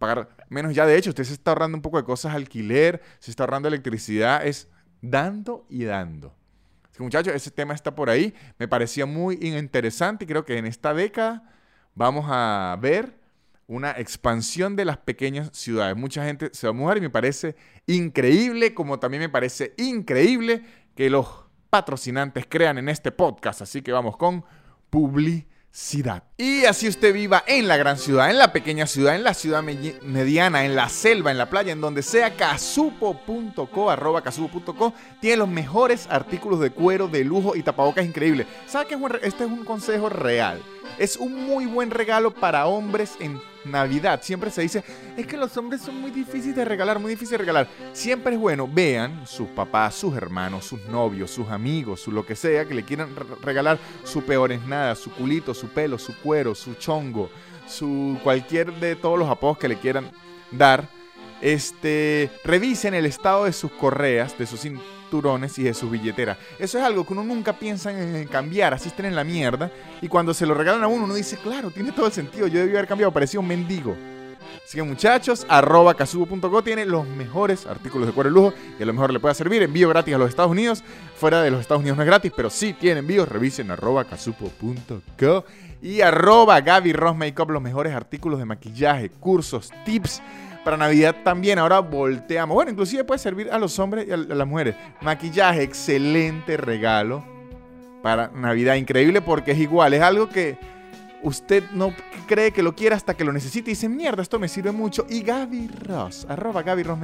pagar 0.02 0.36
menos. 0.50 0.74
Ya 0.74 0.86
de 0.86 0.98
hecho, 0.98 1.12
usted 1.12 1.24
se 1.24 1.34
está 1.34 1.52
ahorrando 1.52 1.78
un 1.78 1.82
poco 1.82 1.98
de 1.98 2.04
cosas, 2.04 2.34
alquiler, 2.36 3.02
se 3.20 3.32
está 3.32 3.44
ahorrando 3.44 3.70
electricidad, 3.70 4.46
es 4.46 4.68
dando 5.02 5.66
y 5.70 5.86
dando. 5.86 6.36
que 6.92 7.04
muchachos, 7.04 7.34
ese 7.34 7.52
tema 7.52 7.74
está 7.74 7.96
por 7.96 8.10
ahí. 8.10 8.34
Me 8.58 8.68
parecía 8.68 9.06
muy 9.06 9.40
interesante 9.42 10.26
y 10.26 10.28
creo 10.28 10.44
que 10.44 10.58
en 10.58 10.66
esta 10.66 10.94
década 10.94 11.44
vamos 11.96 12.26
a 12.28 12.78
ver 12.82 13.22
una 13.68 13.92
expansión 13.92 14.76
de 14.76 14.86
las 14.86 14.98
pequeñas 14.98 15.52
ciudades. 15.54 15.96
Mucha 15.96 16.26
gente 16.26 16.50
se 16.52 16.68
va 16.68 16.72
a 16.72 16.74
mudar 16.74 16.98
y 16.98 17.02
me 17.02 17.10
parece 17.10 17.56
increíble, 17.86 18.74
como 18.74 19.00
también 19.00 19.22
me 19.22 19.30
parece 19.30 19.74
increíble 19.78 20.64
que 20.96 21.10
los 21.10 21.28
patrocinantes 21.70 22.46
crean 22.50 22.80
en 22.80 22.90
este 22.90 23.12
podcast. 23.12 23.62
Así 23.62 23.82
que 23.82 23.92
vamos 23.92 24.18
con 24.18 24.44
publicidad. 24.90 25.51
Y 26.38 26.66
así 26.66 26.90
usted 26.90 27.14
viva 27.14 27.44
en 27.48 27.68
la 27.68 27.78
gran 27.78 27.98
ciudad, 27.98 28.30
en 28.30 28.38
la 28.38 28.52
pequeña 28.52 28.88
ciudad, 28.88 29.16
en 29.16 29.24
la 29.24 29.34
ciudad 29.34 29.64
mediana, 29.64 30.66
en 30.66 30.76
la 30.76 30.90
selva, 30.90 31.32
en 31.32 31.38
la 31.38 31.50
playa, 31.50 31.72
en 31.72 31.80
donde 31.80 32.04
sea, 32.04 32.36
casupo.co, 32.36 33.90
arroba 33.90 34.22
casupo.co, 34.22 34.94
tiene 35.22 35.38
los 35.38 35.48
mejores 35.48 36.08
artículos 36.10 36.60
de 36.60 36.72
cuero, 36.72 37.08
de 37.08 37.24
lujo 37.24 37.56
y 37.56 37.64
tapabocas 37.64 38.06
increíbles. 38.06 38.48
¿Sabe 38.68 38.88
que 38.88 38.98
este 39.24 39.46
es 39.46 39.50
un 39.50 39.64
consejo 39.64 40.10
real? 40.10 40.62
Es 40.98 41.18
un 41.18 41.46
muy 41.46 41.66
buen 41.66 41.92
regalo 41.92 42.32
para 42.32 42.68
hombres 42.68 43.16
en 43.20 43.42
Navidad. 43.66 44.22
Siempre 44.24 44.52
se 44.52 44.62
dice, 44.62 44.84
es 45.18 45.26
que 45.26 45.38
los 45.38 45.56
hombres 45.58 45.82
son 45.82 46.00
muy 46.00 46.12
difíciles 46.12 46.56
de 46.56 46.66
regalar, 46.66 47.00
muy 47.00 47.12
difíciles 47.12 47.32
de 47.32 47.38
regalar. 47.40 47.68
Siempre 47.94 48.34
es 48.34 48.40
bueno, 48.40 48.68
vean 48.72 49.26
sus 49.26 49.48
papás, 49.50 49.96
sus 49.96 50.16
hermanos, 50.16 50.66
sus 50.66 50.84
novios, 50.86 51.32
sus 51.32 51.50
amigos, 51.50 52.02
su 52.02 52.12
lo 52.12 52.26
que 52.26 52.36
sea, 52.36 52.66
que 52.66 52.74
le 52.74 52.84
quieran 52.84 53.10
regalar 53.42 53.80
su 54.04 54.24
peor 54.24 54.52
es 54.52 54.62
nada, 54.66 54.96
su 54.96 55.12
culito, 55.12 55.54
su 55.54 55.68
pelo, 55.68 55.98
su 55.98 56.16
cuero, 56.18 56.56
su 56.56 56.76
chongo, 56.76 57.30
su 57.68 58.18
cualquier 58.24 58.74
de 58.80 58.96
todos 58.96 59.18
los 59.18 59.30
apodos 59.30 59.58
que 59.58 59.68
le 59.68 59.78
quieran 59.78 60.12
dar. 60.52 60.88
Este, 61.42 62.30
revisen 62.44 62.94
el 62.94 63.08
estado 63.08 63.46
de 63.46 63.54
sus 63.54 63.72
correas, 63.72 64.38
de 64.38 64.46
sus 64.46 64.60
y 65.58 65.64
de 65.64 65.74
su 65.74 65.90
billetera. 65.90 66.38
Eso 66.58 66.78
es 66.78 66.84
algo 66.84 67.06
que 67.06 67.14
uno 67.14 67.24
nunca 67.24 67.54
piensa 67.54 67.92
en 67.92 68.28
cambiar, 68.28 68.74
así 68.74 68.88
estén 68.88 69.06
en 69.06 69.16
la 69.16 69.24
mierda. 69.24 69.70
Y 70.02 70.08
cuando 70.08 70.34
se 70.34 70.46
lo 70.46 70.54
regalan 70.54 70.84
a 70.84 70.88
uno, 70.88 71.04
uno 71.04 71.16
dice, 71.16 71.38
claro, 71.38 71.70
tiene 71.70 71.92
todo 71.92 72.06
el 72.06 72.12
sentido, 72.14 72.48
yo 72.48 72.60
debí 72.60 72.72
haber 72.72 72.88
cambiado, 72.88 73.12
parecía 73.12 73.40
un 73.40 73.48
mendigo. 73.48 73.96
Así 74.66 74.78
que 74.78 74.84
muchachos, 74.84 75.46
arroba 75.50 75.96
casubo.co 75.96 76.64
tiene 76.64 76.86
los 76.86 77.06
mejores 77.06 77.66
artículos 77.66 78.08
de 78.08 78.14
cuero 78.14 78.30
de 78.30 78.34
lujo 78.34 78.54
y 78.80 78.84
a 78.84 78.86
lo 78.86 78.94
mejor 78.94 79.12
le 79.12 79.20
puede 79.20 79.36
servir. 79.36 79.62
Envío 79.64 79.90
gratis 79.90 80.16
a 80.16 80.18
los 80.18 80.30
Estados 80.30 80.52
Unidos. 80.52 80.84
Fuera 81.16 81.42
de 81.42 81.52
los 81.52 81.60
Estados 81.60 81.82
Unidos 81.82 81.98
no 81.98 82.04
es 82.04 82.08
gratis, 82.08 82.32
pero 82.36 82.50
sí 82.50 82.74
tiene 82.74 83.00
envíos. 83.00 83.28
Revisen 83.28 83.70
arroba 83.70 84.06
casupo.co 84.06 85.46
y 85.82 86.02
arroba 86.02 86.62
Gaby 86.62 86.94
Ross 86.94 87.18
Makeup 87.18 87.50
los 87.50 87.62
mejores 87.62 87.94
artículos 87.94 88.40
de 88.40 88.46
maquillaje, 88.46 89.10
cursos, 89.10 89.72
tips 89.84 90.22
para 90.64 90.78
Navidad 90.78 91.16
también. 91.24 91.60
Ahora 91.60 91.80
volteamos. 91.80 92.56
Bueno, 92.56 92.72
inclusive 92.72 93.04
puede 93.04 93.20
servir 93.20 93.50
a 93.52 93.58
los 93.58 93.78
hombres 93.80 94.08
y 94.08 94.12
a 94.12 94.18
las 94.18 94.48
mujeres. 94.48 94.76
Maquillaje, 95.02 95.64
excelente 95.64 96.58
regalo 96.58 97.24
para 98.02 98.30
Navidad. 98.30 98.76
Increíble 98.76 99.22
porque 99.22 99.52
es 99.52 99.60
igual. 99.60 99.94
Es 99.94 100.02
algo 100.02 100.30
que 100.30 100.58
usted 101.24 101.64
no 101.72 101.94
cree 102.28 102.52
que 102.52 102.64
lo 102.64 102.76
quiera 102.76 102.96
hasta 102.96 103.14
que 103.14 103.24
lo 103.24 103.32
necesite 103.32 103.72
y 103.72 103.74
dice, 103.74 103.90
mierda, 103.90 104.22
esto 104.22 104.40
me 104.40 104.48
sirve 104.48 104.72
mucho. 104.72 105.06
Y 105.10 105.22
Gaby 105.22 105.68
Ross, 105.68 106.26
arroba 106.30 106.64
Gaby 106.64 106.84
Ross 106.84 107.00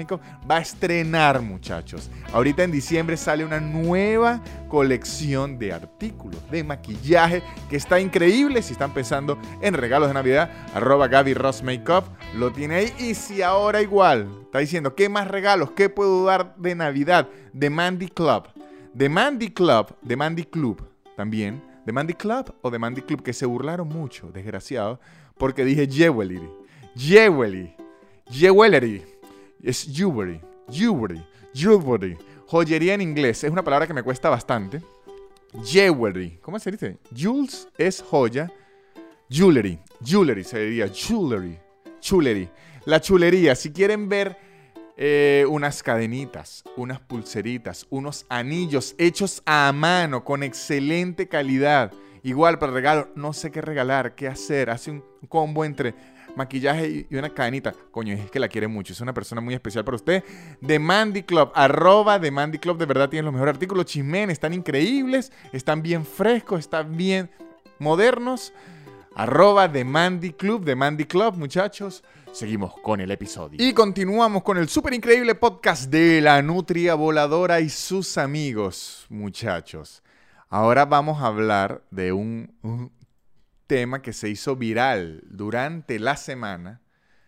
va 0.50 0.58
a 0.58 0.62
estrenar, 0.62 1.42
muchachos. 1.42 2.10
Ahorita 2.34 2.64
en 2.64 2.72
diciembre 2.72 3.18
sale 3.18 3.46
una 3.46 3.60
nueva 3.60 4.42
colección 4.68 5.58
de 5.58 5.74
artículos 5.74 6.40
de 6.50 6.64
maquillaje 6.64 7.44
que 7.70 7.78
está 7.78 8.00
increíble. 8.00 8.62
Si 8.62 8.74
están 8.74 8.94
pensando 8.94 9.38
en 9.62 9.74
regalos 9.74 10.08
de 10.08 10.14
Navidad, 10.14 10.50
arroba 10.74 11.08
Gaby 11.08 11.34
Ross 11.34 11.64
Makeup 11.64 12.06
lo 12.36 12.52
tiene 12.52 12.76
ahí. 12.76 12.94
Y 13.00 13.16
si 13.16 13.42
ahora 13.42 13.82
igual 13.82 14.28
está 14.46 14.60
diciendo, 14.60 14.96
¿qué 14.96 15.10
más 15.10 15.28
regalos? 15.28 15.72
¿Qué 15.72 15.90
puedo 15.90 16.26
dar 16.26 16.56
de 16.58 16.76
Navidad? 16.76 17.28
The 17.58 17.70
Mandy 17.70 18.08
Club. 18.08 18.48
The 18.98 19.10
Mandy 19.10 19.52
Club, 19.52 19.96
The 20.08 20.16
Mandy 20.16 20.44
Club 20.44 20.82
también 21.16 21.67
de 21.88 21.94
Mandy 21.94 22.16
Club 22.16 22.54
o 22.64 22.70
de 22.70 22.78
Mandy 22.80 23.02
Club, 23.02 23.24
que 23.24 23.32
se 23.32 23.46
burlaron 23.46 23.88
mucho, 23.88 24.30
desgraciado, 24.34 25.00
porque 25.38 25.64
dije 25.64 25.88
jewelry. 25.88 26.42
Jewelry. 26.98 27.74
Jewelry. 28.30 29.06
Es 29.64 29.88
jewelry. 29.90 30.42
Jewelry. 30.70 31.26
Jewelry. 31.54 32.18
Joyería 32.46 32.94
en 32.94 33.00
inglés. 33.00 33.42
Es 33.46 33.52
una 33.52 33.64
palabra 33.64 33.88
que 33.88 33.94
me 33.94 34.04
cuesta 34.04 34.30
bastante. 34.30 34.82
Jewelry. 35.64 36.40
¿Cómo 36.42 36.60
se 36.60 36.72
dice? 36.72 36.98
Jules 37.18 37.70
es 37.78 38.02
joya. 38.02 38.52
Jewelry. 39.30 39.80
Jewelry 40.04 40.44
se 40.44 40.60
diría. 40.60 40.90
Jewelry. 40.90 41.58
Chulery. 42.02 42.50
La 42.84 43.00
chulería. 43.00 43.56
Si 43.56 43.72
quieren 43.72 44.10
ver 44.10 44.36
eh, 44.98 45.46
unas 45.48 45.84
cadenitas, 45.84 46.64
unas 46.76 47.00
pulseritas, 47.00 47.86
unos 47.92 48.26
anillos 48.30 48.96
hechos 48.98 49.44
a 49.46 49.72
mano 49.72 50.24
con 50.24 50.42
excelente 50.42 51.28
calidad. 51.28 51.92
Igual 52.24 52.58
para 52.58 52.74
regalo, 52.74 53.10
no 53.16 53.32
sé 53.32 53.52
qué 53.52 53.62
regalar, 53.62 54.16
qué 54.16 54.28
hacer. 54.28 54.72
Hace 54.72 54.92
un 54.92 55.04
combo 55.30 55.64
entre 55.64 55.94
maquillaje 56.36 57.08
y 57.10 57.16
una 57.16 57.30
cadenita. 57.30 57.74
Coño, 57.92 58.16
es 58.16 58.32
que 58.32 58.40
la 58.40 58.48
quiere 58.48 58.68
mucho. 58.68 58.92
Es 58.92 59.00
una 59.00 59.14
persona 59.14 59.40
muy 59.40 59.54
especial 59.54 59.86
para 59.86 59.96
usted. 59.96 60.24
The 60.66 60.80
Mandy 60.80 61.24
Club, 61.24 61.52
arroba 61.54 62.20
The 62.20 62.32
Mandy 62.32 62.58
Club. 62.58 62.80
De 62.80 62.86
verdad 62.86 63.08
tienen 63.08 63.26
los 63.26 63.34
mejores 63.34 63.54
artículos. 63.54 63.86
Chismen, 63.86 64.32
están 64.32 64.54
increíbles. 64.54 65.32
Están 65.54 65.82
bien 65.84 66.06
frescos, 66.06 66.62
están 66.62 66.98
bien 66.98 67.30
modernos. 67.80 68.52
Arroba 69.16 69.72
The 69.72 69.84
Mandy 69.84 70.34
Club, 70.34 70.66
The 70.66 70.76
Mandy 70.76 71.06
Club, 71.06 71.36
muchachos. 71.38 72.04
Seguimos 72.32 72.74
con 72.82 73.02
el 73.02 73.12
episodio. 73.12 73.58
Y 73.60 73.74
continuamos 73.74 74.44
con 74.44 74.58
el 74.58 74.70
súper 74.70 74.94
increíble 74.94 75.36
podcast 75.36 75.90
de 75.90 76.22
la 76.22 76.42
Nutria 76.42 76.94
Voladora 76.96 77.60
y 77.60 77.70
sus 77.70 78.18
amigos, 78.18 79.06
muchachos. 79.10 80.04
Ahora 80.50 80.86
vamos 80.86 81.22
a 81.22 81.28
hablar 81.28 81.84
de 81.90 82.12
un, 82.12 82.56
un 82.62 82.92
tema 83.66 84.02
que 84.02 84.14
se 84.14 84.30
hizo 84.30 84.56
viral 84.56 85.24
durante 85.26 86.00
la 86.00 86.16
semana. 86.16 86.82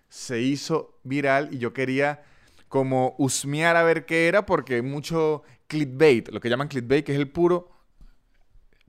Se 0.10 0.42
hizo 0.42 1.00
viral 1.04 1.50
y 1.52 1.58
yo 1.58 1.74
quería 1.74 2.24
como 2.68 3.16
husmear 3.18 3.76
a 3.76 3.84
ver 3.84 4.06
qué 4.06 4.28
era 4.28 4.46
porque 4.46 4.82
mucho 4.82 5.44
clickbait, 5.68 6.30
lo 6.30 6.40
que 6.40 6.50
llaman 6.50 6.68
clickbait, 6.68 7.06
que 7.06 7.14
es 7.14 7.20
el 7.20 7.30
puro 7.30 7.72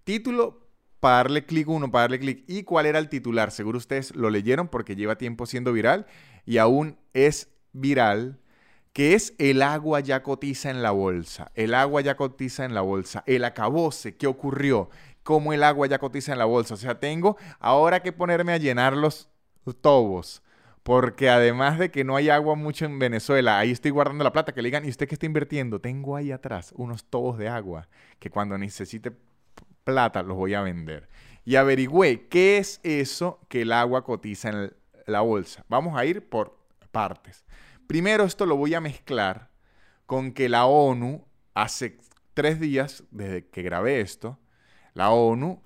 título 0.05 0.60
para 1.01 1.17
darle 1.17 1.45
clic 1.45 1.69
uno, 1.69 1.91
para 1.91 2.03
darle 2.03 2.21
clic. 2.21 2.45
¿Y 2.47 2.63
cuál 2.63 2.87
era 2.87 2.99
el 2.99 3.09
titular? 3.09 3.51
Seguro 3.51 3.79
ustedes 3.79 4.15
lo 4.15 4.31
leyeron 4.31 4.69
porque 4.69 4.97
lleva 4.97 5.17
tiempo 5.17 5.47
siendo 5.47 5.73
viral 5.73 6.07
y 6.45 6.59
aún 6.59 6.99
es 7.15 7.49
viral, 7.73 8.39
que 8.93 9.15
es 9.15 9.35
el 9.39 9.63
agua 9.63 10.01
ya 10.01 10.23
cotiza 10.23 10.71
en 10.71 10.83
la 10.83 10.91
bolsa. 10.91 11.51
El 11.55 11.75
agua 11.75 12.03
ya 12.03 12.17
cotiza 12.17 12.65
en 12.65 12.75
la 12.75 12.83
bolsa. 12.83 13.25
El 13.27 13.45
acabose, 13.45 14.17
¿qué 14.17 14.27
ocurrió? 14.27 14.91
¿Cómo 15.23 15.53
el 15.53 15.63
agua 15.63 15.87
ya 15.87 15.99
cotiza 15.99 16.33
en 16.33 16.39
la 16.39 16.45
bolsa? 16.45 16.75
O 16.75 16.77
sea, 16.77 16.99
tengo 17.01 17.37
ahora 17.59 18.03
que 18.03 18.13
ponerme 18.13 18.53
a 18.53 18.59
llenar 18.59 18.97
los 18.97 19.29
tobos. 19.81 20.43
Porque 20.83 21.29
además 21.29 21.79
de 21.79 21.91
que 21.91 22.05
no 22.05 22.17
hay 22.17 22.31
agua 22.31 22.55
mucho 22.55 22.87
en 22.87 22.99
Venezuela, 22.99 23.59
ahí 23.59 23.71
estoy 23.71 23.91
guardando 23.91 24.25
la 24.25 24.33
plata, 24.33 24.53
que 24.53 24.63
le 24.63 24.69
digan, 24.69 24.87
¿y 24.87 24.89
usted 24.89 25.07
qué 25.07 25.15
está 25.15 25.27
invirtiendo? 25.27 25.79
Tengo 25.79 26.17
ahí 26.17 26.33
atrás 26.33 26.73
unos 26.75 27.05
tobos 27.05 27.37
de 27.37 27.49
agua 27.49 27.89
que 28.19 28.31
cuando 28.31 28.57
necesite 28.57 29.13
plata 29.90 30.22
los 30.22 30.37
voy 30.37 30.55
a 30.55 30.62
vender. 30.62 31.09
Y 31.44 31.57
averigüé 31.57 32.29
qué 32.29 32.59
es 32.59 32.81
eso 32.83 33.40
que 33.48 33.62
el 33.62 33.72
agua 33.72 34.05
cotiza 34.05 34.50
en 34.50 34.72
la 35.07 35.20
bolsa. 35.20 35.64
Vamos 35.68 35.98
a 35.98 36.05
ir 36.05 36.29
por 36.29 36.59
partes. 36.90 37.44
Primero 37.87 38.24
esto 38.24 38.46
lo 38.46 38.57
voy 38.57 38.74
a 38.74 38.81
mezclar 38.81 39.50
con 40.07 40.33
que 40.33 40.48
la 40.48 40.66
ONU 40.66 41.24
hace 41.55 41.98
tres 42.35 42.61
días 42.61 43.05
desde 43.11 43.48
que 43.48 43.62
grabé 43.62 44.00
esto, 44.00 44.38
la 44.94 45.11
ONU 45.11 45.62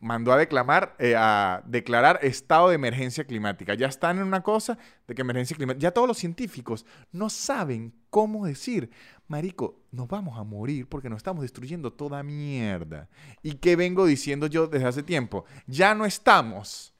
mandó 0.00 0.32
a, 0.32 0.36
declamar, 0.36 0.94
eh, 0.98 1.14
a 1.16 1.62
declarar 1.66 2.20
estado 2.22 2.68
de 2.68 2.76
emergencia 2.76 3.24
climática. 3.24 3.74
Ya 3.74 3.86
están 3.86 4.18
en 4.18 4.24
una 4.24 4.42
cosa 4.42 4.78
de 5.06 5.14
que 5.14 5.22
emergencia 5.22 5.56
climática. 5.56 5.82
Ya 5.82 5.90
todos 5.90 6.08
los 6.08 6.18
científicos 6.18 6.86
no 7.12 7.30
saben 7.30 7.94
cómo 8.10 8.46
decir, 8.46 8.90
Marico, 9.28 9.78
nos 9.92 10.08
vamos 10.08 10.38
a 10.38 10.44
morir 10.44 10.86
porque 10.86 11.10
nos 11.10 11.18
estamos 11.18 11.42
destruyendo 11.42 11.92
toda 11.92 12.22
mierda. 12.22 13.08
¿Y 13.42 13.54
qué 13.54 13.76
vengo 13.76 14.06
diciendo 14.06 14.46
yo 14.46 14.66
desde 14.66 14.86
hace 14.86 15.02
tiempo? 15.02 15.44
Ya 15.66 15.94
no 15.94 16.06
estamos 16.06 16.94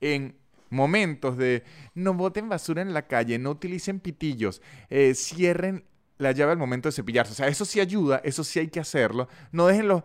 en 0.00 0.36
momentos 0.70 1.36
de 1.36 1.62
no 1.94 2.14
boten 2.14 2.48
basura 2.48 2.82
en 2.82 2.94
la 2.94 3.06
calle, 3.06 3.38
no 3.38 3.50
utilicen 3.50 4.00
pitillos, 4.00 4.62
eh, 4.90 5.14
cierren 5.14 5.84
la 6.18 6.32
llave 6.32 6.52
al 6.52 6.58
momento 6.58 6.88
de 6.88 6.92
cepillarse. 6.92 7.32
O 7.32 7.36
sea, 7.36 7.48
eso 7.48 7.64
sí 7.64 7.80
ayuda, 7.80 8.20
eso 8.24 8.44
sí 8.44 8.58
hay 8.58 8.68
que 8.68 8.80
hacerlo. 8.80 9.28
No 9.52 9.66
dejen 9.66 9.88
los 9.88 10.02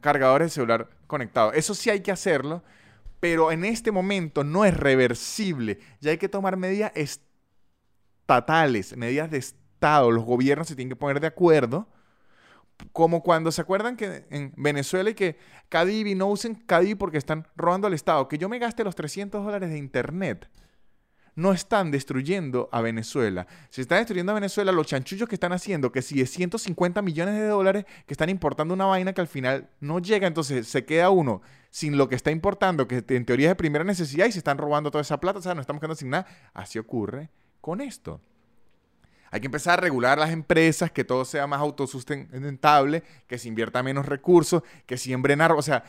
cargadores 0.00 0.46
de 0.46 0.50
celular 0.50 0.88
conectados. 1.06 1.54
Eso 1.54 1.74
sí 1.74 1.90
hay 1.90 2.00
que 2.00 2.12
hacerlo, 2.12 2.62
pero 3.20 3.52
en 3.52 3.64
este 3.64 3.92
momento 3.92 4.44
no 4.44 4.64
es 4.64 4.76
reversible. 4.76 5.78
Ya 6.00 6.10
hay 6.10 6.18
que 6.18 6.28
tomar 6.28 6.56
medidas 6.56 6.92
estatales, 6.94 8.96
medidas 8.96 9.30
de 9.30 9.38
Los 9.80 10.24
gobiernos 10.24 10.68
se 10.68 10.76
tienen 10.76 10.90
que 10.90 10.96
poner 10.96 11.20
de 11.20 11.26
acuerdo. 11.26 11.88
Como 12.92 13.22
cuando 13.22 13.52
se 13.52 13.60
acuerdan 13.60 13.96
que 13.96 14.24
en 14.30 14.52
Venezuela 14.56 15.10
y 15.10 15.14
que 15.14 15.36
Cadivi 15.68 16.14
no 16.14 16.28
usen 16.28 16.54
Cadivi 16.54 16.94
porque 16.94 17.18
están 17.18 17.46
robando 17.56 17.86
al 17.86 17.94
Estado. 17.94 18.28
Que 18.28 18.38
yo 18.38 18.48
me 18.48 18.58
gaste 18.58 18.84
los 18.84 18.94
300 18.94 19.44
dólares 19.44 19.70
de 19.70 19.78
internet 19.78 20.48
no 21.34 21.52
están 21.52 21.90
destruyendo 21.90 22.68
a 22.72 22.80
Venezuela. 22.80 23.46
Se 23.70 23.80
está 23.80 23.96
destruyendo 23.96 24.32
a 24.32 24.34
Venezuela 24.34 24.72
los 24.72 24.86
chanchullos 24.86 25.28
que 25.28 25.36
están 25.36 25.52
haciendo, 25.52 25.92
que 25.92 26.02
si 26.02 26.18
de 26.18 26.26
150 26.26 27.02
millones 27.02 27.34
de 27.34 27.46
dólares 27.46 27.84
que 28.06 28.14
están 28.14 28.28
importando 28.28 28.74
una 28.74 28.86
vaina 28.86 29.12
que 29.12 29.20
al 29.20 29.26
final 29.26 29.70
no 29.80 29.98
llega, 29.98 30.26
entonces 30.26 30.68
se 30.68 30.84
queda 30.84 31.10
uno 31.10 31.42
sin 31.70 31.96
lo 31.96 32.08
que 32.08 32.16
está 32.16 32.30
importando, 32.30 32.88
que 32.88 33.04
en 33.08 33.24
teoría 33.24 33.46
es 33.46 33.50
de 33.52 33.56
primera 33.56 33.84
necesidad 33.84 34.26
y 34.26 34.32
se 34.32 34.38
están 34.38 34.58
robando 34.58 34.90
toda 34.90 35.02
esa 35.02 35.20
plata, 35.20 35.38
o 35.38 35.42
sea, 35.42 35.54
no 35.54 35.60
estamos 35.60 35.80
quedando 35.80 35.94
sin 35.94 36.10
nada. 36.10 36.26
Así 36.52 36.78
ocurre 36.78 37.30
con 37.60 37.80
esto. 37.80 38.20
Hay 39.30 39.40
que 39.40 39.46
empezar 39.46 39.78
a 39.78 39.82
regular 39.82 40.18
las 40.18 40.30
empresas, 40.30 40.90
que 40.90 41.04
todo 41.04 41.24
sea 41.24 41.46
más 41.46 41.60
autosustentable, 41.60 43.04
que 43.26 43.38
se 43.38 43.48
invierta 43.48 43.82
menos 43.82 44.06
recursos, 44.06 44.62
que 44.86 44.96
siembren 44.96 45.40
árboles. 45.40 45.64
O 45.64 45.70
sea, 45.70 45.84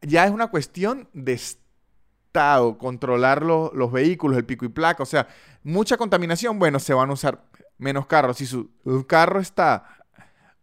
ya 0.00 0.24
es 0.24 0.32
una 0.32 0.48
cuestión 0.48 1.08
de 1.12 1.34
Estado, 1.34 2.78
controlar 2.78 3.42
los 3.42 3.92
vehículos, 3.92 4.36
el 4.36 4.44
pico 4.44 4.64
y 4.64 4.68
placa. 4.68 5.02
O 5.02 5.06
sea, 5.06 5.28
mucha 5.62 5.96
contaminación, 5.96 6.58
bueno, 6.58 6.80
se 6.80 6.94
van 6.94 7.10
a 7.10 7.12
usar 7.12 7.44
menos 7.78 8.06
carros. 8.06 8.38
Si 8.38 8.46
su 8.46 8.70
carro 9.06 9.38
está 9.38 9.84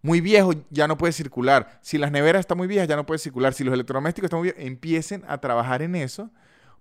muy 0.01 0.19
viejo, 0.19 0.51
ya 0.69 0.87
no 0.87 0.97
puede 0.97 1.13
circular. 1.13 1.79
Si 1.81 1.97
las 1.97 2.11
neveras 2.11 2.41
están 2.41 2.57
muy 2.57 2.67
viejas, 2.67 2.87
ya 2.87 2.95
no 2.95 3.05
puede 3.05 3.19
circular. 3.19 3.53
Si 3.53 3.63
los 3.63 3.73
electrodomésticos 3.73 4.25
están 4.25 4.39
muy 4.39 4.47
viejos, 4.47 4.63
empiecen 4.63 5.23
a 5.27 5.37
trabajar 5.37 5.81
en 5.81 5.95
eso 5.95 6.31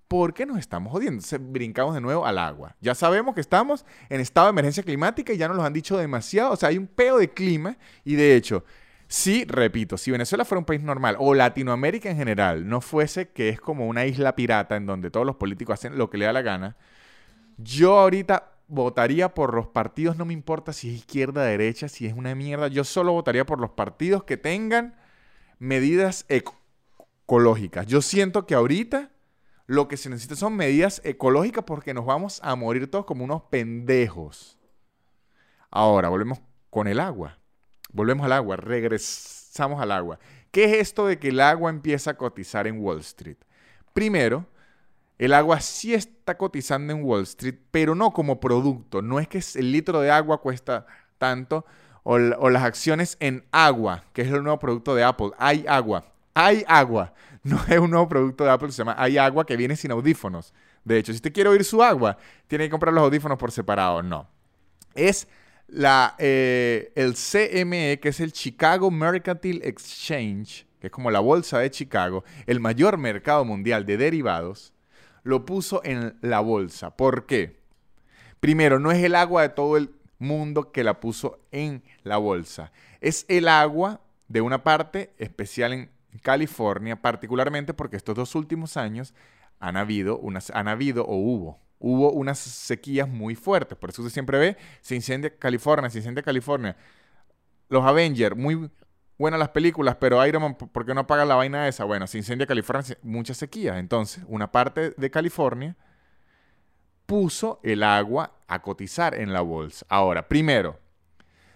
porque 0.09 0.47
nos 0.47 0.59
estamos 0.59 0.91
jodiendo. 0.91 1.19
Entonces 1.19 1.41
brincamos 1.41 1.95
de 1.95 2.01
nuevo 2.01 2.27
al 2.27 2.39
agua. 2.39 2.75
Ya 2.81 2.95
sabemos 2.95 3.35
que 3.35 3.43
estamos 3.43 3.85
en 4.09 4.21
estado 4.21 4.47
de 4.47 4.51
emergencia 4.51 4.83
climática 4.83 5.33
y 5.33 5.37
ya 5.37 5.49
nos 5.49 5.57
lo 5.57 5.63
han 5.63 5.73
dicho 5.73 5.97
demasiado. 5.97 6.53
O 6.53 6.57
sea, 6.57 6.71
hay 6.71 6.79
un 6.79 6.87
peo 6.87 7.19
de 7.19 7.29
clima 7.29 7.77
y 8.05 8.15
de 8.15 8.35
hecho, 8.35 8.65
si, 9.07 9.45
repito, 9.45 9.97
si 9.97 10.11
Venezuela 10.11 10.45
fuera 10.45 10.59
un 10.59 10.65
país 10.65 10.83
normal 10.83 11.17
o 11.19 11.35
Latinoamérica 11.35 12.11
en 12.11 12.17
general 12.17 12.69
no 12.69 12.81
fuese 12.81 13.29
que 13.29 13.49
es 13.49 13.61
como 13.61 13.87
una 13.87 14.07
isla 14.07 14.35
pirata 14.35 14.77
en 14.77 14.87
donde 14.87 15.11
todos 15.11 15.27
los 15.27 15.37
políticos 15.37 15.75
hacen 15.75 15.97
lo 15.97 16.11
que 16.11 16.19
le 16.19 16.25
da 16.25 16.33
la 16.33 16.43
gana, 16.43 16.77
yo 17.59 17.99
ahorita 17.99 18.53
votaría 18.69 19.35
por 19.35 19.55
los 19.55 19.67
partidos, 19.69 20.17
no 20.17 20.27
me 20.27 20.35
importa 20.35 20.73
si 20.73 20.91
es 20.91 20.99
izquierda, 20.99 21.43
derecha, 21.43 21.89
si 21.89 22.07
es 22.07 22.15
una 22.15 22.35
mierda, 22.35 22.69
yo 22.69 22.85
solo 22.85 23.13
votaría 23.13 23.47
por 23.47 23.61
los 23.61 23.71
partidos 23.71 24.25
que 24.25 24.37
tengan 24.37 24.95
medidas 25.59 26.27
ecológicas. 26.29 27.87
Yo 27.87 28.03
siento 28.03 28.47
que 28.47 28.55
ahorita 28.55 29.11
lo 29.69 29.87
que 29.87 29.99
se 29.99 30.09
necesita 30.09 30.35
son 30.35 30.57
medidas 30.57 31.03
ecológicas 31.05 31.63
porque 31.65 31.93
nos 31.93 32.07
vamos 32.07 32.41
a 32.43 32.57
morir 32.57 32.91
todos 32.91 33.05
como 33.05 33.23
unos 33.23 33.43
pendejos. 33.43 34.59
Ahora, 35.71 36.09
volvemos 36.09 36.41
con 36.71 36.89
el 36.89 36.99
agua. 36.99 37.39
Volvemos 37.93 38.25
al 38.25 38.33
agua, 38.33 38.57
regresamos 38.57 39.79
al 39.81 39.93
agua. 39.93 40.19
¿Qué 40.51 40.65
es 40.65 40.73
esto 40.79 41.07
de 41.07 41.19
que 41.19 41.29
el 41.29 41.41
agua 41.41 41.69
empieza 41.69 42.13
a 42.13 42.17
cotizar 42.17 42.67
en 42.67 42.81
Wall 42.81 43.01
Street? 43.01 43.37
Primero, 43.93 44.47
el 45.19 45.35
agua 45.35 45.61
sí 45.61 45.93
está 45.93 46.39
cotizando 46.39 46.95
en 46.95 47.05
Wall 47.05 47.25
Street, 47.25 47.57
pero 47.71 47.95
no 47.95 48.11
como 48.15 48.41
producto. 48.41 49.03
No 49.03 49.21
es 49.21 49.29
que 49.29 49.43
el 49.57 49.71
litro 49.71 50.01
de 50.01 50.11
agua 50.11 50.41
cuesta 50.41 50.87
tanto 51.19 51.67
o, 52.05 52.15
o 52.15 52.49
las 52.49 52.63
acciones 52.63 53.19
en 53.21 53.45
agua, 53.53 54.05
que 54.15 54.23
es 54.23 54.29
el 54.29 54.43
nuevo 54.43 54.59
producto 54.59 54.95
de 54.95 55.05
Apple. 55.05 55.33
Hay 55.37 55.67
agua. 55.69 56.07
Hay 56.33 56.65
agua. 56.67 57.13
No 57.49 57.59
es 57.69 57.79
un 57.79 57.91
nuevo 57.91 58.09
producto 58.09 58.45
de 58.45 58.51
Apple, 58.51 58.71
se 58.71 58.79
llama 58.79 58.95
Hay 58.99 59.17
agua 59.19 59.47
que 59.47 59.57
viene 59.57 59.75
sin 59.75 59.91
audífonos. 59.91 60.53
De 60.85 60.99
hecho, 60.99 61.13
si 61.13 61.17
usted 61.17 61.33
quiere 61.33 61.51
oír 61.51 61.65
su 61.65 61.83
agua, 61.83 62.19
tiene 62.47 62.65
que 62.65 62.71
comprar 62.71 62.93
los 62.93 63.03
audífonos 63.05 63.39
por 63.39 63.51
separado. 63.51 64.03
No. 64.03 64.29
Es 64.95 65.29
la, 65.67 66.15
eh, 66.19 66.93
el 66.95 67.15
CME, 67.15 68.01
que 68.01 68.11
es 68.11 68.21
el 68.21 68.33
Chicago 68.33 68.91
Mercantile 68.91 69.67
Exchange, 69.67 70.67
que 70.81 70.89
es 70.89 70.93
como 70.93 71.11
la 71.11 71.21
bolsa 71.21 71.59
de 71.59 71.71
Chicago, 71.71 72.25
el 72.47 72.61
mayor 72.61 72.99
mercado 72.99 73.45
mundial 73.45 73.85
de 73.87 73.97
derivados, 73.97 74.73
lo 75.23 75.45
puso 75.45 75.83
en 75.85 76.19
la 76.21 76.41
bolsa. 76.41 76.97
¿Por 76.97 77.27
qué? 77.27 77.59
Primero, 78.41 78.79
no 78.79 78.93
es 78.93 79.03
el 79.03 79.15
agua 79.15 79.43
de 79.43 79.49
todo 79.51 79.77
el 79.77 79.91
mundo 80.19 80.73
que 80.73 80.85
la 80.85 81.01
puso 81.01 81.41
en 81.51 81.83
la 82.03 82.17
bolsa. 82.19 82.73
Es 83.01 83.25
el 83.29 83.49
agua 83.49 84.01
de 84.29 84.41
una 84.41 84.63
parte 84.63 85.13
especial 85.19 85.73
en 85.73 85.91
California, 86.23 87.01
particularmente 87.01 87.75
porque 87.75 87.97
estos 87.97 88.15
dos 88.15 88.35
últimos 88.35 88.77
años 88.77 89.15
han 89.61 89.77
habido, 89.77 90.19
unas, 90.19 90.51
han 90.51 90.69
habido 90.69 91.05
o 91.05 91.17
hubo, 91.17 91.61
hubo 91.79 92.13
unas 92.13 92.39
sequías 92.39 93.09
muy 93.09 93.35
fuertes. 93.35 93.77
Por 93.77 93.91
eso 93.91 94.03
usted 94.03 94.13
siempre 94.13 94.39
ve, 94.39 94.57
se 94.81 94.95
incendia 94.95 95.37
California, 95.37 95.91
se 95.91 95.99
incendia 95.99 96.23
California. 96.23 96.77
Los 97.69 97.85
Avengers, 97.85 98.37
muy 98.37 98.71
buenas 99.19 99.39
las 99.39 99.51
películas, 99.51 99.97
pero 99.97 100.25
Iron 100.27 100.43
Man, 100.43 100.55
¿por 100.55 100.87
qué 100.87 100.95
no 100.95 101.01
apaga 101.01 101.25
la 101.25 101.35
vaina 101.35 101.69
esa? 101.69 101.85
Bueno, 101.85 102.07
se 102.07 102.19
incendia 102.19 102.47
California, 102.47 102.97
muchas 103.03 103.37
sequías. 103.37 103.77
Entonces, 103.77 104.25
una 104.29 104.51
parte 104.51 104.95
de 104.97 105.11
California 105.11 105.77
puso 107.07 107.59
el 107.63 107.83
agua 107.83 108.35
a 108.47 108.63
cotizar 108.63 109.15
en 109.15 109.33
la 109.33 109.41
bolsa. 109.41 109.87
Ahora, 109.89 110.29
primero, 110.29 110.79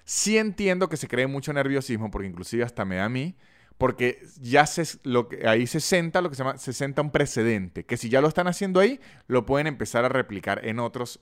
sí 0.05 0.39
entiendo 0.39 0.89
que 0.89 0.97
se 0.97 1.09
cree 1.09 1.27
mucho 1.27 1.53
nerviosismo, 1.53 2.11
porque 2.11 2.29
inclusive 2.29 2.65
hasta 2.65 2.85
me 2.85 2.97
da 2.97 3.05
a 3.05 3.09
mí, 3.09 3.37
porque 3.79 4.25
ya 4.41 4.67
se, 4.67 4.99
lo 5.05 5.29
que, 5.29 5.49
ahí 5.49 5.67
se 5.67 5.81
senta 5.81 6.21
lo 6.21 6.31
que 6.31 6.37
se 6.37 6.45
llama, 6.45 6.59
se 6.59 6.73
senta 6.73 7.03
un 7.03 7.11
precedente, 7.11 7.85
que 7.85 7.97
si 7.97 8.09
ya 8.09 8.21
lo 8.21 8.29
están 8.29 8.47
haciendo 8.47 8.81
ahí, 8.81 9.01
lo 9.27 9.47
pueden 9.47 9.67
empezar 9.67 10.05
a 10.05 10.09
replicar 10.09 10.65
en 10.67 10.79
otros 10.79 11.21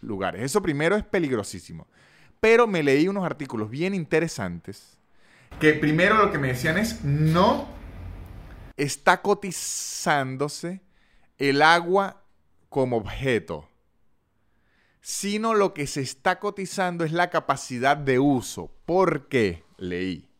lugares. 0.00 0.42
Eso 0.42 0.62
primero 0.62 0.96
es 0.96 1.04
peligrosísimo. 1.04 1.86
Pero 2.40 2.66
me 2.66 2.82
leí 2.82 3.06
unos 3.06 3.24
artículos 3.24 3.70
bien 3.70 3.94
interesantes, 3.94 4.98
que 5.60 5.74
primero 5.74 6.16
lo 6.16 6.32
que 6.32 6.38
me 6.38 6.48
decían 6.48 6.78
es, 6.78 7.04
no 7.04 7.68
está 8.76 9.22
cotizándose 9.22 10.80
el 11.38 11.62
agua 11.62 12.24
como 12.68 12.96
objeto, 12.96 13.68
sino 15.00 15.54
lo 15.54 15.74
que 15.74 15.86
se 15.86 16.00
está 16.00 16.40
cotizando 16.40 17.04
es 17.04 17.12
la 17.12 17.30
capacidad 17.30 17.96
de 17.96 18.18
uso. 18.18 18.72
¿Por 18.86 19.28
qué? 19.28 19.62
Leí 19.76 20.31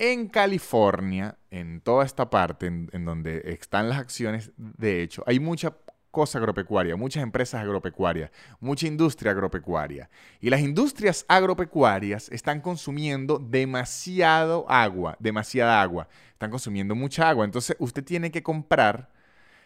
en 0.00 0.28
California, 0.28 1.36
en 1.50 1.82
toda 1.82 2.06
esta 2.06 2.30
parte 2.30 2.66
en, 2.66 3.04
donde 3.04 3.42
están 3.44 3.90
las 3.90 3.98
acciones, 3.98 4.50
de 4.56 5.02
hecho, 5.02 5.22
hay 5.26 5.38
mucha 5.38 5.76
cosa 6.10 6.38
agropecuaria, 6.38 6.96
muchas 6.96 7.22
empresas 7.22 7.60
agropecuarias, 7.60 8.30
mucha 8.60 8.86
industria 8.86 9.32
agropecuaria. 9.32 10.08
Y 10.40 10.48
las 10.48 10.62
industrias 10.62 11.26
agropecuarias 11.28 12.30
están 12.30 12.62
consumiendo 12.62 13.38
demasiado 13.38 14.64
agua, 14.70 15.16
demasiada 15.20 15.82
agua. 15.82 16.08
Están 16.32 16.50
consumiendo 16.50 16.94
mucha 16.94 17.28
agua. 17.28 17.44
Entonces 17.44 17.76
usted 17.78 18.02
tiene 18.02 18.30
que 18.30 18.42
comprar 18.42 19.10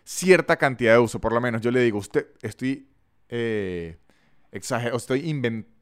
cierta 0.02 0.56
cantidad 0.56 0.94
de 0.94 0.98
uso. 0.98 1.20
Por 1.20 1.32
lo 1.32 1.40
menos 1.40 1.60
yo 1.60 1.70
le 1.70 1.80
digo, 1.80 1.98
usted, 1.98 2.26
estoy 2.42 2.88
eh, 3.28 3.98
estoy 4.50 5.30
inventando 5.30 5.73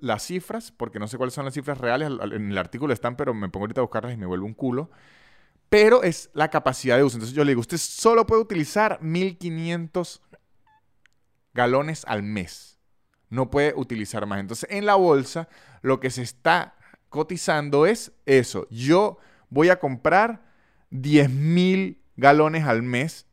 las 0.00 0.22
cifras, 0.24 0.72
porque 0.72 0.98
no 0.98 1.08
sé 1.08 1.16
cuáles 1.16 1.34
son 1.34 1.44
las 1.44 1.54
cifras 1.54 1.78
reales, 1.78 2.10
en 2.32 2.50
el 2.50 2.58
artículo 2.58 2.92
están, 2.92 3.16
pero 3.16 3.34
me 3.34 3.48
pongo 3.48 3.64
ahorita 3.64 3.80
a 3.80 3.84
buscarlas 3.84 4.14
y 4.14 4.16
me 4.16 4.26
vuelvo 4.26 4.46
un 4.46 4.54
culo. 4.54 4.90
Pero 5.68 6.02
es 6.02 6.30
la 6.34 6.50
capacidad 6.50 6.96
de 6.96 7.04
uso. 7.04 7.16
Entonces 7.16 7.36
yo 7.36 7.44
le 7.44 7.50
digo, 7.50 7.60
usted 7.60 7.78
solo 7.78 8.26
puede 8.26 8.42
utilizar 8.42 9.02
1500 9.02 10.22
galones 11.52 12.04
al 12.06 12.22
mes. 12.22 12.78
No 13.28 13.50
puede 13.50 13.74
utilizar 13.74 14.26
más. 14.26 14.40
Entonces 14.40 14.68
en 14.70 14.86
la 14.86 14.94
bolsa 14.94 15.48
lo 15.82 16.00
que 16.00 16.10
se 16.10 16.22
está 16.22 16.76
cotizando 17.08 17.86
es 17.86 18.12
eso. 18.26 18.66
Yo 18.70 19.18
voy 19.48 19.68
a 19.68 19.78
comprar 19.78 20.44
10.000 20.90 21.98
galones 22.16 22.64
al 22.64 22.82
mes 22.82 23.26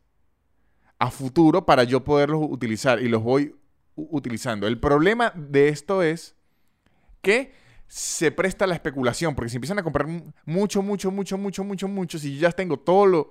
a 0.98 1.10
futuro 1.10 1.66
para 1.66 1.84
yo 1.84 2.04
poderlos 2.04 2.40
utilizar 2.48 3.00
y 3.00 3.08
los 3.08 3.22
voy 3.22 3.56
utilizando. 3.96 4.66
El 4.66 4.78
problema 4.78 5.32
de 5.36 5.68
esto 5.68 6.02
es 6.02 6.34
que 7.20 7.52
se 7.86 8.32
presta 8.32 8.66
la 8.66 8.74
especulación, 8.74 9.34
porque 9.34 9.50
si 9.50 9.56
empiezan 9.56 9.78
a 9.78 9.82
comprar 9.82 10.06
mucho, 10.46 10.82
mucho, 10.82 11.10
mucho, 11.10 11.36
mucho, 11.36 11.62
mucho, 11.62 11.88
mucho, 11.88 12.18
si 12.18 12.34
yo 12.34 12.48
ya 12.48 12.52
tengo 12.52 12.78
todos 12.78 13.06
los 13.06 13.26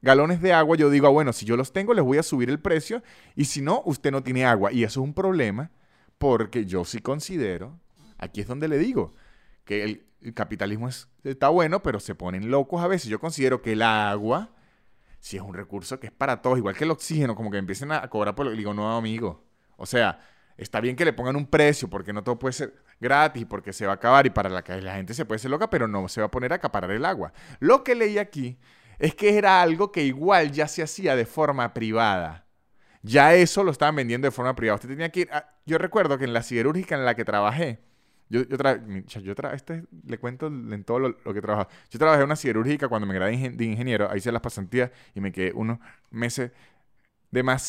galones 0.00 0.40
de 0.40 0.52
agua, 0.52 0.76
yo 0.76 0.90
digo, 0.90 1.08
ah, 1.08 1.10
bueno, 1.10 1.32
si 1.32 1.44
yo 1.44 1.56
los 1.56 1.72
tengo, 1.72 1.92
les 1.92 2.04
voy 2.04 2.18
a 2.18 2.22
subir 2.22 2.48
el 2.48 2.60
precio, 2.60 3.02
y 3.34 3.46
si 3.46 3.62
no, 3.62 3.82
usted 3.84 4.12
no 4.12 4.22
tiene 4.22 4.44
agua. 4.44 4.72
Y 4.72 4.84
eso 4.84 5.00
es 5.00 5.04
un 5.04 5.12
problema, 5.12 5.72
porque 6.18 6.66
yo 6.66 6.84
sí 6.84 7.00
considero, 7.00 7.80
aquí 8.16 8.40
es 8.40 8.46
donde 8.46 8.68
le 8.68 8.78
digo, 8.78 9.14
que 9.64 9.82
el, 9.82 10.02
capitalismo 10.34 10.88
está 11.22 11.50
bueno, 11.50 11.82
pero 11.82 12.00
se 12.00 12.16
ponen 12.16 12.50
locos 12.50 12.82
a 12.82 12.88
veces. 12.88 13.08
Yo 13.08 13.20
considero 13.20 13.62
que 13.62 13.72
el 13.72 13.82
agua, 13.82 14.50
si 15.20 15.36
es 15.36 15.42
un 15.42 15.54
recurso 15.54 16.00
que 16.00 16.08
es 16.08 16.12
para 16.12 16.42
todos, 16.42 16.58
igual 16.58 16.76
que 16.76 16.82
el 16.82 16.90
oxígeno, 16.90 17.36
como 17.36 17.50
que 17.50 17.58
empiecen 17.58 17.92
a 17.92 18.08
cobrar 18.08 18.34
por 18.34 18.46
lo 18.46 18.52
digo, 18.52 18.74
no, 18.74 18.96
amigo, 18.96 19.45
o 19.76 19.86
sea, 19.86 20.20
está 20.56 20.80
bien 20.80 20.96
que 20.96 21.04
le 21.04 21.12
pongan 21.12 21.36
un 21.36 21.46
precio 21.46 21.88
porque 21.88 22.12
no 22.12 22.22
todo 22.22 22.38
puede 22.38 22.52
ser 22.52 22.74
gratis, 23.00 23.46
porque 23.46 23.72
se 23.72 23.86
va 23.86 23.92
a 23.92 23.96
acabar 23.96 24.26
y 24.26 24.30
para 24.30 24.48
la 24.48 24.62
que 24.62 24.80
la 24.80 24.94
gente 24.94 25.14
se 25.14 25.24
puede 25.24 25.38
ser 25.38 25.50
loca, 25.50 25.70
pero 25.70 25.86
no 25.86 26.08
se 26.08 26.20
va 26.20 26.26
a 26.26 26.30
poner 26.30 26.52
a 26.52 26.56
acaparar 26.56 26.90
el 26.90 27.04
agua. 27.04 27.32
Lo 27.60 27.84
que 27.84 27.94
leí 27.94 28.18
aquí 28.18 28.58
es 28.98 29.14
que 29.14 29.36
era 29.36 29.62
algo 29.62 29.92
que 29.92 30.02
igual 30.02 30.52
ya 30.52 30.68
se 30.68 30.82
hacía 30.82 31.16
de 31.16 31.26
forma 31.26 31.74
privada. 31.74 32.46
Ya 33.02 33.34
eso 33.34 33.62
lo 33.62 33.70
estaban 33.70 33.94
vendiendo 33.94 34.26
de 34.26 34.32
forma 34.32 34.54
privada. 34.56 34.76
Usted 34.76 34.88
tenía 34.88 35.10
que 35.10 35.20
ir. 35.20 35.30
yo 35.64 35.78
recuerdo 35.78 36.18
que 36.18 36.24
en 36.24 36.32
la 36.32 36.42
siderúrgica 36.42 36.96
en 36.96 37.04
la 37.04 37.14
que 37.14 37.24
trabajé, 37.24 37.78
yo, 38.28 38.42
yo, 38.42 39.20
yo 39.20 39.34
este, 39.52 39.84
le 40.04 40.18
cuento 40.18 40.48
en 40.48 40.82
todo 40.84 40.98
lo, 40.98 41.14
que 41.14 41.40
trabajaba. 41.40 41.68
Yo 41.90 41.98
trabajé 41.98 42.22
en 42.22 42.26
una 42.26 42.36
siderúrgica 42.36 42.88
cuando 42.88 43.06
me 43.06 43.14
gradué 43.14 43.50
de 43.50 43.64
ingeniero, 43.64 44.10
ahí 44.10 44.18
hice 44.18 44.32
las 44.32 44.42
pasantías 44.42 44.90
y 45.14 45.20
me 45.20 45.30
quedé 45.30 45.52
unos 45.52 45.78
meses 46.10 46.50
de 47.30 47.42
más 47.42 47.62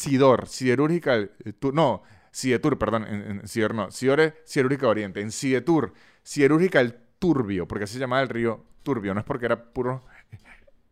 Sidor, 0.00 0.48
Siderúrgica, 0.48 1.28
no, 1.74 2.02
Sidetur, 2.30 2.78
perdón, 2.78 3.04
en, 3.04 3.46
Sidor 3.46 3.74
no, 3.74 3.90
Sidor 3.90 4.34
Siderúrgica 4.46 4.88
Oriente, 4.88 5.20
en 5.20 5.30
Sidetur, 5.30 5.92
Siderúrgica 6.22 6.80
el 6.80 6.94
Turbio, 7.18 7.68
porque 7.68 7.84
así 7.84 7.94
se 7.94 8.00
llamaba 8.00 8.22
el 8.22 8.30
río 8.30 8.64
Turbio, 8.82 9.12
no 9.12 9.20
es 9.20 9.26
porque 9.26 9.44
era 9.44 9.62
puro 9.72 10.02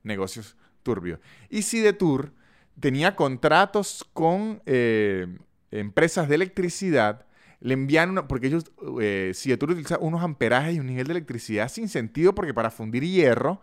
negocios 0.02 0.56
turbio. 0.82 1.20
Y 1.48 1.62
Sidetur 1.62 2.34
tenía 2.78 3.16
contratos 3.16 4.06
con 4.12 4.61
eh, 4.66 5.38
empresas 5.70 6.28
de 6.28 6.34
electricidad, 6.34 7.24
le 7.61 7.72
envían, 7.72 8.28
porque 8.28 8.48
ellos, 8.48 8.70
eh, 9.00 9.32
Sidetur 9.34 9.70
utiliza 9.70 9.98
unos 10.00 10.22
amperajes 10.22 10.76
y 10.76 10.80
un 10.80 10.86
nivel 10.86 11.06
de 11.06 11.12
electricidad 11.12 11.70
sin 11.70 11.88
sentido, 11.88 12.34
porque 12.34 12.52
para 12.52 12.70
fundir 12.70 13.04
hierro 13.04 13.62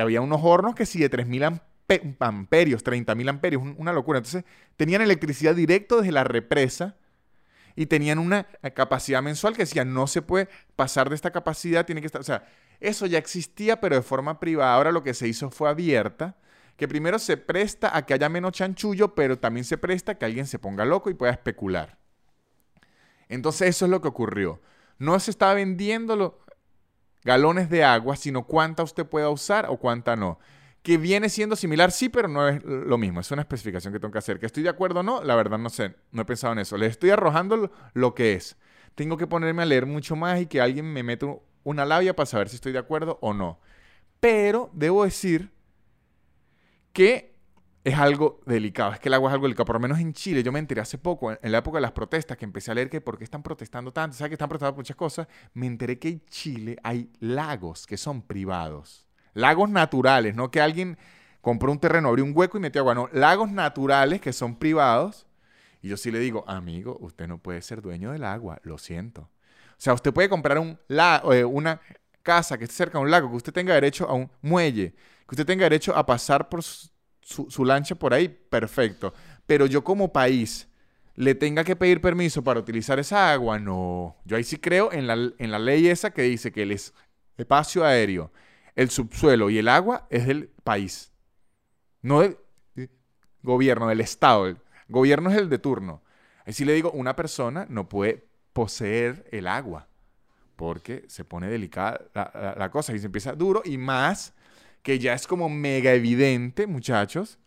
había 0.00 0.22
unos 0.22 0.40
hornos 0.42 0.74
que 0.74 0.86
si 0.86 1.00
de 1.00 1.10
3.000 1.10 1.44
amperios, 2.18 2.84
30.000 2.84 3.28
amperios, 3.28 3.62
una 3.76 3.92
locura. 3.92 4.18
Entonces 4.18 4.44
tenían 4.76 5.02
electricidad 5.02 5.54
directo 5.54 5.98
desde 5.98 6.12
la 6.12 6.24
represa 6.24 6.96
y 7.76 7.86
tenían 7.86 8.18
una 8.18 8.44
capacidad 8.74 9.22
mensual 9.22 9.54
que 9.54 9.62
decía, 9.62 9.84
no 9.84 10.06
se 10.06 10.22
puede 10.22 10.48
pasar 10.74 11.08
de 11.08 11.14
esta 11.14 11.30
capacidad, 11.30 11.86
tiene 11.86 12.00
que 12.00 12.06
estar, 12.06 12.20
o 12.20 12.24
sea, 12.24 12.44
eso 12.80 13.06
ya 13.06 13.18
existía, 13.18 13.80
pero 13.80 13.96
de 13.96 14.02
forma 14.02 14.40
privada. 14.40 14.74
Ahora 14.74 14.92
lo 14.92 15.02
que 15.02 15.14
se 15.14 15.28
hizo 15.28 15.50
fue 15.50 15.68
abierta, 15.68 16.36
que 16.76 16.88
primero 16.88 17.18
se 17.18 17.36
presta 17.36 17.96
a 17.96 18.06
que 18.06 18.14
haya 18.14 18.28
menos 18.28 18.52
chanchullo, 18.52 19.14
pero 19.14 19.38
también 19.38 19.64
se 19.64 19.78
presta 19.78 20.12
a 20.12 20.14
que 20.16 20.24
alguien 20.24 20.46
se 20.46 20.58
ponga 20.58 20.84
loco 20.84 21.10
y 21.10 21.14
pueda 21.14 21.32
especular. 21.32 21.98
Entonces 23.28 23.68
eso 23.68 23.84
es 23.84 23.90
lo 23.90 24.00
que 24.00 24.08
ocurrió. 24.08 24.60
No 24.98 25.18
se 25.20 25.30
estaba 25.30 25.54
vendiendo 25.54 26.40
galones 27.24 27.68
de 27.68 27.84
agua, 27.84 28.16
sino 28.16 28.44
cuánta 28.46 28.82
usted 28.82 29.06
pueda 29.06 29.28
usar 29.28 29.66
o 29.68 29.76
cuánta 29.76 30.16
no. 30.16 30.38
Que 30.88 30.96
viene 30.96 31.28
siendo 31.28 31.54
similar, 31.54 31.92
sí, 31.92 32.08
pero 32.08 32.28
no 32.28 32.48
es 32.48 32.64
lo 32.64 32.96
mismo. 32.96 33.20
Es 33.20 33.30
una 33.30 33.42
especificación 33.42 33.92
que 33.92 34.00
tengo 34.00 34.10
que 34.10 34.20
hacer. 34.20 34.40
Que 34.40 34.46
estoy 34.46 34.62
de 34.62 34.70
acuerdo 34.70 35.00
o 35.00 35.02
no, 35.02 35.22
la 35.22 35.36
verdad 35.36 35.58
no 35.58 35.68
sé. 35.68 35.94
No 36.12 36.22
he 36.22 36.24
pensado 36.24 36.54
en 36.54 36.60
eso. 36.60 36.78
Le 36.78 36.86
estoy 36.86 37.10
arrojando 37.10 37.70
lo 37.92 38.14
que 38.14 38.32
es. 38.32 38.56
Tengo 38.94 39.18
que 39.18 39.26
ponerme 39.26 39.60
a 39.60 39.66
leer 39.66 39.84
mucho 39.84 40.16
más 40.16 40.40
y 40.40 40.46
que 40.46 40.62
alguien 40.62 40.90
me 40.90 41.02
meta 41.02 41.26
una 41.62 41.84
labia 41.84 42.16
para 42.16 42.24
saber 42.24 42.48
si 42.48 42.54
estoy 42.54 42.72
de 42.72 42.78
acuerdo 42.78 43.18
o 43.20 43.34
no. 43.34 43.60
Pero 44.18 44.70
debo 44.72 45.04
decir 45.04 45.52
que 46.94 47.36
es 47.84 47.98
algo 47.98 48.40
delicado. 48.46 48.94
Es 48.94 48.98
que 48.98 49.10
el 49.10 49.14
agua 49.14 49.28
es 49.28 49.34
algo 49.34 49.44
delicado. 49.44 49.66
Por 49.66 49.76
lo 49.76 49.80
menos 49.80 49.98
en 49.98 50.14
Chile, 50.14 50.42
yo 50.42 50.52
me 50.52 50.58
enteré 50.58 50.80
hace 50.80 50.96
poco, 50.96 51.32
en 51.32 51.52
la 51.52 51.58
época 51.58 51.76
de 51.76 51.82
las 51.82 51.92
protestas, 51.92 52.38
que 52.38 52.46
empecé 52.46 52.70
a 52.70 52.74
leer 52.74 52.88
que 52.88 53.02
por 53.02 53.18
qué 53.18 53.24
están 53.24 53.42
protestando 53.42 53.92
tanto, 53.92 54.16
¿sabes 54.16 54.30
que 54.30 54.36
están 54.36 54.48
protestando 54.48 54.78
muchas 54.78 54.96
cosas? 54.96 55.28
Me 55.52 55.66
enteré 55.66 55.98
que 55.98 56.08
en 56.08 56.24
Chile 56.30 56.78
hay 56.82 57.10
lagos 57.20 57.86
que 57.86 57.98
son 57.98 58.22
privados. 58.22 59.07
Lagos 59.34 59.68
naturales, 59.70 60.34
no 60.34 60.50
que 60.50 60.60
alguien 60.60 60.98
compró 61.40 61.72
un 61.72 61.78
terreno, 61.78 62.08
abrió 62.08 62.24
un 62.24 62.32
hueco 62.34 62.58
y 62.58 62.60
metió 62.60 62.80
agua. 62.80 62.94
No, 62.94 63.08
lagos 63.12 63.50
naturales 63.50 64.20
que 64.20 64.32
son 64.32 64.56
privados. 64.56 65.26
Y 65.80 65.88
yo 65.88 65.96
sí 65.96 66.10
le 66.10 66.18
digo, 66.18 66.44
amigo, 66.48 66.98
usted 67.00 67.28
no 67.28 67.38
puede 67.38 67.62
ser 67.62 67.80
dueño 67.80 68.12
del 68.12 68.24
agua, 68.24 68.58
lo 68.64 68.78
siento. 68.78 69.22
O 69.22 69.80
sea, 69.80 69.94
usted 69.94 70.12
puede 70.12 70.28
comprar 70.28 70.58
un 70.58 70.78
eh, 70.88 71.44
una 71.44 71.80
casa 72.22 72.58
que 72.58 72.64
esté 72.64 72.76
cerca 72.76 72.98
de 72.98 73.04
un 73.04 73.10
lago, 73.10 73.30
que 73.30 73.36
usted 73.36 73.52
tenga 73.52 73.74
derecho 73.74 74.08
a 74.08 74.12
un 74.12 74.30
muelle, 74.42 74.90
que 74.92 75.34
usted 75.34 75.46
tenga 75.46 75.64
derecho 75.64 75.96
a 75.96 76.04
pasar 76.04 76.48
por 76.48 76.62
su, 76.62 77.64
lancha 77.64 77.94
por 77.94 78.12
ahí, 78.12 78.28
perfecto. 78.28 79.14
Pero 79.46 79.66
yo 79.66 79.84
como 79.84 80.12
país 80.12 80.68
le 81.14 81.34
tenga 81.34 81.64
que 81.64 81.76
pedir 81.76 82.00
permiso 82.00 82.42
para 82.42 82.60
utilizar 82.60 82.98
esa 82.98 83.32
agua, 83.32 83.58
no. 83.58 84.16
Yo 84.24 84.36
ahí 84.36 84.44
sí 84.44 84.58
creo 84.58 84.92
en 84.92 85.06
la, 85.06 85.14
en 85.14 85.50
la 85.50 85.58
ley 85.58 85.88
esa 85.88 86.10
que 86.10 86.22
dice 86.22 86.52
que 86.52 86.62
el 86.62 86.76
espacio 87.36 87.84
aéreo, 87.84 88.32
el 88.78 88.90
subsuelo 88.90 89.50
y 89.50 89.58
el 89.58 89.66
agua 89.66 90.06
es 90.08 90.24
del 90.28 90.50
país. 90.62 91.10
No 92.00 92.20
del 92.20 92.38
gobierno, 93.42 93.88
del 93.88 94.00
Estado. 94.00 94.46
El 94.46 94.56
gobierno 94.88 95.30
es 95.30 95.36
el 95.36 95.48
de 95.48 95.58
turno. 95.58 96.00
Ahí 96.46 96.52
sí 96.52 96.64
le 96.64 96.74
digo, 96.74 96.92
una 96.92 97.16
persona 97.16 97.66
no 97.68 97.88
puede 97.88 98.24
poseer 98.52 99.28
el 99.32 99.48
agua 99.48 99.88
porque 100.54 101.04
se 101.08 101.24
pone 101.24 101.48
delicada 101.48 102.02
la, 102.14 102.54
la 102.56 102.70
cosa 102.70 102.94
y 102.94 103.00
se 103.00 103.06
empieza 103.06 103.32
duro 103.32 103.62
y 103.64 103.78
más 103.78 104.32
que 104.82 105.00
ya 105.00 105.12
es 105.12 105.26
como 105.26 105.48
mega 105.48 105.92
evidente, 105.92 106.68
muchachos, 106.68 107.40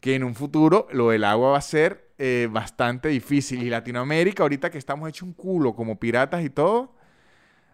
que 0.00 0.14
en 0.14 0.24
un 0.24 0.34
futuro 0.34 0.88
lo 0.92 1.10
del 1.10 1.24
agua 1.24 1.50
va 1.50 1.58
a 1.58 1.62
ser 1.62 2.10
eh, 2.16 2.48
bastante 2.50 3.10
difícil. 3.10 3.62
Y 3.62 3.68
Latinoamérica, 3.68 4.44
ahorita 4.44 4.70
que 4.70 4.78
estamos 4.78 5.10
hechos 5.10 5.24
un 5.24 5.34
culo 5.34 5.74
como 5.74 6.00
piratas 6.00 6.42
y 6.42 6.48
todo, 6.48 6.94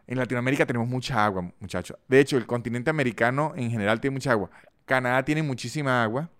en 0.06 0.18
Latinoamérica 0.18 0.66
tenemos 0.66 0.88
mucha 0.88 1.24
agua, 1.24 1.50
muchachos. 1.60 1.96
De 2.08 2.20
hecho, 2.20 2.36
el 2.36 2.46
continente 2.46 2.90
americano 2.90 3.52
en 3.56 3.70
general 3.70 4.00
tiene 4.00 4.14
mucha 4.14 4.32
agua. 4.32 4.50
Canadá 4.84 5.24
tiene 5.24 5.42
muchísima 5.42 6.02
agua. 6.02 6.30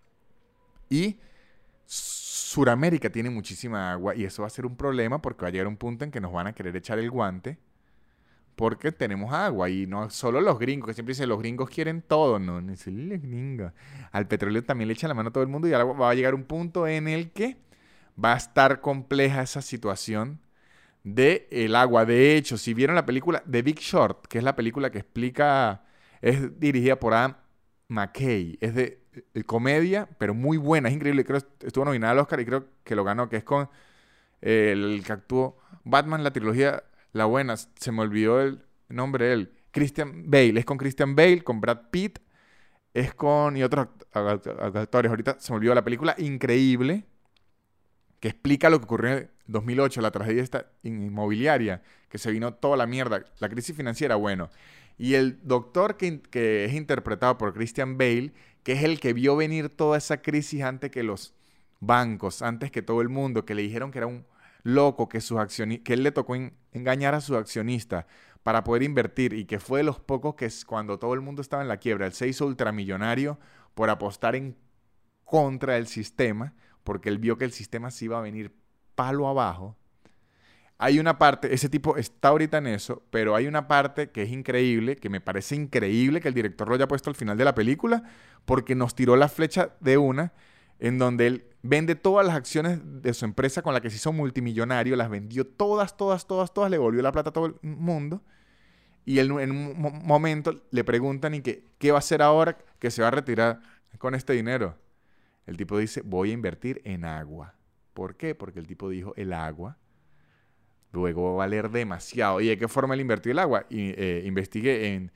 Y 0.90 1.18
Suramérica 1.86 3.10
tiene 3.10 3.30
muchísima 3.30 3.92
agua. 3.92 4.14
Y 4.14 4.24
eso 4.24 4.42
va 4.42 4.48
a 4.48 4.50
ser 4.50 4.66
un 4.66 4.76
problema 4.76 5.20
porque 5.22 5.42
va 5.42 5.48
a 5.48 5.50
llegar 5.50 5.66
un 5.66 5.76
punto 5.76 6.04
en 6.04 6.10
que 6.10 6.20
nos 6.20 6.32
van 6.32 6.46
a 6.46 6.52
querer 6.52 6.76
echar 6.76 6.98
el 6.98 7.10
guante 7.10 7.58
porque 8.56 8.92
tenemos 8.92 9.32
agua 9.32 9.68
y 9.68 9.86
no 9.86 10.10
solo 10.10 10.40
los 10.40 10.58
gringos, 10.58 10.88
que 10.88 10.94
siempre 10.94 11.12
dicen 11.12 11.28
los 11.28 11.38
gringos 11.38 11.68
quieren 11.68 12.02
todo, 12.02 12.38
no, 12.38 12.60
no 12.60 12.72
es. 12.72 12.86
Al 14.12 14.28
petróleo 14.28 14.62
también 14.64 14.88
le 14.88 14.94
echa 14.94 15.08
la 15.08 15.14
mano 15.14 15.30
a 15.30 15.32
todo 15.32 15.42
el 15.42 15.48
mundo 15.48 15.66
y 15.66 15.72
va 15.72 16.10
a 16.10 16.14
llegar 16.14 16.34
un 16.34 16.44
punto 16.44 16.86
en 16.86 17.08
el 17.08 17.30
que 17.30 17.56
va 18.22 18.34
a 18.34 18.36
estar 18.36 18.80
compleja 18.80 19.42
esa 19.42 19.60
situación 19.60 20.38
de 21.04 21.46
el 21.52 21.76
agua. 21.76 22.04
De 22.04 22.36
hecho, 22.36 22.58
si 22.58 22.74
vieron 22.74 22.96
la 22.96 23.06
película 23.06 23.44
The 23.48 23.62
Big 23.62 23.78
Short, 23.78 24.26
que 24.26 24.38
es 24.38 24.44
la 24.44 24.56
película 24.56 24.90
que 24.90 24.98
explica, 24.98 25.84
es 26.20 26.58
dirigida 26.58 26.98
por 26.98 27.14
Adam 27.14 27.36
McKay, 27.88 28.58
es 28.60 28.74
de, 28.74 29.00
comedia, 29.46 30.08
pero 30.18 30.34
muy 30.34 30.56
buena, 30.56 30.88
es 30.88 30.94
increíble, 30.94 31.24
creo 31.24 31.40
estuvo 31.60 31.84
nominada 31.84 32.12
al 32.12 32.18
Oscar 32.18 32.40
y 32.40 32.44
creo 32.44 32.66
que 32.82 32.96
lo 32.96 33.04
ganó, 33.04 33.28
que 33.28 33.36
es 33.36 33.44
con 33.44 33.68
el 34.40 35.02
que 35.06 35.12
actuó 35.12 35.58
Batman, 35.84 36.24
la 36.24 36.32
trilogía 36.32 36.82
la 37.12 37.26
buena, 37.26 37.56
se 37.56 37.92
me 37.92 38.02
olvidó 38.02 38.40
el 38.40 38.64
nombre 38.88 39.26
de 39.26 39.32
él. 39.34 39.52
Christian 39.70 40.30
Bale, 40.30 40.58
es 40.58 40.64
con 40.64 40.78
Christian 40.78 41.14
Bale, 41.14 41.42
con 41.42 41.60
Brad 41.60 41.90
Pitt, 41.90 42.18
es 42.92 43.14
con 43.14 43.56
y 43.56 43.62
otros 43.62 43.88
actores. 44.12 45.10
Ahorita 45.10 45.36
se 45.38 45.52
me 45.52 45.58
olvidó 45.58 45.74
la 45.74 45.84
película. 45.84 46.14
Increíble 46.18 47.06
que 48.24 48.28
explica 48.28 48.70
lo 48.70 48.78
que 48.78 48.86
ocurrió 48.86 49.18
en 49.18 49.30
2008, 49.48 50.00
la 50.00 50.10
tragedia 50.10 50.42
esta 50.42 50.70
inmobiliaria, 50.82 51.82
que 52.08 52.16
se 52.16 52.30
vino 52.30 52.54
toda 52.54 52.74
la 52.78 52.86
mierda, 52.86 53.22
la 53.38 53.50
crisis 53.50 53.76
financiera, 53.76 54.14
bueno. 54.14 54.48
Y 54.96 55.12
el 55.12 55.46
doctor 55.46 55.98
que, 55.98 56.22
que, 56.22 56.64
es 56.64 56.72
interpretado 56.72 57.36
por 57.36 57.52
Christian 57.52 57.98
Bale, 57.98 58.32
que 58.62 58.72
es 58.72 58.82
el 58.82 58.98
que 58.98 59.12
vio 59.12 59.36
venir 59.36 59.68
toda 59.68 59.98
esa 59.98 60.22
crisis 60.22 60.62
antes 60.62 60.90
que 60.90 61.02
los 61.02 61.34
bancos, 61.80 62.40
antes 62.40 62.70
que 62.70 62.80
todo 62.80 63.02
el 63.02 63.10
mundo, 63.10 63.44
que 63.44 63.54
le 63.54 63.60
dijeron 63.60 63.90
que 63.90 63.98
era 63.98 64.06
un 64.06 64.24
loco 64.62 65.06
que, 65.06 65.20
sus 65.20 65.38
que 65.84 65.92
él 65.92 66.02
le 66.02 66.10
tocó 66.10 66.34
engañar 66.72 67.14
a 67.14 67.20
sus 67.20 67.36
accionistas 67.36 68.06
para 68.42 68.64
poder 68.64 68.84
invertir 68.84 69.34
y 69.34 69.44
que 69.44 69.60
fue 69.60 69.80
de 69.80 69.84
los 69.84 70.00
pocos 70.00 70.34
que 70.34 70.48
cuando 70.64 70.98
todo 70.98 71.12
el 71.12 71.20
mundo 71.20 71.42
estaba 71.42 71.60
en 71.60 71.68
la 71.68 71.76
quiebra, 71.76 72.06
él 72.06 72.14
se 72.14 72.26
hizo 72.26 72.46
ultramillonario 72.46 73.38
por 73.74 73.90
apostar 73.90 74.34
en 74.34 74.56
contra 75.24 75.74
del 75.74 75.88
sistema, 75.88 76.54
porque 76.84 77.08
él 77.08 77.18
vio 77.18 77.36
que 77.36 77.44
el 77.44 77.52
sistema 77.52 77.90
se 77.90 78.04
iba 78.04 78.18
a 78.18 78.22
venir 78.22 78.54
palo 78.94 79.26
abajo. 79.26 79.76
Hay 80.78 80.98
una 80.98 81.18
parte, 81.18 81.54
ese 81.54 81.68
tipo 81.68 81.96
está 81.96 82.28
ahorita 82.28 82.58
en 82.58 82.66
eso, 82.66 83.02
pero 83.10 83.34
hay 83.34 83.46
una 83.46 83.68
parte 83.68 84.10
que 84.10 84.22
es 84.22 84.30
increíble, 84.30 84.96
que 84.96 85.08
me 85.08 85.20
parece 85.20 85.54
increíble 85.54 86.20
que 86.20 86.28
el 86.28 86.34
director 86.34 86.68
lo 86.68 86.74
haya 86.74 86.88
puesto 86.88 87.10
al 87.10 87.16
final 87.16 87.38
de 87.38 87.44
la 87.44 87.54
película, 87.54 88.02
porque 88.44 88.74
nos 88.74 88.94
tiró 88.94 89.16
la 89.16 89.28
flecha 89.28 89.76
de 89.80 89.96
una, 89.96 90.32
en 90.80 90.98
donde 90.98 91.26
él 91.26 91.44
vende 91.62 91.94
todas 91.94 92.26
las 92.26 92.34
acciones 92.34 92.80
de 92.82 93.14
su 93.14 93.24
empresa 93.24 93.62
con 93.62 93.72
la 93.72 93.80
que 93.80 93.88
se 93.88 93.96
hizo 93.96 94.12
multimillonario, 94.12 94.96
las 94.96 95.08
vendió 95.08 95.46
todas, 95.46 95.96
todas, 95.96 96.26
todas, 96.26 96.52
todas, 96.52 96.70
le 96.70 96.78
volvió 96.78 97.02
la 97.02 97.12
plata 97.12 97.30
a 97.30 97.32
todo 97.32 97.46
el 97.46 97.54
mundo. 97.62 98.22
Y 99.06 99.18
en 99.20 99.30
un 99.32 100.02
momento 100.04 100.62
le 100.70 100.82
preguntan, 100.82 101.34
¿y 101.34 101.40
qué, 101.40 101.64
qué 101.78 101.92
va 101.92 101.98
a 101.98 102.00
hacer 102.00 102.20
ahora 102.20 102.58
que 102.78 102.90
se 102.90 103.02
va 103.02 103.08
a 103.08 103.12
retirar 103.12 103.60
con 103.98 104.14
este 104.14 104.32
dinero? 104.32 104.76
El 105.46 105.56
tipo 105.56 105.78
dice, 105.78 106.02
voy 106.04 106.30
a 106.30 106.32
invertir 106.34 106.80
en 106.84 107.04
agua. 107.04 107.54
¿Por 107.92 108.16
qué? 108.16 108.34
Porque 108.34 108.58
el 108.58 108.66
tipo 108.66 108.88
dijo, 108.88 109.14
el 109.16 109.32
agua 109.32 109.78
luego 110.94 111.24
va 111.24 111.30
a 111.30 111.46
valer 111.46 111.70
demasiado. 111.70 112.40
¿Y 112.40 112.48
de 112.48 112.58
qué 112.58 112.68
forma 112.68 112.94
él 112.94 113.00
invirtió 113.00 113.32
el 113.32 113.38
agua? 113.38 113.66
Y, 113.68 113.90
eh, 113.96 114.22
investigué 114.24 114.94
en 114.94 115.12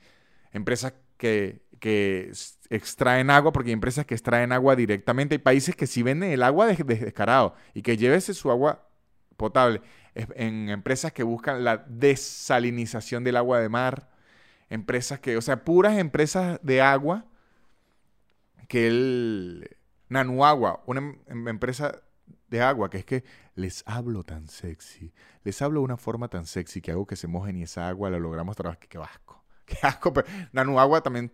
empresas 0.51 0.93
que, 1.17 1.61
que 1.79 2.31
extraen 2.69 3.29
agua, 3.29 3.51
porque 3.51 3.69
hay 3.69 3.73
empresas 3.73 4.05
que 4.05 4.13
extraen 4.13 4.51
agua 4.51 4.75
directamente. 4.75 5.35
Hay 5.35 5.39
países 5.39 5.75
que 5.75 5.87
sí 5.87 6.03
venden 6.03 6.31
el 6.31 6.43
agua 6.43 6.67
descarado 6.67 7.55
y 7.73 7.81
que 7.81 7.97
llévese 7.97 8.33
su 8.33 8.51
agua 8.51 8.87
potable. 9.37 9.81
En 10.13 10.69
empresas 10.69 11.13
que 11.13 11.23
buscan 11.23 11.63
la 11.63 11.77
desalinización 11.87 13.23
del 13.23 13.37
agua 13.37 13.59
de 13.59 13.69
mar. 13.69 14.09
Empresas 14.69 15.19
que, 15.19 15.37
o 15.37 15.41
sea, 15.41 15.63
puras 15.63 15.97
empresas 15.97 16.59
de 16.61 16.81
agua 16.81 17.25
que 18.67 18.87
el 18.87 19.78
Nanuagua, 20.09 20.83
una 20.85 20.99
em, 20.99 21.19
em, 21.27 21.47
empresa 21.47 22.01
de 22.47 22.61
agua, 22.61 22.89
que 22.89 22.97
es 22.97 23.05
que 23.05 23.23
les 23.55 23.83
hablo 23.85 24.23
tan 24.23 24.47
sexy, 24.47 25.13
les 25.43 25.61
hablo 25.61 25.81
de 25.81 25.85
una 25.85 25.97
forma 25.97 26.27
tan 26.27 26.45
sexy 26.45 26.81
que 26.81 26.91
hago 26.91 27.05
que 27.05 27.15
se 27.15 27.27
mojen 27.27 27.57
y 27.57 27.63
esa 27.63 27.87
agua 27.87 28.09
la 28.09 28.19
logramos 28.19 28.55
trabajar. 28.55 28.79
Qué 28.87 28.97
asco, 28.97 29.43
qué 29.65 29.77
asco. 29.83 30.13
Pero 30.13 30.27
Nanuagua 30.51 31.01
también 31.01 31.31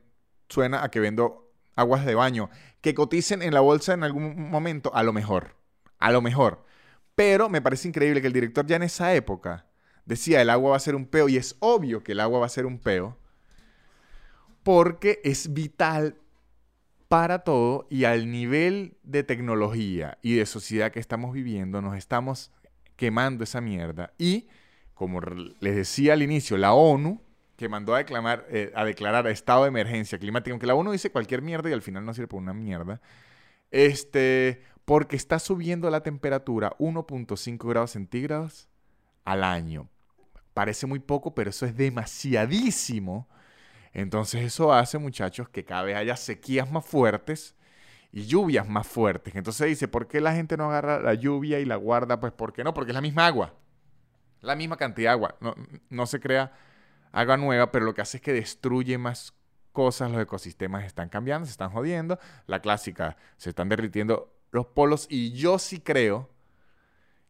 suena 0.50 0.84
a 0.84 0.92
que 0.92 1.00
vendo 1.00 1.52
aguas 1.76 2.06
de 2.06 2.16
baño, 2.16 2.50
que 2.82 2.94
coticen 2.94 3.42
en 3.42 3.54
la 3.54 3.60
bolsa 3.62 3.94
en 3.94 4.04
algún 4.04 4.50
momento, 4.50 4.94
a 4.94 5.04
lo 5.04 5.14
mejor, 5.14 5.56
a 6.00 6.12
lo 6.12 6.22
mejor. 6.22 6.64
Pero 7.16 7.50
me 7.50 7.62
parece 7.62 7.88
increíble 7.88 8.22
que 8.22 8.28
el 8.28 8.34
director 8.34 8.66
ya 8.66 8.76
en 8.76 8.84
esa 8.84 9.14
época 9.14 9.68
decía 10.06 10.42
el 10.42 10.50
agua 10.50 10.72
va 10.72 10.78
a 10.78 10.82
ser 10.82 10.96
un 10.96 11.06
peo 11.06 11.30
y 11.30 11.38
es 11.38 11.56
obvio 11.60 12.04
que 12.04 12.12
el 12.12 12.20
agua 12.20 12.40
va 12.40 12.46
a 12.46 12.50
ser 12.50 12.66
un 12.66 12.80
peo 12.80 13.18
porque 14.64 15.22
es 15.24 15.54
vital 15.54 16.18
para 17.08 17.40
todo 17.40 17.88
y 17.90 18.06
al 18.06 18.32
nivel 18.32 18.98
de 19.04 19.24
tecnología 19.24 20.18
y 20.22 20.36
de 20.36 20.46
sociedad 20.46 20.92
que 20.92 21.00
estamos 21.00 21.34
viviendo 21.34 21.82
nos 21.82 21.96
estamos 21.98 22.52
quemando 22.96 23.44
esa 23.44 23.62
mierda 23.62 24.14
y 24.18 24.48
como 24.96 25.20
les 25.60 25.76
decía 25.76 26.14
al 26.14 26.24
inicio, 26.24 26.58
la 26.58 26.74
ONU 26.74 27.22
que 27.58 27.70
mandó 27.70 27.96
a, 27.96 28.02
eh, 28.02 28.72
a 28.76 28.86
declarar 28.86 29.28
estado 29.28 29.64
de 29.64 29.70
emergencia 29.70 30.18
climática, 30.18 30.52
aunque 30.52 30.66
la 30.66 30.76
ONU 30.76 30.92
dice 30.92 31.12
cualquier 31.12 31.42
mierda 31.42 31.70
y 31.70 31.74
al 31.74 31.82
final 31.82 32.06
no 32.06 32.14
sirve 32.14 32.28
por 32.28 32.42
una 32.42 32.54
mierda, 32.54 33.02
este, 33.72 34.64
porque 34.86 35.16
está 35.16 35.40
subiendo 35.40 35.90
la 35.90 36.02
temperatura 36.02 36.76
1.5 36.80 37.70
grados 37.70 37.92
centígrados 37.92 38.68
al 39.26 39.44
año. 39.44 39.90
Parece 40.54 40.88
muy 40.88 41.00
poco, 41.00 41.36
pero 41.36 41.50
eso 41.50 41.66
es 41.66 41.76
demasiadísimo. 41.76 43.28
Entonces 43.96 44.44
eso 44.44 44.74
hace, 44.74 44.98
muchachos, 44.98 45.48
que 45.48 45.64
cada 45.64 45.84
vez 45.84 45.96
haya 45.96 46.18
sequías 46.18 46.70
más 46.70 46.86
fuertes 46.86 47.56
y 48.12 48.26
lluvias 48.26 48.68
más 48.68 48.86
fuertes. 48.86 49.34
Entonces 49.36 49.68
dice, 49.68 49.88
¿por 49.88 50.10
qué 50.10 50.20
la 50.20 50.34
gente 50.36 50.58
no 50.58 50.66
agarra 50.66 51.00
la 51.00 51.14
lluvia 51.14 51.62
y 51.62 51.66
la 51.66 51.78
guarda? 51.78 52.20
Pues 52.20 52.34
¿por 52.34 52.52
qué 52.52 52.66
no? 52.66 52.74
Porque 52.74 52.92
es 52.92 52.96
la 52.96 53.00
misma 53.00 53.26
agua. 53.26 53.54
La 54.42 54.54
misma 54.58 54.76
cantidad 54.76 55.12
de 55.12 55.14
agua. 55.14 55.36
No, 55.40 55.56
no 55.90 56.06
se 56.08 56.20
crea 56.20 56.52
agua 57.14 57.38
nueva, 57.38 57.72
pero 57.72 57.86
lo 57.86 57.94
que 57.94 58.02
hace 58.02 58.18
es 58.18 58.22
que 58.22 58.34
destruye 58.34 58.98
más 58.98 59.34
cosas, 59.72 60.12
los 60.12 60.22
ecosistemas 60.22 60.84
están 60.84 61.08
cambiando, 61.08 61.46
se 61.46 61.52
están 61.52 61.70
jodiendo, 61.70 62.20
la 62.48 62.60
clásica, 62.60 63.16
se 63.38 63.52
están 63.52 63.70
derritiendo 63.70 64.36
los 64.52 64.66
polos 64.66 65.08
y 65.10 65.32
yo 65.32 65.58
sí 65.58 65.80
creo 65.80 66.30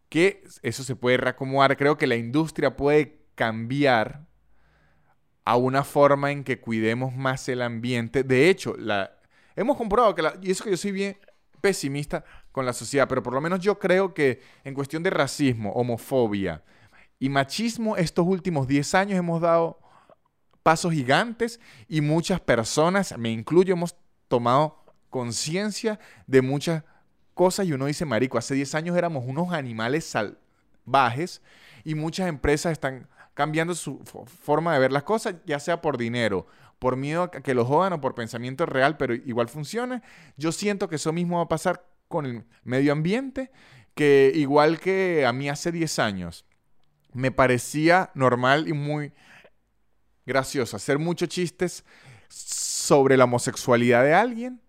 que 0.10 0.44
eso 0.64 0.84
se 0.84 0.96
puede 0.96 1.18
reacomodar, 1.18 1.78
creo 1.78 1.96
que 1.96 2.08
la 2.08 2.16
industria 2.16 2.76
puede 2.76 3.20
cambiar 3.36 4.26
a 5.46 5.56
una 5.56 5.84
forma 5.84 6.32
en 6.32 6.44
que 6.44 6.60
cuidemos 6.60 7.16
más 7.16 7.48
el 7.48 7.62
ambiente. 7.62 8.24
De 8.24 8.50
hecho, 8.50 8.76
la, 8.78 9.16
hemos 9.56 9.78
comprobado 9.78 10.16
que, 10.16 10.24
la, 10.24 10.38
y 10.42 10.52
eso 10.52 10.64
que 10.64 10.72
yo 10.72 10.78
soy 10.78 10.92
bien 10.92 11.18
pesimista 11.62 12.26
con 12.52 12.66
la 12.66 12.74
sociedad, 12.74 13.08
pero 13.08 13.24
por 13.24 13.34
lo 13.34 13.42
menos 13.42 13.60
yo 13.60 13.80
creo 13.80 14.14
que 14.14 14.42
en 14.64 14.74
cuestión 14.74 15.04
de 15.04 15.12
racismo, 15.12 15.72
homofobia, 15.74 16.64
y 17.20 17.30
machismo 17.30 17.96
estos 17.96 18.26
últimos 18.28 18.68
10 18.68 18.96
años 18.96 19.20
hemos 19.20 19.40
dado 19.40 19.80
pasos 20.64 20.94
gigantes 20.94 21.60
y 21.88 22.02
muchas 22.02 22.40
personas, 22.40 23.18
me 23.18 23.32
incluyo, 23.32 23.74
hemos 23.74 23.96
tomado 24.28 24.84
conciencia 25.10 26.00
de 26.28 26.42
muchas 26.42 26.84
cosas 27.34 27.68
y 27.68 27.74
uno 27.74 27.86
dice, 27.86 28.06
marico, 28.06 28.38
hace 28.38 28.56
10 28.56 28.76
años 28.76 28.98
éramos 28.98 29.24
unos 29.28 29.54
animales 29.54 30.06
salvajes 30.06 31.42
y 31.84 31.94
muchas 31.96 32.28
empresas 32.28 32.72
están 32.72 33.08
cambiando 33.36 33.76
su 33.76 34.00
forma 34.42 34.74
de 34.74 34.80
ver 34.80 34.92
las 34.92 35.04
cosas, 35.04 35.36
ya 35.46 35.60
sea 35.60 35.82
por 35.82 35.98
dinero, 35.98 36.48
por 36.80 36.96
miedo 36.96 37.24
a 37.24 37.32
que 37.32 37.54
los 37.54 37.68
jodan 37.68 37.94
o 37.94 38.02
por 38.02 38.16
pensamiento 38.16 38.66
real, 38.66 38.98
pero 38.98 39.14
igual 39.14 39.50
funciona. 39.50 40.02
Yo 40.38 40.52
siento 40.52 40.90
que 40.90 40.96
eso 40.96 41.14
mismo 41.14 41.38
va 41.38 41.44
a 41.44 41.48
pasar 41.48 41.86
con 42.08 42.26
el 42.26 42.46
medio 42.64 42.94
ambiente, 42.94 43.52
que 43.94 44.32
igual 44.34 44.80
que 44.80 45.26
a 45.26 45.34
mí 45.34 45.50
hace 45.50 45.72
10 45.72 46.00
años, 46.00 46.46
me 47.14 47.32
parecía 47.32 48.10
normal 48.14 48.68
y 48.68 48.74
muy 48.74 49.14
gracioso 50.26 50.76
hacer 50.76 50.98
muchos 50.98 51.30
chistes 51.30 51.86
sobre 52.30 53.18
la 53.18 53.26
homosexualidad 53.26 54.04
de 54.04 54.14
alguien. 54.14 54.62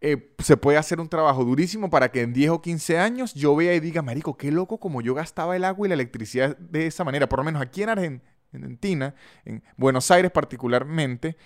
Eh, 0.00 0.32
se 0.38 0.56
puede 0.56 0.78
hacer 0.78 1.00
un 1.00 1.08
trabajo 1.08 1.44
durísimo 1.44 1.90
para 1.90 2.12
que 2.12 2.22
en 2.22 2.32
10 2.32 2.50
o 2.50 2.62
15 2.62 2.98
años 2.98 3.34
yo 3.34 3.56
vea 3.56 3.74
y 3.74 3.80
diga, 3.80 4.00
marico, 4.00 4.36
qué 4.36 4.52
loco 4.52 4.78
como 4.78 5.00
yo 5.00 5.12
gastaba 5.14 5.56
el 5.56 5.64
agua 5.64 5.86
y 5.86 5.88
la 5.88 5.94
electricidad 5.94 6.56
de 6.56 6.86
esa 6.86 7.02
manera. 7.04 7.28
Por 7.28 7.40
lo 7.40 7.44
menos 7.44 7.60
aquí 7.60 7.82
en 7.82 7.88
Argentina, 7.88 9.14
en 9.44 9.62
Buenos 9.76 10.10
Aires 10.10 10.30
particularmente, 10.30 11.36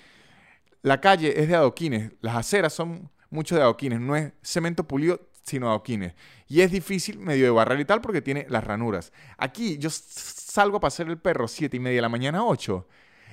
la 0.83 1.01
calle 1.01 1.41
es 1.41 1.49
de 1.49 1.55
adoquines, 1.55 2.13
las 2.21 2.37
aceras 2.37 2.73
son 2.73 3.11
mucho 3.31 3.57
de 3.57 3.63
adoquines, 3.63 4.01
no 4.01 4.17
es 4.17 4.33
cemento 4.43 4.87
pulido, 4.87 5.29
sino 5.43 5.69
adoquines. 5.69 6.15
Y 6.47 6.61
es 6.61 6.71
difícil 6.71 7.19
medio 7.19 7.45
de 7.45 7.51
barrer 7.51 7.81
y 7.81 7.85
tal 7.85 8.01
porque 8.01 8.21
tiene 8.21 8.47
las 8.49 8.65
ranuras. 8.65 9.13
Aquí 9.39 9.79
yo 9.79 9.89
salgo 9.91 10.77
a 10.77 10.81
pasar 10.81 11.09
el 11.09 11.19
perro 11.19 11.49
siete 11.49 11.79
y 11.79 11.81
media 11.81 11.97
de 11.97 12.03
la 12.03 12.09
mañana, 12.09 12.45
8. 12.45 12.87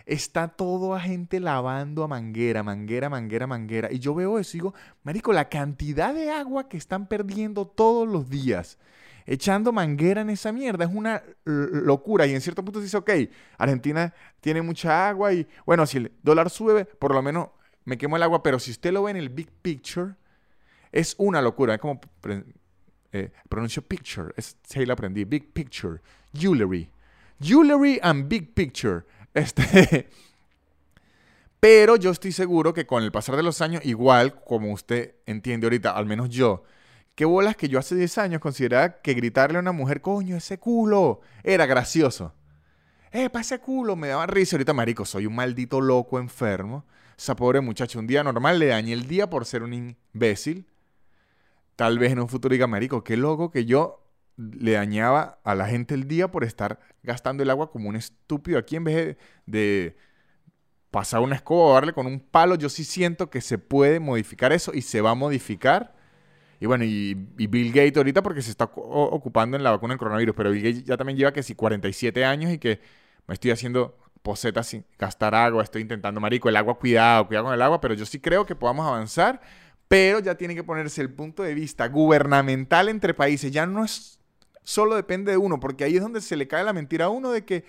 Está 0.10 0.47
todo 0.47 0.95
a 0.95 0.99
gente 0.99 1.39
lavando 1.39 2.03
a 2.03 2.07
manguera, 2.07 2.64
manguera, 2.64 3.10
manguera, 3.10 3.45
manguera. 3.45 3.89
Y 3.91 3.99
yo 3.99 4.16
veo 4.16 4.39
eso 4.39 4.57
y 4.57 4.60
digo, 4.60 4.74
marico, 5.03 5.34
la 5.34 5.49
cantidad 5.49 6.14
de 6.14 6.32
agua 6.32 6.68
que 6.68 6.78
están 6.78 7.07
perdiendo 7.07 7.68
todos 7.68 8.07
los 8.07 8.30
días 8.30 8.78
echando 9.30 9.72
manguera 9.72 10.22
en 10.22 10.32
esa 10.32 10.51
mierda 10.51 10.86
es 10.86 10.91
una 10.91 11.22
locura. 11.45 12.26
Y 12.26 12.34
en 12.34 12.41
cierto 12.41 12.66
punto 12.66 12.80
se 12.80 12.86
dice, 12.86 12.97
ok, 12.97 13.12
Argentina 13.60 14.12
tiene 14.41 14.64
mucha 14.64 15.07
agua 15.07 15.32
y 15.32 15.47
bueno, 15.68 15.86
si 15.86 15.97
el 15.97 16.12
dólar 16.24 16.49
sube, 16.49 16.86
por 16.86 17.14
lo 17.14 17.22
menos 17.22 17.49
me 17.86 17.97
quemo 17.99 18.18
el 18.18 18.24
agua. 18.24 18.41
Pero 18.41 18.57
si 18.57 18.72
usted 18.72 18.91
lo 18.91 19.03
ve 19.03 19.12
en 19.12 19.18
el 19.18 19.30
big 19.30 19.51
picture, 19.62 20.16
es 20.91 21.14
una 21.20 21.43
locura. 21.43 21.76
Es 21.76 21.80
como 21.80 22.01
eh, 23.12 23.32
pronuncio 23.47 23.84
picture. 23.84 24.34
Es, 24.36 24.57
sí, 24.64 24.84
lo 24.84 24.93
aprendí. 24.93 25.26
Big 25.26 25.53
picture. 25.53 26.01
Jewelry. 26.34 26.89
Jewelry 27.39 27.99
and 28.01 28.28
big 28.28 28.55
picture. 28.55 29.05
Este. 29.34 30.09
Pero 31.59 31.97
yo 31.97 32.11
estoy 32.11 32.32
seguro 32.32 32.73
que 32.73 32.86
con 32.86 33.03
el 33.03 33.11
pasar 33.11 33.36
de 33.36 33.43
los 33.43 33.61
años, 33.61 33.86
igual 33.86 34.41
como 34.43 34.71
usted 34.71 35.15
entiende 35.25 35.65
ahorita, 35.65 35.91
al 35.91 36.05
menos 36.05 36.30
yo, 36.30 36.63
qué 37.15 37.25
bolas 37.25 37.57
que 37.57 37.67
yo 37.67 37.80
hace 37.80 37.95
10 37.95 38.17
años 38.17 38.41
consideraba 38.41 39.01
que 39.01 39.13
gritarle 39.13 39.57
a 39.57 39.61
una 39.61 39.73
mujer, 39.73 39.99
coño, 39.99 40.38
ese 40.38 40.57
culo, 40.57 41.19
era 41.43 41.65
gracioso. 41.65 42.34
Eh, 43.11 43.30
pa' 43.30 43.41
ese 43.41 43.59
culo, 43.59 43.95
me 43.95 44.07
daba 44.07 44.25
risa. 44.27 44.55
Ahorita, 44.55 44.73
marico, 44.73 45.03
soy 45.03 45.25
un 45.25 45.36
maldito 45.36 45.82
loco 45.82 46.19
enfermo. 46.19 46.86
Esa 47.17 47.36
pobre 47.36 47.59
muchacha, 47.59 47.99
un 47.99 48.07
día 48.07 48.23
normal 48.23 48.59
le 48.59 48.67
dañé 48.67 48.93
el 48.93 49.07
día 49.07 49.30
por 49.30 49.45
ser 49.45 49.63
un 49.63 49.73
imbécil 49.73 50.65
tal 51.80 51.97
vez 51.97 52.11
en 52.11 52.19
un 52.19 52.27
futuro 52.27 52.51
diga, 52.51 52.67
marico, 52.67 53.05
qué 53.05 53.15
loco 53.15 53.51
que 53.51 53.63
yo 53.63 54.03
le 54.39 54.71
dañaba 54.71 55.39
a 55.43 55.53
la 55.53 55.67
gente 55.67 55.93
el 55.93 56.07
día 56.07 56.31
por 56.31 56.43
estar 56.43 56.79
gastando 57.03 57.43
el 57.43 57.49
agua 57.49 57.71
como 57.71 57.89
un 57.89 57.95
estúpido 57.95 58.57
aquí 58.57 58.77
en 58.77 58.83
vez 58.85 59.17
de, 59.45 59.97
pasar 60.91 61.19
una 61.21 61.35
escoba 61.35 61.65
o 61.65 61.73
darle 61.73 61.93
con 61.93 62.07
un 62.07 62.19
palo. 62.19 62.55
Yo 62.55 62.69
sí 62.69 62.83
siento 62.83 63.29
que 63.29 63.41
se 63.41 63.57
puede 63.57 63.99
modificar 63.99 64.53
eso 64.53 64.71
y 64.73 64.81
se 64.81 65.01
va 65.01 65.11
a 65.11 65.15
modificar. 65.15 65.93
Y 66.59 66.65
bueno, 66.65 66.83
y, 66.83 67.13
Bill 67.13 67.71
Gates 67.71 67.97
ahorita 67.97 68.23
porque 68.23 68.41
se 68.41 68.51
está 68.51 68.65
ocupando 68.65 69.57
en 69.57 69.63
la 69.63 69.71
vacuna 69.71 69.93
del 69.93 69.99
coronavirus, 69.99 70.35
pero 70.35 70.51
Bill 70.51 70.63
Gates 70.63 70.83
ya 70.85 70.97
también 70.97 71.17
lleva 71.17 71.31
que 71.33 71.43
si 71.43 71.55
47 71.55 72.25
años 72.25 72.51
y 72.51 72.57
que 72.57 72.79
me 73.27 73.33
estoy 73.33 73.51
haciendo 73.51 73.97
posetas 74.21 74.67
sin 74.67 74.85
gastar 74.97 75.35
agua, 75.35 75.63
estoy 75.63 75.81
intentando, 75.81 76.19
marico, 76.19 76.49
el 76.49 76.57
agua, 76.57 76.77
cuidado, 76.77 77.27
cuidado 77.27 77.45
con 77.45 77.53
el 77.53 77.61
agua, 77.61 77.79
pero 77.79 77.93
yo 77.93 78.05
sí 78.05 78.19
creo 78.19 78.45
que 78.45 78.55
podamos 78.55 78.85
avanzar 78.85 79.39
pero 79.89 80.19
ya 80.19 80.35
tiene 80.35 80.53
que 80.53 80.63
ponerse 80.63 81.01
el 81.01 81.11
punto 81.11 81.41
de 81.41 81.55
vista 81.55 81.87
gubernamental 81.87 82.89
entre 82.89 83.15
países. 83.15 83.51
Ya 83.51 83.65
no 83.65 83.83
es 83.83 84.18
solo 84.64 84.95
depende 84.95 85.32
de 85.32 85.38
uno, 85.38 85.60
porque 85.60 85.84
ahí 85.84 85.95
es 85.95 86.01
donde 86.01 86.22
se 86.22 86.36
le 86.36 86.47
cae 86.47 86.64
la 86.64 86.74
mentira 86.74 87.05
a 87.05 87.10
uno 87.10 87.32
de 87.32 87.45
que 87.45 87.66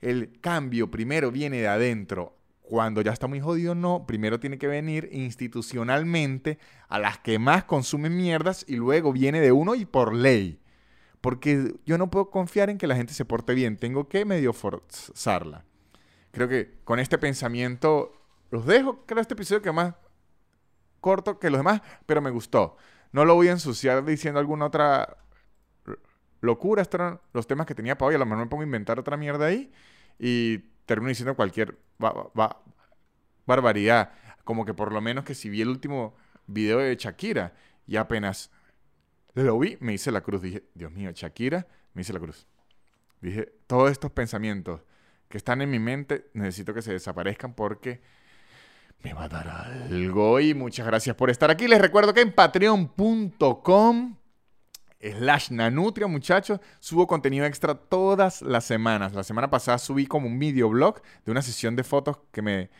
el 0.00 0.38
cambio 0.40 0.90
primero 0.90 1.30
viene 1.30 1.58
de 1.60 1.68
adentro. 1.68 2.36
Cuando 2.60 3.02
ya 3.02 3.12
está 3.12 3.26
muy 3.26 3.40
jodido, 3.40 3.74
no. 3.74 4.06
Primero 4.06 4.40
tiene 4.40 4.58
que 4.58 4.66
venir 4.66 5.08
institucionalmente 5.12 6.58
a 6.88 6.98
las 6.98 7.18
que 7.18 7.38
más 7.38 7.64
consumen 7.64 8.16
mierdas 8.16 8.64
y 8.66 8.76
luego 8.76 9.12
viene 9.12 9.40
de 9.40 9.52
uno 9.52 9.74
y 9.74 9.84
por 9.84 10.14
ley. 10.14 10.60
Porque 11.20 11.74
yo 11.84 11.98
no 11.98 12.10
puedo 12.10 12.30
confiar 12.30 12.70
en 12.70 12.78
que 12.78 12.86
la 12.86 12.96
gente 12.96 13.12
se 13.12 13.24
porte 13.24 13.54
bien. 13.54 13.76
Tengo 13.76 14.08
que 14.08 14.24
medio 14.24 14.52
forzarla. 14.52 15.64
Creo 16.32 16.48
que 16.48 16.78
con 16.84 16.98
este 16.98 17.18
pensamiento 17.18 18.12
los 18.50 18.66
dejo. 18.66 19.04
Creo 19.06 19.20
este 19.20 19.34
episodio 19.34 19.62
que 19.62 19.72
más 19.72 19.94
corto 21.00 21.38
que 21.38 21.50
los 21.50 21.58
demás, 21.58 21.82
pero 22.06 22.22
me 22.22 22.30
gustó. 22.30 22.76
No 23.12 23.26
lo 23.26 23.34
voy 23.34 23.48
a 23.48 23.52
ensuciar 23.52 24.04
diciendo 24.04 24.40
alguna 24.40 24.66
otra 24.66 25.18
locura. 26.44 26.82
Estos 26.82 27.00
eran 27.00 27.20
los 27.32 27.46
temas 27.46 27.66
que 27.66 27.74
tenía 27.74 27.98
para 27.98 28.10
hoy. 28.10 28.14
A 28.14 28.18
lo 28.18 28.26
mejor 28.26 28.44
me 28.44 28.46
pongo 28.46 28.62
a 28.62 28.66
inventar 28.66 28.98
otra 28.98 29.16
mierda 29.16 29.46
ahí 29.46 29.72
y 30.18 30.58
termino 30.86 31.08
diciendo 31.08 31.34
cualquier 31.34 31.78
barbaridad. 33.46 34.12
Como 34.44 34.64
que 34.64 34.74
por 34.74 34.92
lo 34.92 35.00
menos 35.00 35.24
que 35.24 35.34
si 35.34 35.48
vi 35.48 35.62
el 35.62 35.68
último 35.68 36.14
video 36.46 36.78
de 36.78 36.94
Shakira 36.96 37.54
y 37.86 37.96
apenas 37.96 38.50
lo 39.34 39.58
vi, 39.58 39.76
me 39.80 39.94
hice 39.94 40.12
la 40.12 40.20
cruz. 40.20 40.42
Dije, 40.42 40.64
Dios 40.74 40.92
mío, 40.92 41.10
Shakira, 41.12 41.66
me 41.94 42.02
hice 42.02 42.12
la 42.12 42.20
cruz. 42.20 42.46
Dije, 43.20 43.52
todos 43.66 43.90
estos 43.90 44.10
pensamientos 44.10 44.82
que 45.28 45.38
están 45.38 45.62
en 45.62 45.70
mi 45.70 45.78
mente 45.78 46.30
necesito 46.34 46.74
que 46.74 46.82
se 46.82 46.92
desaparezcan 46.92 47.54
porque 47.54 48.02
me 49.02 49.14
va 49.14 49.24
a 49.24 49.28
dar 49.28 49.48
algo. 49.48 50.40
Y 50.40 50.54
muchas 50.54 50.86
gracias 50.86 51.16
por 51.16 51.30
estar 51.30 51.50
aquí. 51.50 51.66
Les 51.68 51.80
recuerdo 51.80 52.14
que 52.14 52.20
en 52.20 52.32
patreon.com 52.32 54.16
slash 55.12 55.50
nanutria, 55.50 56.06
muchachos, 56.06 56.60
subo 56.80 57.06
contenido 57.06 57.44
extra 57.46 57.74
todas 57.74 58.42
las 58.42 58.64
semanas. 58.64 59.12
La 59.12 59.24
semana 59.24 59.50
pasada 59.50 59.78
subí 59.78 60.06
como 60.06 60.26
un 60.26 60.38
videoblog 60.38 61.02
de 61.24 61.32
una 61.32 61.42
sesión 61.42 61.76
de 61.76 61.84
fotos 61.84 62.18
que 62.32 62.42
me 62.42 62.70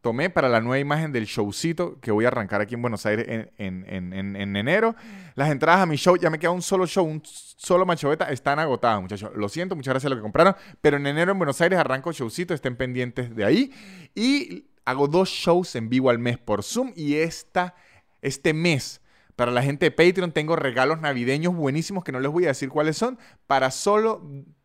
tomé 0.00 0.30
para 0.30 0.48
la 0.48 0.60
nueva 0.60 0.78
imagen 0.78 1.12
del 1.12 1.26
showcito 1.26 2.00
que 2.00 2.10
voy 2.10 2.24
a 2.24 2.28
arrancar 2.28 2.60
aquí 2.60 2.74
en 2.74 2.82
Buenos 2.82 3.04
Aires 3.04 3.50
en, 3.58 3.84
en, 3.86 4.56
enero. 4.56 4.94
Las 5.34 5.50
entradas 5.50 5.82
a 5.82 5.86
mi 5.86 5.96
show, 5.96 6.16
ya 6.16 6.30
me 6.30 6.38
queda 6.38 6.50
un 6.52 6.62
solo 6.62 6.86
show, 6.86 7.04
un 7.04 7.20
solo 7.24 7.84
machoveta, 7.84 8.30
están 8.30 8.58
agotadas, 8.58 9.02
muchachos. 9.02 9.30
Lo 9.34 9.48
siento, 9.48 9.76
muchas 9.76 9.92
gracias 9.92 10.06
a 10.06 10.10
los 10.10 10.18
que 10.18 10.22
compraron, 10.22 10.56
pero 10.80 10.96
en 10.96 11.06
enero 11.06 11.32
en 11.32 11.38
Buenos 11.38 11.60
Aires 11.60 11.78
arranco 11.78 12.12
showcito, 12.12 12.54
estén 12.54 12.76
pendientes 12.76 13.34
de 13.34 13.44
ahí. 13.44 13.72
Y 14.14 14.66
hago 14.84 15.06
dos 15.06 15.28
shows 15.28 15.76
en 15.76 15.88
vivo 15.88 16.08
al 16.10 16.18
mes 16.18 16.38
por 16.38 16.62
Zoom 16.62 16.92
y 16.96 17.16
esta, 17.16 17.74
este 18.22 18.54
mes... 18.54 19.00
Para 19.40 19.52
la 19.52 19.62
gente 19.62 19.86
de 19.86 19.90
Patreon 19.90 20.32
tengo 20.32 20.54
regalos 20.54 21.00
navideños 21.00 21.54
buenísimos 21.54 22.04
que 22.04 22.12
no 22.12 22.20
les 22.20 22.30
voy 22.30 22.44
a 22.44 22.48
decir 22.48 22.68
cuáles 22.68 22.98
son, 22.98 23.18
para 23.46 23.70
solo 23.70 24.20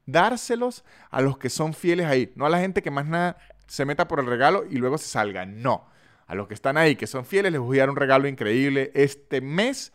dárselos 0.05 0.84
a 1.11 1.21
los 1.21 1.38
que 1.38 1.49
son 1.49 1.73
fieles 1.73 2.07
ahí, 2.07 2.34
no 2.36 2.45
a 2.45 2.49
la 2.49 2.59
gente 2.59 2.82
que 2.82 2.91
más 2.91 3.05
nada 3.05 3.38
se 3.67 3.86
meta 3.86 4.05
por 4.09 4.19
el 4.19 4.26
regalo 4.26 4.65
y 4.69 4.76
luego 4.76 4.97
se 4.97 5.07
salga. 5.07 5.45
No. 5.45 5.86
A 6.28 6.36
los 6.36 6.49
que 6.49 6.55
están 6.55 6.76
ahí, 6.76 6.97
que 6.97 7.07
son 7.07 7.23
fieles, 7.23 7.53
les 7.53 7.61
voy 7.61 7.78
a 7.78 7.84
dar 7.84 7.89
un 7.89 7.95
regalo 7.95 8.28
increíble 8.28 8.91
este 8.95 9.39
mes. 9.39 9.93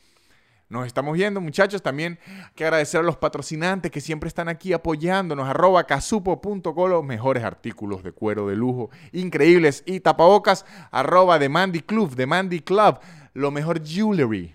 Nos 0.71 0.87
estamos 0.87 1.13
viendo, 1.13 1.43
muchachos. 1.43 1.83
También 1.83 2.19
hay 2.27 2.55
que 2.55 2.65
agradecer 2.65 3.01
a 3.01 3.03
los 3.03 3.19
patrocinantes 3.19 3.91
que 3.91 4.01
siempre 4.01 4.29
están 4.29 4.49
aquí 4.49 4.73
apoyándonos. 4.73 5.47
Arroba 5.47 5.85
casupo.co, 5.85 6.89
los 6.89 7.05
mejores 7.05 7.45
artículos 7.45 8.03
de 8.03 8.13
cuero 8.13 8.49
de 8.49 8.57
lujo, 8.57 8.89
increíbles. 9.13 9.83
Y 9.85 10.01
tapabocas, 10.01 10.65
arroba 10.91 11.39
de 11.39 11.51
Mandy 11.51 11.81
Club, 11.81 12.17
de 12.17 12.25
Mandy 12.25 12.61
Club, 12.61 12.99
lo 13.35 13.51
mejor 13.51 13.85
jewelry 13.85 14.55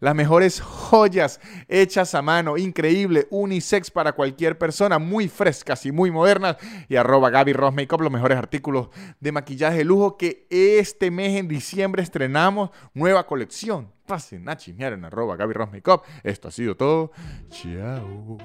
las 0.00 0.14
mejores 0.14 0.60
joyas 0.60 1.40
hechas 1.68 2.14
a 2.14 2.22
mano, 2.22 2.56
increíble, 2.56 3.28
unisex 3.30 3.90
para 3.90 4.12
cualquier 4.12 4.58
persona, 4.58 4.98
muy 4.98 5.28
frescas 5.28 5.86
y 5.86 5.92
muy 5.92 6.10
modernas. 6.10 6.56
Y 6.88 6.96
arroba 6.96 7.30
Gaby 7.30 7.52
Ross 7.52 7.74
Makeup, 7.74 8.00
los 8.00 8.12
mejores 8.12 8.38
artículos 8.38 8.88
de 9.20 9.32
maquillaje 9.32 9.78
de 9.78 9.84
lujo 9.84 10.16
que 10.16 10.46
este 10.50 11.10
mes 11.10 11.38
en 11.38 11.48
diciembre 11.48 12.02
estrenamos 12.02 12.70
nueva 12.94 13.26
colección. 13.26 13.92
Pasen 14.06 14.48
a 14.48 14.56
chismear 14.56 14.94
en 14.94 15.04
arroba 15.04 15.36
Gaby 15.36 15.52
Ross 15.52 15.70
Makeup. 15.70 16.02
Esto 16.24 16.48
ha 16.48 16.50
sido 16.50 16.76
todo. 16.76 17.12
Chao. 17.50 18.38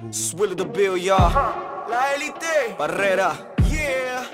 La 1.88 2.14
élite. 2.14 2.76
Barrera. 2.78 3.54
Yeah. 3.68 4.30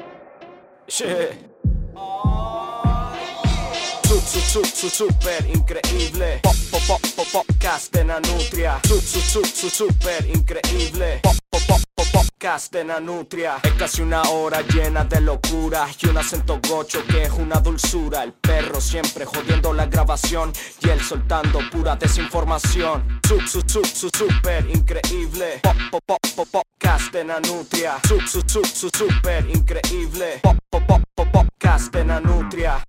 Su, 4.25 4.41
su, 4.41 4.65
su, 4.65 4.89
super 4.89 5.45
increíble. 5.55 6.41
Pop, 6.43 6.55
pop, 6.71 6.81
pop, 6.87 7.01
pop, 7.17 7.27
podcast 7.33 7.93
de 7.93 8.05
Nanutria. 8.05 8.81
Su, 8.87 9.01
su, 9.01 9.21
su, 9.21 9.45
su, 9.45 9.69
super 9.69 10.25
increíble. 10.27 11.21
Pop, 11.23 11.37
pop, 11.51 11.61
pop, 11.67 11.81
pop, 11.95 12.07
podcast 12.13 12.73
de. 12.73 12.85
Es 13.63 13.73
casi 13.73 14.03
una 14.03 14.23
hora 14.23 14.63
llena 14.63 15.05
de 15.05 15.21
locura 15.21 15.87
y 16.01 16.09
un 16.09 16.17
acento 16.17 16.61
gocho 16.69 17.05
que 17.07 17.25
es 17.25 17.31
una 17.31 17.61
dulzura. 17.61 18.23
El 18.23 18.33
perro 18.33 18.81
siempre 18.81 19.25
jodiendo 19.25 19.73
la 19.73 19.87
grabación 19.87 20.53
y 20.81 20.89
él 20.89 21.01
soltando 21.01 21.59
pura 21.71 21.97
desinformación. 21.97 23.21
Su, 23.27 23.41
su, 23.41 23.61
su, 23.67 23.85
su, 23.85 24.09
super 24.17 24.65
increíble. 24.71 25.61
Pop, 25.63 25.77
pop, 25.91 26.03
pop, 26.07 26.21
pop, 26.37 26.49
podcast 26.51 27.13
de 27.13 27.25
Nanutria. 27.25 27.99
Su, 28.07 28.21
su, 28.21 28.41
su, 28.47 28.65
su, 28.65 28.89
super 28.97 29.45
increíble. 29.51 30.41
Pop, 30.43 30.57
pop, 30.71 30.83
pop, 31.15 31.29
podcast 31.33 31.93
de 31.93 32.05
Nanutria. 32.05 32.83